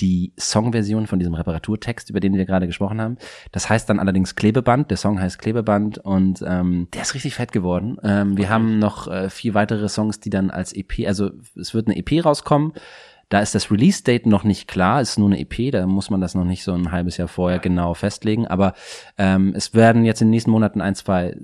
die 0.00 0.32
Songversion 0.38 1.06
von 1.06 1.18
diesem 1.18 1.34
Reparaturtext, 1.34 2.10
über 2.10 2.20
den 2.20 2.34
wir 2.34 2.44
gerade 2.44 2.66
gesprochen 2.66 3.00
haben. 3.00 3.16
Das 3.52 3.68
heißt 3.68 3.88
dann 3.88 3.98
allerdings 3.98 4.34
Klebeband. 4.34 4.90
Der 4.90 4.96
Song 4.96 5.20
heißt 5.20 5.38
Klebeband 5.38 5.98
und 5.98 6.42
ähm, 6.46 6.88
der 6.92 7.02
ist 7.02 7.14
richtig 7.14 7.34
fett 7.34 7.52
geworden. 7.52 7.96
Ähm, 8.02 8.36
wir 8.36 8.50
haben 8.50 8.78
noch 8.78 9.08
äh, 9.08 9.30
vier 9.30 9.54
weitere 9.54 9.88
Songs, 9.88 10.20
die 10.20 10.30
dann 10.30 10.50
als 10.50 10.72
EP, 10.74 11.06
also 11.06 11.30
es 11.58 11.74
wird 11.74 11.88
eine 11.88 11.96
EP 11.96 12.24
rauskommen. 12.24 12.72
Da 13.28 13.40
ist 13.40 13.54
das 13.54 13.70
Release-Date 13.72 14.26
noch 14.26 14.44
nicht 14.44 14.68
klar, 14.68 15.00
ist 15.00 15.18
nur 15.18 15.28
eine 15.28 15.40
EP, 15.40 15.72
da 15.72 15.86
muss 15.86 16.10
man 16.10 16.20
das 16.20 16.34
noch 16.34 16.44
nicht 16.44 16.62
so 16.62 16.72
ein 16.72 16.92
halbes 16.92 17.16
Jahr 17.16 17.26
vorher 17.26 17.58
genau 17.58 17.94
festlegen. 17.94 18.46
Aber 18.46 18.74
ähm, 19.18 19.52
es 19.56 19.74
werden 19.74 20.04
jetzt 20.04 20.20
in 20.20 20.28
den 20.28 20.30
nächsten 20.30 20.52
Monaten 20.52 20.80
ein, 20.80 20.94
zwei, 20.94 21.36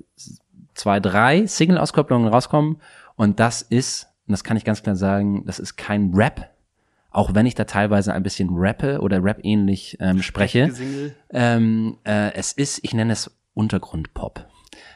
zwei, 0.75 1.01
drei 1.01 1.47
Single-Auskopplungen 1.47 2.29
rauskommen. 2.29 2.81
Und 3.17 3.41
das 3.41 3.63
ist, 3.63 4.07
und 4.29 4.33
das 4.33 4.45
kann 4.45 4.57
ich 4.57 4.65
ganz 4.65 4.83
klar 4.83 4.95
sagen, 4.95 5.45
das 5.47 5.59
ist 5.59 5.77
kein 5.77 6.13
Rap, 6.15 6.51
auch 7.11 7.35
wenn 7.35 7.47
ich 7.47 7.57
da 7.57 7.65
teilweise 7.65 8.15
ein 8.15 8.23
bisschen 8.23 8.51
rappe 8.53 9.01
oder 9.01 9.23
rap-ähnlich 9.23 9.97
ähm, 10.01 10.23
spreche. 10.23 10.73
Ähm, 11.31 11.99
äh, 12.05 12.33
es 12.35 12.53
ist, 12.53 12.81
ich 12.83 12.95
nenne 12.95 13.13
es 13.13 13.31
Untergrundpop. 13.55 14.47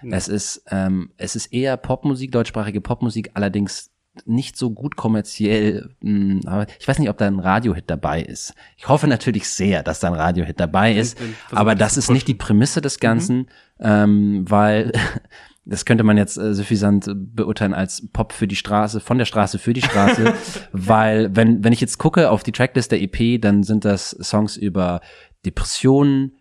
Ja. 0.02 0.16
Es 0.16 0.28
ist, 0.28 0.64
ähm, 0.70 1.10
es 1.16 1.36
ist 1.36 1.52
eher 1.52 1.76
Popmusik, 1.76 2.32
deutschsprachige 2.32 2.80
Popmusik, 2.80 3.32
allerdings 3.34 3.90
nicht 4.24 4.56
so 4.56 4.70
gut 4.70 4.96
kommerziell, 4.96 5.90
mh, 6.00 6.10
hm, 6.10 6.40
aber 6.46 6.66
ich 6.78 6.86
weiß 6.86 6.98
nicht, 6.98 7.10
ob 7.10 7.18
da 7.18 7.26
ein 7.26 7.40
Radiohit 7.40 7.84
dabei 7.88 8.22
ist. 8.22 8.54
Ich 8.76 8.88
hoffe 8.88 9.06
natürlich 9.06 9.48
sehr, 9.48 9.82
dass 9.82 10.00
da 10.00 10.08
ein 10.08 10.14
Radiohit 10.14 10.58
dabei 10.58 10.94
ist, 10.94 11.18
aber 11.50 11.74
das 11.74 11.96
ist 11.96 12.10
nicht 12.10 12.28
die 12.28 12.34
Prämisse 12.34 12.80
des 12.80 12.98
Ganzen, 13.00 13.36
mhm. 13.38 13.46
ähm, 13.80 14.44
weil 14.48 14.92
das 15.66 15.84
könnte 15.84 16.04
man 16.04 16.16
jetzt 16.16 16.38
äh, 16.38 16.54
suffisant 16.54 17.10
beurteilen 17.14 17.74
als 17.74 18.08
Pop 18.12 18.32
für 18.32 18.46
die 18.46 18.56
Straße, 18.56 19.00
von 19.00 19.18
der 19.18 19.24
Straße 19.24 19.58
für 19.58 19.72
die 19.72 19.82
Straße, 19.82 20.32
weil 20.72 21.34
wenn, 21.34 21.64
wenn 21.64 21.72
ich 21.72 21.80
jetzt 21.80 21.98
gucke 21.98 22.30
auf 22.30 22.42
die 22.42 22.52
Tracklist 22.52 22.92
der 22.92 23.02
EP, 23.02 23.40
dann 23.42 23.64
sind 23.64 23.84
das 23.84 24.10
Songs 24.10 24.56
über 24.56 25.00
Depressionen, 25.44 26.36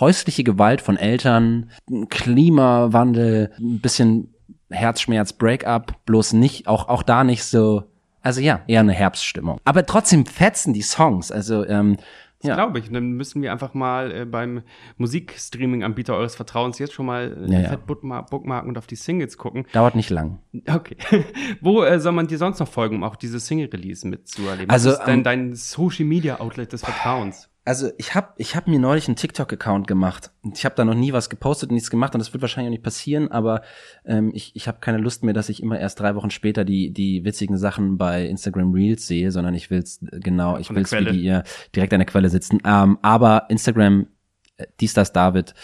häusliche 0.00 0.42
Gewalt 0.42 0.80
von 0.80 0.96
Eltern, 0.96 1.70
Klimawandel, 2.08 3.52
ein 3.60 3.80
bisschen 3.80 4.34
Herzschmerz, 4.72 5.32
Breakup, 5.32 5.94
bloß 6.06 6.34
nicht, 6.34 6.66
auch, 6.66 6.88
auch 6.88 7.02
da 7.02 7.24
nicht 7.24 7.44
so, 7.44 7.84
also 8.22 8.40
ja, 8.40 8.60
eher 8.66 8.80
eine 8.80 8.92
Herbststimmung. 8.92 9.58
Aber 9.64 9.86
trotzdem 9.86 10.26
fetzen 10.26 10.72
die 10.72 10.82
Songs, 10.82 11.30
also 11.30 11.66
ähm, 11.66 11.96
das 12.42 12.48
ja. 12.48 12.54
glaube 12.56 12.80
ich. 12.80 12.90
Dann 12.90 13.12
müssen 13.12 13.40
wir 13.40 13.52
einfach 13.52 13.72
mal 13.72 14.10
äh, 14.10 14.24
beim 14.24 14.62
Musikstreaming-Anbieter 14.96 16.16
eures 16.16 16.34
Vertrauens 16.34 16.78
jetzt 16.80 16.92
schon 16.92 17.06
mal 17.06 17.36
äh, 17.48 17.52
Ja, 17.52 17.60
ja. 17.60 17.68
fett 17.68 17.86
bookmarken 17.86 18.68
und 18.68 18.76
auf 18.78 18.88
die 18.88 18.96
Singles 18.96 19.38
gucken. 19.38 19.64
Dauert 19.72 19.94
nicht 19.94 20.10
lang. 20.10 20.40
Okay. 20.68 20.96
Wo 21.60 21.84
äh, 21.84 22.00
soll 22.00 22.12
man 22.12 22.26
dir 22.26 22.38
sonst 22.38 22.58
noch 22.58 22.68
folgen, 22.68 22.96
um 22.96 23.04
auch 23.04 23.14
diese 23.14 23.38
Single-Release 23.38 24.06
mitzuerleben? 24.06 24.70
Also, 24.70 24.90
Was 24.90 24.98
ist 24.98 25.08
ähm, 25.08 25.22
dein 25.22 25.54
Social-Media-Outlet 25.54 26.72
des 26.72 26.82
Vertrauens? 26.82 27.48
Also 27.64 27.90
ich 27.96 28.14
habe 28.16 28.32
ich 28.38 28.56
hab 28.56 28.66
mir 28.66 28.80
neulich 28.80 29.06
einen 29.06 29.14
TikTok-Account 29.14 29.86
gemacht. 29.86 30.32
Ich 30.52 30.64
habe 30.64 30.74
da 30.74 30.84
noch 30.84 30.94
nie 30.94 31.12
was 31.12 31.30
gepostet 31.30 31.70
und 31.70 31.74
nichts 31.74 31.90
gemacht 31.90 32.12
und 32.14 32.18
das 32.18 32.32
wird 32.32 32.42
wahrscheinlich 32.42 32.70
auch 32.70 32.72
nicht 32.72 32.82
passieren, 32.82 33.30
aber 33.30 33.62
ähm, 34.04 34.32
ich, 34.34 34.56
ich 34.56 34.66
habe 34.66 34.78
keine 34.80 34.98
Lust 34.98 35.22
mehr, 35.22 35.32
dass 35.32 35.48
ich 35.48 35.62
immer 35.62 35.78
erst 35.78 36.00
drei 36.00 36.16
Wochen 36.16 36.30
später 36.30 36.64
die, 36.64 36.92
die 36.92 37.24
witzigen 37.24 37.56
Sachen 37.56 37.98
bei 37.98 38.26
Instagram 38.26 38.72
Reels 38.72 39.06
sehe, 39.06 39.30
sondern 39.30 39.54
ich 39.54 39.70
will's 39.70 40.00
genau, 40.10 40.58
ich 40.58 40.70
will's 40.70 40.90
wie 40.90 40.96
Quelle. 40.96 41.12
die 41.12 41.22
ihr 41.22 41.44
direkt 41.76 41.92
an 41.92 42.00
der 42.00 42.06
Quelle 42.06 42.30
sitzen. 42.30 42.58
Ähm, 42.64 42.98
aber 43.00 43.46
Instagram 43.48 44.08
äh, 44.56 44.66
dies, 44.80 44.94
das, 44.94 45.12
David, 45.12 45.54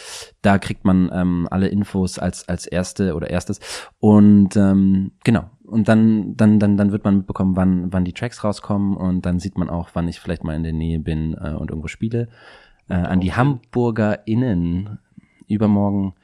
da 0.41 0.59
kriegt 0.59 0.85
man 0.85 1.11
ähm, 1.13 1.49
alle 1.51 1.67
Infos 1.67 2.21
als, 2.21 2.49
als 2.49 2.67
erste 2.67 3.15
oder 3.15 3.29
erstes. 3.29 3.59
Und 3.99 4.57
ähm, 4.57 5.13
genau. 5.25 5.51
Und 5.69 5.89
dann, 5.89 6.37
dann, 6.37 6.59
dann, 6.59 6.77
dann 6.77 6.93
wird 6.93 7.05
man 7.05 7.19
mitbekommen, 7.19 7.55
wann, 7.57 7.93
wann 7.93 8.05
die 8.05 8.15
Tracks 8.15 8.43
rauskommen 8.43 8.97
und 8.97 9.27
dann 9.27 9.39
sieht 9.39 9.59
man 9.59 9.69
auch, 9.69 9.91
wann 9.93 10.09
ich 10.09 10.19
vielleicht 10.19 10.43
mal 10.43 10.57
in 10.57 10.63
der 10.63 10.73
Nähe 10.73 10.99
bin 10.99 11.35
äh, 11.35 11.53
und 11.53 11.71
irgendwo 11.71 11.89
spiele. 11.89 12.29
Äh, 12.89 12.95
an 12.95 13.21
die 13.21 13.35
HamburgerInnen 13.35 14.99
übermorgen 15.47 16.15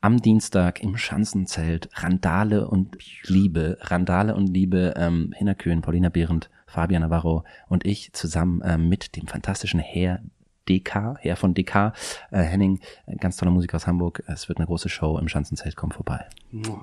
am 0.00 0.18
Dienstag 0.18 0.82
im 0.82 0.96
Schanzenzelt 0.96 1.88
Randale 1.94 2.68
und 2.68 2.96
Liebe, 3.24 3.78
Randale 3.80 4.34
und 4.34 4.48
Liebe, 4.48 4.94
ähm, 4.96 5.32
Hinner 5.36 5.54
Köhn, 5.54 5.80
Paulina 5.80 6.08
Behrendt, 6.08 6.50
Fabian 6.66 7.02
Navarro 7.02 7.44
und 7.68 7.84
ich 7.84 8.12
zusammen 8.12 8.62
ähm, 8.64 8.88
mit 8.88 9.16
dem 9.16 9.26
fantastischen 9.26 9.80
Herr 9.80 10.20
DK, 10.68 11.16
Herr 11.20 11.36
von 11.36 11.54
DK, 11.54 11.92
äh, 12.30 12.42
Henning, 12.42 12.80
äh, 13.06 13.16
ganz 13.16 13.36
toller 13.36 13.50
Musiker 13.50 13.76
aus 13.76 13.86
Hamburg. 13.86 14.22
Es 14.26 14.48
wird 14.48 14.58
eine 14.58 14.66
große 14.66 14.88
Show 14.88 15.18
im 15.18 15.28
Schanzenzelt, 15.28 15.76
komm 15.76 15.90
vorbei. 15.90 16.26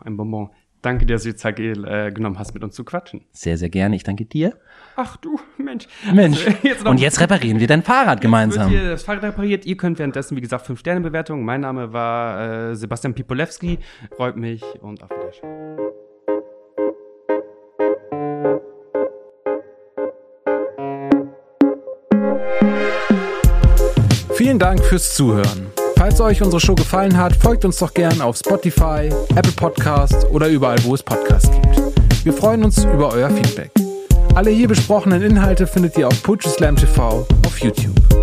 Ein 0.03 0.17
Bonbon. 0.17 0.49
Danke, 0.85 1.07
dass 1.07 1.23
du 1.23 1.29
die 1.29 1.35
Zeit 1.35 1.59
äh, 1.59 2.11
genommen 2.11 2.37
hast, 2.37 2.53
mit 2.53 2.63
uns 2.63 2.75
zu 2.75 2.83
quatschen. 2.83 3.25
Sehr, 3.31 3.57
sehr 3.57 3.69
gerne. 3.69 3.95
Ich 3.95 4.03
danke 4.03 4.23
dir. 4.23 4.53
Ach 4.95 5.17
du, 5.17 5.39
Mensch. 5.57 5.87
Mensch. 6.13 6.45
Also, 6.45 6.57
jetzt 6.61 6.85
Und 6.85 6.99
jetzt 6.99 7.19
reparieren 7.19 7.59
wir 7.59 7.65
dein 7.65 7.81
Fahrrad 7.81 8.21
gemeinsam. 8.21 8.69
Wird 8.69 8.81
hier 8.81 8.91
das 8.91 9.01
Fahrrad 9.01 9.23
repariert. 9.23 9.65
Ihr 9.65 9.77
könnt 9.77 9.97
währenddessen, 9.97 10.37
wie 10.37 10.41
gesagt, 10.41 10.69
5-Sterne-Bewertungen. 10.69 11.43
Mein 11.43 11.61
Name 11.61 11.91
war 11.91 12.69
äh, 12.69 12.75
Sebastian 12.75 13.15
Pipolewski. 13.15 13.79
Freut 14.15 14.37
mich 14.37 14.61
und 14.81 15.01
auf 15.01 15.09
Wiedersehen. 15.09 15.49
Vielen 24.35 24.59
Dank 24.59 24.85
fürs 24.85 25.15
Zuhören. 25.15 25.74
Falls 26.05 26.21
euch 26.21 26.43
unsere 26.43 26.59
Show 26.59 26.75
gefallen 26.75 27.17
hat, 27.17 27.35
folgt 27.35 27.65
uns 27.65 27.79
doch 27.79 27.91
gern 27.91 28.21
auf 28.21 28.37
Spotify, 28.37 29.09
Apple 29.29 29.51
Podcasts 29.55 30.23
oder 30.25 30.47
überall, 30.49 30.77
wo 30.83 30.93
es 30.93 31.01
Podcasts 31.01 31.49
gibt. 31.49 32.23
Wir 32.23 32.31
freuen 32.31 32.63
uns 32.63 32.83
über 32.83 33.11
euer 33.11 33.27
Feedback. 33.31 33.71
Alle 34.35 34.51
hier 34.51 34.67
besprochenen 34.67 35.23
Inhalte 35.23 35.65
findet 35.65 35.97
ihr 35.97 36.07
auf 36.07 36.21
Poetry 36.21 36.49
Slam 36.49 36.75
TV 36.75 37.25
auf 37.43 37.59
YouTube. 37.59 38.14